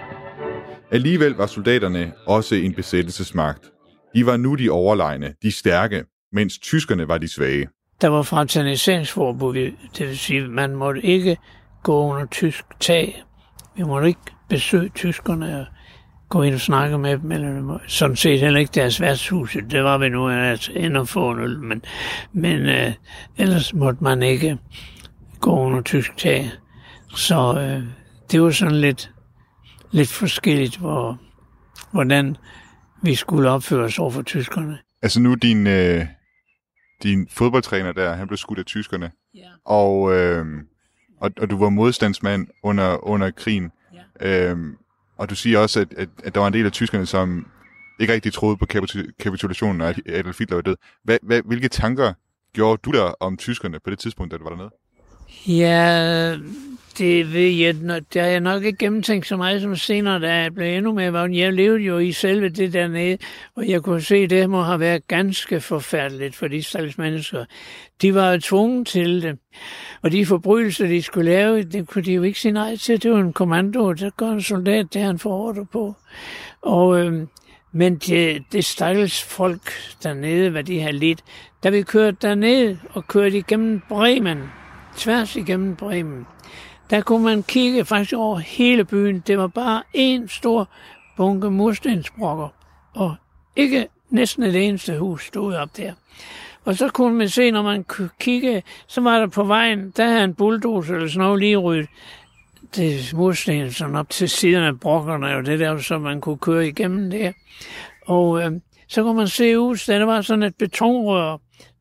Alligevel 0.91 1.31
var 1.31 1.45
soldaterne 1.45 2.11
også 2.27 2.55
en 2.55 2.73
besættelsesmagt. 2.73 3.69
De 4.15 4.25
var 4.25 4.37
nu 4.37 4.55
de 4.55 4.69
overlegne, 4.69 5.33
de 5.43 5.51
stærke, 5.51 6.03
mens 6.31 6.59
tyskerne 6.59 7.07
var 7.07 7.17
de 7.17 7.27
svage. 7.27 7.67
Der 8.01 8.07
var 8.07 8.21
fraterniseringsforbud, 8.21 9.55
det 9.97 10.07
vil 10.07 10.17
sige, 10.17 10.43
at 10.43 10.49
man 10.49 10.75
måtte 10.75 11.01
ikke 11.01 11.37
gå 11.83 12.01
under 12.01 12.25
tysk 12.25 12.65
tag. 12.79 13.23
Vi 13.75 13.83
måtte 13.83 14.07
ikke 14.07 14.19
besøge 14.49 14.89
tyskerne 14.95 15.65
gå 16.31 16.41
ind 16.41 16.55
og 16.55 16.61
snakke 16.61 16.97
med 16.97 17.17
dem, 17.17 17.31
eller 17.31 17.79
sådan 17.87 18.15
set 18.15 18.39
heller 18.39 18.59
ikke 18.59 18.71
deres 18.75 19.01
værtshus. 19.01 19.57
Det 19.71 19.83
var 19.83 19.97
vi 19.97 20.09
nu 20.09 20.29
altså 20.29 20.71
end 20.75 20.97
at 20.97 21.09
få 21.09 21.31
en 21.31 21.39
øl, 21.39 21.59
men, 21.59 21.81
men 22.33 22.61
øh, 22.61 22.93
ellers 23.37 23.73
måtte 23.73 24.03
man 24.03 24.23
ikke 24.23 24.57
gå 25.39 25.59
under 25.59 25.81
tysk 25.81 26.17
tag. 26.17 26.51
Så 27.15 27.59
øh, 27.59 27.83
det 28.31 28.41
var 28.41 28.51
sådan 28.51 28.75
lidt, 28.75 29.11
lidt 29.91 30.09
forskelligt, 30.09 30.77
hvor, 30.77 31.17
hvordan 31.91 32.37
vi 33.01 33.15
skulle 33.15 33.49
opføre 33.49 33.83
os 33.83 33.99
over 33.99 34.11
for 34.11 34.21
tyskerne. 34.21 34.77
Altså 35.01 35.19
nu 35.19 35.33
din, 35.33 35.67
øh, 35.67 36.05
din 37.03 37.27
fodboldtræner 37.31 37.91
der, 37.91 38.13
han 38.13 38.27
blev 38.27 38.37
skudt 38.37 38.59
af 38.59 38.65
tyskerne, 38.65 39.11
ja. 39.35 39.47
og, 39.65 40.15
øh, 40.15 40.45
og, 41.21 41.31
og 41.41 41.49
du 41.49 41.57
var 41.57 41.69
modstandsmand 41.69 42.47
under, 42.63 43.07
under 43.07 43.31
krigen. 43.31 43.71
Ja. 44.21 44.51
Øh, 44.51 44.57
og 45.17 45.29
du 45.29 45.35
siger 45.35 45.59
også, 45.59 45.79
at, 45.79 45.93
at, 45.93 46.09
at 46.23 46.33
der 46.35 46.39
var 46.39 46.47
en 46.47 46.53
del 46.53 46.65
af 46.65 46.71
tyskerne, 46.71 47.05
som 47.05 47.47
ikke 47.99 48.13
rigtig 48.13 48.33
troede 48.33 48.57
på 48.57 48.65
kapitulationen, 49.19 49.81
og 49.81 49.95
Adolf 50.05 50.39
Hitler 50.39 50.57
var 50.57 50.61
død. 50.61 50.75
Hvad, 51.03 51.17
hvad, 51.21 51.41
hvilke 51.45 51.67
tanker 51.67 52.13
gjorde 52.53 52.81
du 52.85 52.91
der 52.91 53.03
om 53.19 53.37
tyskerne 53.37 53.79
på 53.79 53.89
det 53.89 53.99
tidspunkt, 53.99 54.31
da 54.31 54.37
du 54.37 54.43
var 54.43 54.49
dernede? 54.49 54.71
Ja, 55.47 56.37
det 56.97 57.33
ved 57.33 57.49
jeg, 57.49 57.75
det 58.13 58.21
har 58.21 58.29
jeg 58.29 58.39
nok 58.39 58.63
ikke 58.63 58.77
gennemtænkt 58.77 59.27
så 59.27 59.37
meget 59.37 59.61
som 59.61 59.75
senere, 59.75 60.19
da 60.19 60.35
jeg 60.35 60.53
blev 60.53 60.67
endnu 60.67 60.93
mere 60.93 61.11
vågen. 61.11 61.35
Jeg 61.35 61.53
levede 61.53 61.79
jo 61.79 61.97
i 61.97 62.11
selve 62.11 62.49
det 62.49 62.73
dernede, 62.73 63.17
og 63.55 63.69
jeg 63.69 63.81
kunne 63.81 64.01
se, 64.01 64.15
at 64.15 64.29
det 64.29 64.49
må 64.49 64.61
have 64.61 64.79
været 64.79 65.07
ganske 65.07 65.61
forfærdeligt 65.61 66.35
for 66.35 66.47
de 66.47 66.63
stakkels 66.63 66.97
mennesker. 66.97 67.45
De 68.01 68.15
var 68.15 68.31
jo 68.31 68.39
tvunget 68.39 68.87
til 68.87 69.21
det, 69.21 69.37
og 70.01 70.11
de 70.11 70.25
forbrydelser, 70.25 70.87
de 70.87 71.01
skulle 71.01 71.31
lave, 71.31 71.63
det 71.63 71.87
kunne 71.87 72.03
de 72.03 72.13
jo 72.13 72.23
ikke 72.23 72.39
sige 72.39 72.51
nej 72.51 72.75
til. 72.75 73.03
Det 73.03 73.11
var 73.11 73.19
en 73.19 73.33
kommando, 73.33 73.93
der 73.93 74.09
gør 74.17 74.29
en 74.29 74.41
soldat, 74.41 74.93
det 74.93 75.01
han 75.01 75.19
får 75.19 75.47
ordre 75.47 75.65
på. 75.65 75.95
Og, 76.61 76.99
øh, 76.99 77.27
men 77.71 77.95
det, 77.95 78.43
det 78.51 78.65
stakkels 78.65 79.23
folk 79.23 79.71
dernede, 80.03 80.49
hvad 80.49 80.63
de 80.63 80.81
har 80.81 80.91
lidt, 80.91 81.23
da 81.63 81.69
vi 81.69 81.81
kørte 81.81 82.17
derned 82.21 82.77
og 82.93 83.07
kørte 83.07 83.37
igennem 83.37 83.81
Bremen, 83.89 84.39
tværs 84.97 85.35
igennem 85.35 85.75
Bremen, 85.75 86.27
der 86.89 87.01
kunne 87.01 87.23
man 87.23 87.43
kigge 87.43 87.85
faktisk 87.85 88.13
over 88.13 88.37
hele 88.37 88.85
byen. 88.85 89.23
Det 89.27 89.37
var 89.37 89.47
bare 89.47 89.83
en 89.93 90.27
stor 90.27 90.69
bunke 91.17 91.49
murstensbrokker, 91.49 92.47
og 92.93 93.15
ikke 93.55 93.87
næsten 94.09 94.43
et 94.43 94.67
eneste 94.67 94.97
hus 94.97 95.25
stod 95.25 95.53
op 95.53 95.77
der. 95.77 95.93
Og 96.65 96.75
så 96.75 96.89
kunne 96.89 97.15
man 97.15 97.29
se, 97.29 97.51
når 97.51 97.61
man 97.61 97.85
kiggede, 98.19 98.61
så 98.87 99.01
var 99.01 99.19
der 99.19 99.27
på 99.27 99.43
vejen, 99.43 99.93
der 99.97 100.07
havde 100.07 100.23
en 100.23 100.33
bulldozer 100.33 100.95
eller 100.95 101.07
sådan 101.07 101.19
noget 101.19 101.39
lige 101.39 101.57
ryddet 101.57 101.89
det 102.75 103.13
mursten 103.13 103.71
sådan 103.71 103.95
op 103.95 104.09
til 104.09 104.29
siden 104.29 104.63
af 104.63 104.79
brokkerne, 104.79 105.35
og 105.35 105.45
det 105.45 105.59
der, 105.59 105.77
så 105.77 105.97
man 105.97 106.21
kunne 106.21 106.37
køre 106.37 106.67
igennem 106.67 107.11
der. 107.11 107.31
Og 108.05 108.41
øh, 108.41 108.51
så 108.87 109.03
kunne 109.03 109.17
man 109.17 109.27
se 109.27 109.59
ud, 109.59 109.85
der 109.87 110.05
var 110.05 110.21
sådan 110.21 110.43
et 110.43 110.55
betonrør, 110.55 111.37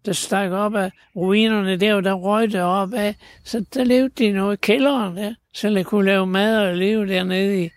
der 0.07 0.12
stak 0.12 0.51
op 0.53 0.74
af 0.74 0.90
ruinerne 1.16 1.76
der, 1.76 1.94
og 1.94 2.05
der 2.05 2.12
røg 2.12 2.53
det 2.53 2.62
op 2.62 2.92
af. 2.92 3.14
Så 3.44 3.64
der 3.74 3.84
levede 3.84 4.09
de 4.18 4.32
noget 4.32 4.57
i 4.57 4.61
kælderen 4.62 5.16
der. 5.16 5.34
så 5.55 5.70
de 5.70 5.84
kunne 5.84 6.07
lave 6.07 6.26
mad 6.26 6.68
og 6.68 6.76
leve 6.76 7.09
dernede 7.09 7.64
i, 7.64 7.70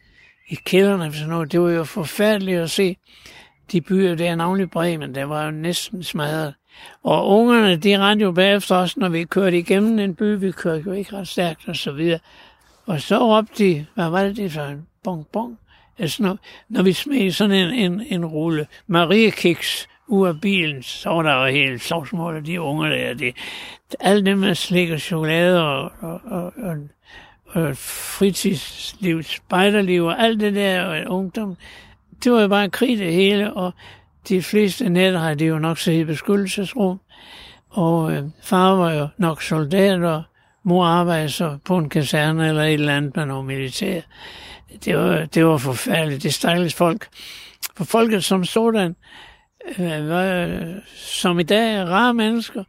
i 0.49 0.55
kælderne. 0.55 1.13
Sådan 1.13 1.29
noget. 1.29 1.51
Det 1.51 1.61
var 1.61 1.69
jo 1.69 1.83
forfærdeligt 1.83 2.59
at 2.59 2.71
se 2.71 2.97
de 3.71 3.81
byer 3.81 4.15
der, 4.15 4.35
navnlig 4.35 4.69
Bremen, 4.69 5.15
der 5.15 5.23
var 5.23 5.45
jo 5.45 5.51
næsten 5.51 6.03
smadret. 6.03 6.53
Og 7.03 7.27
ungerne, 7.27 7.75
de 7.75 7.97
rendte 7.97 8.23
jo 8.23 8.31
bagefter 8.31 8.75
os, 8.75 8.97
når 8.97 9.09
vi 9.09 9.23
kørte 9.23 9.57
igennem 9.57 9.99
en 9.99 10.15
by. 10.15 10.39
Vi 10.39 10.51
kørte 10.51 10.83
jo 10.85 10.91
ikke 10.91 11.17
ret 11.17 11.27
stærkt 11.27 11.67
og 11.67 11.75
så 11.75 11.91
videre. 11.91 12.19
Og 12.85 13.01
så 13.01 13.17
råbte 13.19 13.63
de, 13.63 13.85
hvad 13.95 14.09
var 14.09 14.23
det, 14.23 14.37
det 14.37 14.51
for 14.51 14.75
bong 15.03 15.27
bong? 15.27 15.57
Altså, 15.97 16.23
når, 16.23 16.37
når 16.69 16.83
vi 16.83 16.93
smed 16.93 17.31
sådan 17.31 17.55
en, 17.55 17.91
en, 17.91 18.01
en 18.09 18.25
rulle 18.25 18.67
Marie-kiks 18.87 19.87
ud 20.07 20.27
af 20.27 20.41
bilen, 20.41 20.83
så 20.83 21.09
var 21.09 21.21
der 21.23 21.45
jo 21.45 21.45
helt 21.45 21.81
sovsmål 21.81 22.35
af 22.35 22.43
de 22.43 22.61
unger 22.61 22.89
der. 22.89 23.13
De, 23.13 23.33
alle 23.99 24.25
dem 24.25 24.37
med 24.37 24.55
slik 24.55 24.89
og 24.89 24.99
chokolade 24.99 25.63
og, 25.63 25.91
og, 25.99 26.21
og, 26.25 26.53
og, 26.57 26.77
og 27.45 27.77
fritidsliv, 27.77 29.23
spejderliv 29.23 30.05
og 30.05 30.23
alt 30.23 30.39
det 30.39 30.55
der 30.55 30.83
og 30.83 31.17
ungdom, 31.17 31.57
det 32.23 32.31
var 32.31 32.41
jo 32.41 32.47
bare 32.47 32.69
krig 32.69 32.97
det 32.97 33.13
hele, 33.13 33.53
og 33.53 33.73
de 34.29 34.41
fleste 34.41 34.89
nætter 34.89 35.19
har 35.19 35.33
de 35.33 35.45
jo 35.45 35.59
nok 35.59 35.77
siddet 35.77 35.99
i 35.99 36.03
beskyttelsesrum, 36.03 36.99
og 37.69 38.13
øh, 38.13 38.23
far 38.41 38.75
var 38.75 38.93
jo 38.93 39.07
nok 39.17 39.41
soldat, 39.41 40.03
og 40.03 40.23
mor 40.63 40.85
arbejdede 40.85 41.29
så 41.29 41.57
på 41.65 41.77
en 41.77 41.89
kaserne 41.89 42.47
eller 42.47 42.63
et 42.63 42.73
eller 42.73 42.97
andet 42.97 43.15
med 43.15 43.25
noget 43.25 43.45
militær. 43.45 44.01
Det 44.85 44.97
var, 44.97 45.25
det 45.25 45.45
var 45.45 45.57
forfærdeligt. 45.57 46.23
Det 46.23 46.33
stakkels 46.33 46.73
folk. 46.73 47.07
For 47.75 47.83
folket 47.83 48.23
som 48.23 48.45
sådan, 48.45 48.95
Øh, 49.79 50.09
var, 50.09 50.65
som 50.95 51.39
i 51.39 51.43
dag 51.43 51.75
er 51.75 51.85
rare 51.85 52.13
mennesker, 52.13 52.63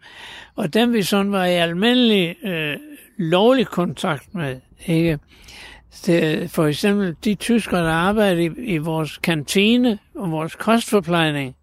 og 0.57 0.75
dem 0.75 0.93
vi 0.93 1.03
sådan 1.03 1.33
var 1.33 1.45
i 1.45 1.55
almindelig 1.55 2.37
øh, 2.45 2.77
lovlig 3.19 3.67
kontakt 3.67 4.35
med, 4.35 4.61
ikke? 4.87 5.19
Det, 6.07 6.51
for 6.51 6.67
eksempel 6.67 7.17
de 7.25 7.35
tyskere, 7.35 7.85
der 7.85 7.93
arbejder 7.93 8.41
i, 8.41 8.51
i 8.75 8.79
vores 8.79 9.19
kantine 9.19 9.99
og 10.15 10.31
vores 10.31 10.55
kostforplejning, 10.55 11.57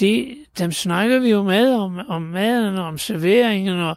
de, 0.00 0.36
dem 0.58 0.72
snakker 0.72 1.18
vi 1.18 1.30
jo 1.30 1.42
med 1.42 1.74
om, 1.74 1.98
om 2.08 2.22
maden 2.22 2.76
og 2.76 2.84
om 2.84 2.98
serveringen, 2.98 3.78
og 3.78 3.96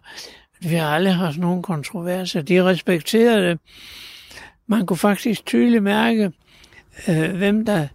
vi 0.62 0.76
har 0.76 0.88
aldrig 0.88 1.16
haft 1.16 1.38
nogen 1.38 1.62
kontroverser. 1.64 2.41
De 2.41 2.64
respekterede 2.64 3.49
det. 3.49 3.60
Man 4.68 4.86
kunne 4.86 4.97
faktisk 4.97 5.45
tydeligt 5.45 5.84
mærke, 5.84 6.32
øh, 7.08 7.36
hvem 7.36 7.66
der 7.66 7.88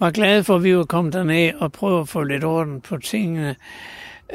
var 0.00 0.10
glade 0.10 0.44
for, 0.44 0.56
at 0.56 0.64
vi 0.64 0.76
var 0.76 0.84
kommet 0.84 1.12
derned 1.12 1.54
og 1.54 1.72
prøve 1.72 2.00
at 2.00 2.08
få 2.08 2.22
lidt 2.22 2.44
orden 2.44 2.80
på 2.80 2.96
tingene. 2.96 3.56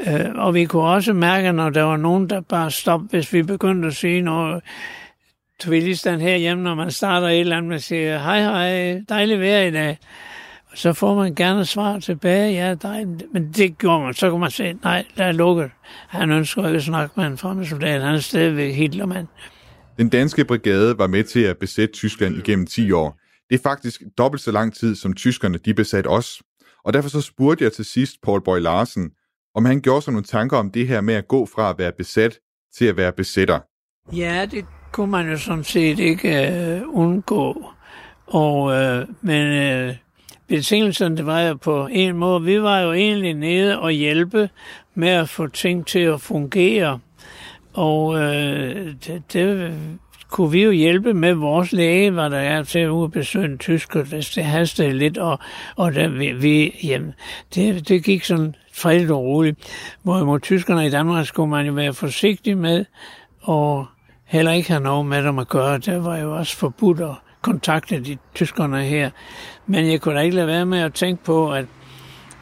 Øh, 0.08 0.30
og 0.34 0.54
vi 0.54 0.64
kunne 0.64 0.82
også 0.82 1.12
mærke, 1.12 1.52
når 1.52 1.70
der 1.70 1.82
var 1.82 1.96
nogen, 1.96 2.30
der 2.30 2.40
bare 2.40 2.70
stoppede, 2.70 3.10
hvis 3.10 3.32
vi 3.32 3.42
begyndte 3.42 3.88
at 3.88 3.94
sige 3.94 4.20
noget 4.20 4.62
tvillistan 5.60 6.20
herhjemme, 6.20 6.64
når 6.64 6.74
man 6.74 6.90
starter 6.90 7.28
et 7.28 7.40
eller 7.40 7.56
andet 7.56 7.68
man 7.68 7.80
siger, 7.80 8.18
hej 8.18 8.40
hej, 8.40 9.00
dejligt 9.08 9.40
vejr 9.40 9.62
i 9.62 9.70
dag. 9.70 9.98
Og 10.70 10.78
så 10.78 10.92
får 10.92 11.14
man 11.14 11.34
gerne 11.34 11.64
svar 11.64 11.98
tilbage, 11.98 12.52
ja, 12.52 12.74
dejligt. 12.74 13.22
Men 13.32 13.52
det 13.52 13.78
gjorde 13.78 14.04
man. 14.04 14.14
Så 14.14 14.30
kunne 14.30 14.40
man 14.40 14.50
sige, 14.50 14.78
nej, 14.84 15.04
der 15.16 15.24
er 15.24 15.32
lukket. 15.32 15.70
Han 16.08 16.30
ønsker 16.30 16.66
ikke 16.66 16.76
at 16.76 16.82
snakke 16.82 17.12
med 17.16 17.26
en 17.26 17.38
fremmedsoldat. 17.38 18.02
Han 18.02 18.14
er 18.14 18.18
stadigvæk 18.18 18.74
Hitlermand. 18.74 19.26
Den 19.98 20.08
danske 20.08 20.44
brigade 20.44 20.98
var 20.98 21.06
med 21.06 21.24
til 21.24 21.40
at 21.40 21.58
besætte 21.58 21.94
Tyskland 21.94 22.36
igennem 22.36 22.66
10 22.66 22.92
år. 22.92 23.21
Det 23.50 23.58
er 23.58 23.62
faktisk 23.62 24.02
dobbelt 24.18 24.42
så 24.42 24.50
lang 24.50 24.74
tid, 24.74 24.94
som 24.94 25.14
tyskerne 25.14 25.58
de 25.58 25.74
besatte 25.74 26.08
os. 26.08 26.42
Og 26.84 26.92
derfor 26.92 27.08
så 27.08 27.20
spurgte 27.20 27.64
jeg 27.64 27.72
til 27.72 27.84
sidst 27.84 28.16
Paul 28.22 28.44
Boy 28.44 28.58
Larsen, 28.58 29.10
om 29.54 29.64
han 29.64 29.80
gjorde 29.80 30.02
sig 30.02 30.12
nogle 30.12 30.24
tanker 30.24 30.56
om 30.56 30.70
det 30.70 30.88
her 30.88 31.00
med 31.00 31.14
at 31.14 31.28
gå 31.28 31.46
fra 31.46 31.70
at 31.70 31.78
være 31.78 31.92
besat 31.92 32.38
til 32.76 32.84
at 32.84 32.96
være 32.96 33.12
besætter. 33.12 33.60
Ja, 34.16 34.46
det 34.50 34.64
kunne 34.92 35.10
man 35.10 35.30
jo 35.30 35.38
sådan 35.38 35.64
set 35.64 35.98
ikke 35.98 36.52
øh, 36.52 36.82
undgå. 36.86 37.66
Og, 38.26 38.72
øh, 38.72 39.08
men 39.20 39.46
øh, 39.46 39.96
betingelserne, 40.48 41.16
det 41.16 41.26
var 41.26 41.40
jo 41.40 41.54
på 41.54 41.88
en 41.90 42.16
måde, 42.16 42.42
vi 42.42 42.62
var 42.62 42.80
jo 42.80 42.92
egentlig 42.92 43.34
nede 43.34 43.78
og 43.78 43.90
hjælpe 43.90 44.50
med 44.94 45.08
at 45.08 45.28
få 45.28 45.46
ting 45.46 45.86
til 45.86 45.98
at 45.98 46.20
fungere. 46.20 46.98
Og 47.72 48.18
øh, 48.18 48.94
det, 49.06 49.22
det 49.32 49.74
kunne 50.32 50.50
vi 50.50 50.62
jo 50.62 50.70
hjælpe 50.70 51.14
med 51.14 51.34
vores 51.34 51.72
læge, 51.72 52.16
var 52.16 52.28
der 52.28 52.38
er 52.38 52.62
til 52.62 52.78
at 52.78 53.10
besøge 53.12 53.44
en 53.44 53.58
tysker, 53.58 54.02
hvis 54.02 54.30
det 54.30 54.44
hastede 54.44 54.92
lidt, 54.92 55.18
og, 55.18 55.38
og 55.76 55.94
der, 55.94 56.08
vi, 56.08 56.32
vi 56.32 56.80
jamen, 56.84 57.14
det, 57.54 57.88
det 57.88 58.04
gik 58.04 58.24
sådan 58.24 58.54
fredeligt 58.72 59.10
og 59.10 59.20
roligt. 59.20 59.58
Hvorimod 60.02 60.40
tyskerne 60.40 60.86
i 60.86 60.90
Danmark 60.90 61.26
skulle 61.26 61.50
man 61.50 61.66
jo 61.66 61.72
være 61.72 61.94
forsigtig 61.94 62.58
med, 62.58 62.84
og 63.40 63.86
heller 64.24 64.52
ikke 64.52 64.70
have 64.70 64.82
noget 64.82 65.06
med 65.06 65.22
dem 65.22 65.38
at 65.38 65.48
gøre. 65.48 65.78
Det 65.78 66.04
var 66.04 66.16
jo 66.16 66.36
også 66.36 66.56
forbudt 66.56 67.00
at 67.00 67.14
kontakte 67.42 68.00
de 68.00 68.18
tyskerne 68.34 68.84
her. 68.84 69.10
Men 69.66 69.90
jeg 69.90 70.00
kunne 70.00 70.14
da 70.14 70.20
ikke 70.20 70.36
lade 70.36 70.46
være 70.46 70.66
med 70.66 70.78
at 70.78 70.94
tænke 70.94 71.24
på, 71.24 71.52
at 71.52 71.64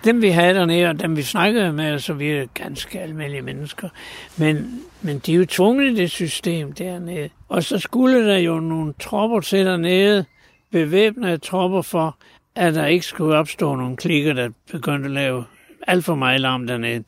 dem 0.04 0.22
vi 0.22 0.28
havde 0.28 0.54
dernede, 0.54 0.86
og 0.86 1.00
dem 1.00 1.16
vi 1.16 1.22
snakkede 1.22 1.72
med, 1.72 1.98
så 1.98 2.12
vi 2.12 2.30
er 2.30 2.46
ganske 2.54 3.00
almindelige 3.00 3.42
mennesker. 3.42 3.88
Men, 4.36 4.80
men 5.02 5.18
de 5.18 5.32
er 5.32 5.36
jo 5.36 5.46
tvunget 5.46 5.92
i 5.92 5.94
det 5.94 6.10
system 6.10 6.72
dernede. 6.72 7.28
Og 7.48 7.64
så 7.64 7.78
skulle 7.78 8.28
der 8.28 8.38
jo 8.38 8.60
nogle 8.60 8.94
tropper 9.00 9.40
til 9.40 9.66
dernede, 9.66 10.24
bevæbnede 10.72 11.38
tropper 11.38 11.82
for, 11.82 12.16
at 12.54 12.74
der 12.74 12.86
ikke 12.86 13.06
skulle 13.06 13.36
opstå 13.36 13.74
nogle 13.74 13.96
klikker, 13.96 14.32
der 14.32 14.50
begyndte 14.72 15.04
at 15.04 15.10
lave 15.10 15.44
alt 15.86 16.04
for 16.04 16.14
meget 16.14 16.40
larm 16.40 16.66
dernede. 16.66 17.04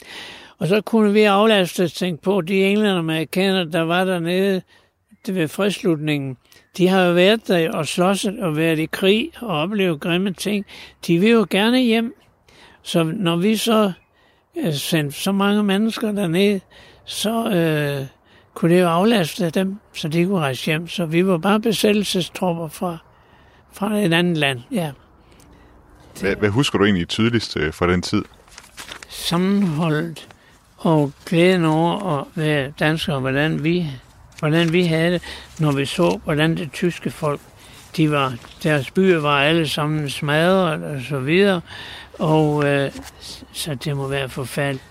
Og 0.59 0.69
så 0.69 0.81
kunne 0.81 1.13
vi 1.13 1.23
aflaste 1.23 1.85
og 1.85 1.93
tænke 1.93 2.23
på, 2.23 2.41
de 2.41 2.65
englænder 2.65 2.93
og 2.93 2.99
amerikanere, 2.99 3.65
der 3.65 3.81
var 3.81 4.05
dernede 4.05 4.63
det 5.27 5.35
ved 5.35 5.49
fredslutningen, 5.49 6.37
de 6.77 6.89
har 6.89 7.05
jo 7.05 7.13
været 7.13 7.49
der 7.49 7.73
og 7.73 7.87
slås 7.87 8.25
og 8.25 8.57
været 8.57 8.79
i 8.79 8.87
krig 8.87 9.31
og 9.41 9.49
oplevet 9.49 10.01
grimme 10.01 10.33
ting. 10.33 10.67
De 11.07 11.19
vil 11.19 11.31
jo 11.31 11.47
gerne 11.51 11.81
hjem. 11.81 12.15
Så 12.83 13.03
når 13.05 13.37
vi 13.37 13.57
så 13.57 13.93
øh, 14.59 14.75
sendte 14.75 15.17
så 15.19 15.33
mange 15.33 15.63
mennesker 15.63 16.13
derned, 16.13 16.61
så 17.05 17.51
øh, 17.51 18.07
kunne 18.55 18.75
det 18.75 18.81
jo 18.81 18.89
aflaste 18.89 19.51
dem, 19.51 19.77
så 19.93 20.09
de 20.09 20.25
kunne 20.25 20.41
rejse 20.41 20.67
hjem. 20.67 20.89
Så 20.89 21.07
vi 21.07 21.27
var 21.27 21.39
bare 21.39 21.61
besættelsestropper 21.61 22.69
fra, 22.69 22.99
fra 23.73 23.99
et 23.99 24.13
andet 24.13 24.37
land, 24.37 24.61
ja. 24.73 24.91
Hvad, 26.21 26.37
hvad 26.37 26.49
husker 26.49 26.79
du 26.79 26.85
egentlig 26.85 27.09
tydeligst 27.09 27.57
øh, 27.57 27.73
fra 27.73 27.93
den 27.93 28.03
tid? 28.03 28.23
Sammenholdet 29.09 30.29
og 30.79 31.13
glæden 31.27 31.65
over 31.65 32.19
at 32.19 32.27
være 32.35 32.73
dansker, 32.81 33.19
hvordan 33.19 33.65
vi, 33.65 33.87
hvordan 34.39 34.73
vi 34.73 34.83
havde 34.83 35.13
det, 35.13 35.23
når 35.59 35.73
vi 35.73 35.85
så, 35.85 36.21
hvordan 36.25 36.57
det 36.57 36.73
tyske 36.73 37.11
folk, 37.11 37.41
de 37.97 38.11
var, 38.11 38.35
deres 38.63 38.91
byer 38.91 39.21
var 39.21 39.41
alle 39.43 39.69
sammen 39.69 40.11
smadret 40.11 40.85
og 40.85 41.01
så 41.09 41.19
videre, 41.19 41.61
og 42.19 42.65
øh, 42.65 42.93
så 43.53 43.75
det 43.75 43.97
må 43.97 44.09
være 44.09 44.29
forfærdeligt. 44.29 44.85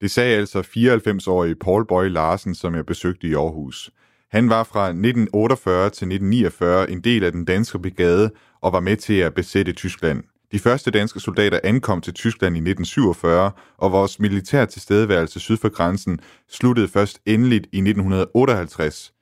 Det 0.00 0.10
sagde 0.10 0.36
altså 0.36 0.60
94-årige 0.60 1.54
Paul 1.54 1.86
Boy 1.86 2.08
Larsen, 2.08 2.54
som 2.54 2.74
jeg 2.74 2.86
besøgte 2.86 3.26
i 3.26 3.34
Aarhus. 3.34 3.90
Han 4.30 4.48
var 4.48 4.64
fra 4.64 4.86
1948 4.88 5.84
til 5.84 5.88
1949 5.88 6.90
en 6.90 7.00
del 7.00 7.24
af 7.24 7.32
den 7.32 7.44
danske 7.44 7.78
brigade 7.78 8.30
og 8.60 8.72
var 8.72 8.80
med 8.80 8.96
til 8.96 9.14
at 9.14 9.34
besætte 9.34 9.72
Tyskland. 9.72 10.22
De 10.52 10.58
første 10.58 10.90
danske 10.90 11.20
soldater 11.20 11.60
ankom 11.64 12.00
til 12.00 12.14
Tyskland 12.14 12.56
i 12.56 12.58
1947, 12.58 13.50
og 13.78 13.92
vores 13.92 14.20
militær 14.20 14.64
tilstedeværelse 14.64 15.40
syd 15.40 15.56
for 15.56 15.68
grænsen 15.68 16.20
sluttede 16.48 16.88
først 16.88 17.18
endeligt 17.26 17.66
i 17.72 17.78
1958. 17.78 19.12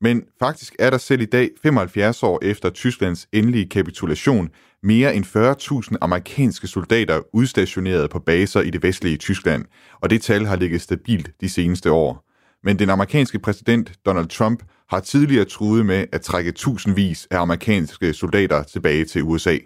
Men 0.00 0.22
faktisk 0.38 0.76
er 0.78 0.90
der 0.90 0.98
selv 0.98 1.20
i 1.20 1.24
dag, 1.24 1.50
75 1.62 2.22
år 2.22 2.38
efter 2.42 2.70
Tysklands 2.70 3.28
endelige 3.32 3.68
kapitulation, 3.68 4.50
mere 4.82 5.14
end 5.14 5.24
40.000 5.24 5.96
amerikanske 6.00 6.66
soldater 6.66 7.20
udstationeret 7.32 8.10
på 8.10 8.18
baser 8.18 8.60
i 8.60 8.70
det 8.70 8.82
vestlige 8.82 9.16
Tyskland, 9.16 9.64
og 10.00 10.10
det 10.10 10.22
tal 10.22 10.46
har 10.46 10.56
ligget 10.56 10.80
stabilt 10.80 11.30
de 11.40 11.48
seneste 11.48 11.92
år. 11.92 12.26
Men 12.64 12.78
den 12.78 12.90
amerikanske 12.90 13.38
præsident 13.38 13.92
Donald 14.06 14.28
Trump 14.28 14.62
har 14.88 15.00
tidligere 15.00 15.44
truet 15.44 15.86
med 15.86 16.06
at 16.12 16.20
trække 16.20 16.52
tusindvis 16.52 17.28
af 17.30 17.40
amerikanske 17.40 18.12
soldater 18.12 18.62
tilbage 18.62 19.04
til 19.04 19.22
USA. 19.22 19.58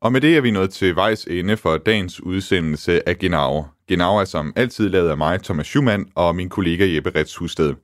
Og 0.00 0.12
med 0.12 0.20
det 0.20 0.36
er 0.36 0.40
vi 0.40 0.50
nået 0.50 0.70
til 0.70 0.96
vejs 0.96 1.24
ende 1.24 1.56
for 1.56 1.76
dagens 1.76 2.20
udsendelse 2.20 3.08
af 3.08 3.18
Genau. 3.18 3.64
Genau 3.88 4.16
er 4.18 4.24
som 4.24 4.52
altid 4.56 4.88
lavet 4.88 5.10
af 5.10 5.16
mig, 5.16 5.42
Thomas 5.42 5.66
Schumann, 5.66 6.06
og 6.14 6.36
min 6.36 6.48
kollega 6.48 6.94
Jeppe 6.94 7.10
Rets 7.14 7.36
Husted. 7.36 7.74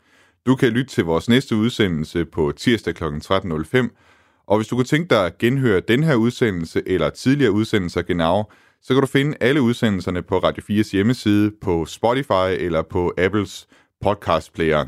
Du 0.47 0.57
kan 0.57 0.69
lytte 0.69 0.95
til 0.95 1.05
vores 1.05 1.29
næste 1.29 1.57
udsendelse 1.57 2.25
på 2.25 2.53
tirsdag 2.57 2.95
kl. 2.95 3.05
13.05, 3.05 3.89
og 4.49 4.57
hvis 4.57 4.69
du 4.69 4.77
kunne 4.77 4.85
tænke 4.85 5.11
dig 5.11 5.27
at 5.27 5.39
genhøre 5.39 5.81
den 5.81 6.03
her 6.03 6.15
udsendelse 6.15 6.83
eller 6.87 7.11
tidligere 7.11 7.53
udsendelser 7.53 8.03
Genau, 8.03 8.45
så 8.83 8.95
kan 8.95 9.01
du 9.01 9.07
finde 9.07 9.37
alle 9.41 9.63
udsendelserne 9.63 10.23
på 10.23 10.39
Radio 10.39 10.63
4's 10.71 10.93
hjemmeside, 10.93 11.53
på 11.61 11.85
Spotify 11.85 12.57
eller 12.59 12.83
på 12.83 13.13
Apples 13.19 13.69
podcast 14.01 14.55
player. 14.55 14.87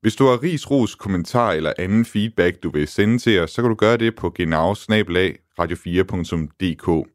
Hvis 0.00 0.16
du 0.16 0.26
har 0.26 0.42
ris, 0.42 0.70
ros, 0.70 0.94
kommentar 0.94 1.52
eller 1.52 1.72
anden 1.78 2.04
feedback, 2.04 2.62
du 2.62 2.70
vil 2.70 2.88
sende 2.88 3.18
til 3.18 3.40
os, 3.40 3.50
så 3.50 3.62
kan 3.62 3.68
du 3.68 3.74
gøre 3.74 3.96
det 3.96 4.14
på 4.14 4.30
genau 4.30 4.72
radio4.dk. 5.60 7.08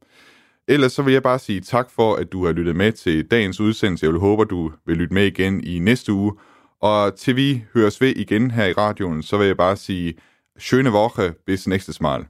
Ellers 0.68 0.92
så 0.92 1.02
vil 1.02 1.14
jeg 1.14 1.24
bare 1.24 1.40
sige 1.40 1.62
tak 1.62 1.92
for, 1.92 2.16
at 2.16 2.32
du 2.32 2.46
har 2.46 2.52
lyttet 2.52 2.76
med 2.76 2.92
til 2.92 3.26
dagens 3.32 3.60
udsendelse. 3.60 4.06
Jeg 4.06 4.14
vil 4.14 4.20
håbe, 4.20 4.46
du 4.46 4.72
vil 4.86 4.98
lytte 4.98 5.14
med 5.14 5.26
igen 5.26 5.64
i 5.64 5.80
næste 5.80 6.14
uge. 6.14 6.34
Og 6.82 7.16
til 7.16 7.36
vi 7.36 7.64
høres 7.74 8.02
ved 8.02 8.16
igen 8.16 8.52
her 8.52 8.66
i 8.66 8.74
radioen, 8.74 9.24
så 9.24 9.38
vil 9.38 9.48
jeg 9.48 9.58
bare 9.58 9.76
sige, 9.76 10.14
schöne 10.58 10.94
Woche, 10.94 11.36
bis 11.46 11.68
nächstes 11.68 12.00
Mal. 12.00 12.30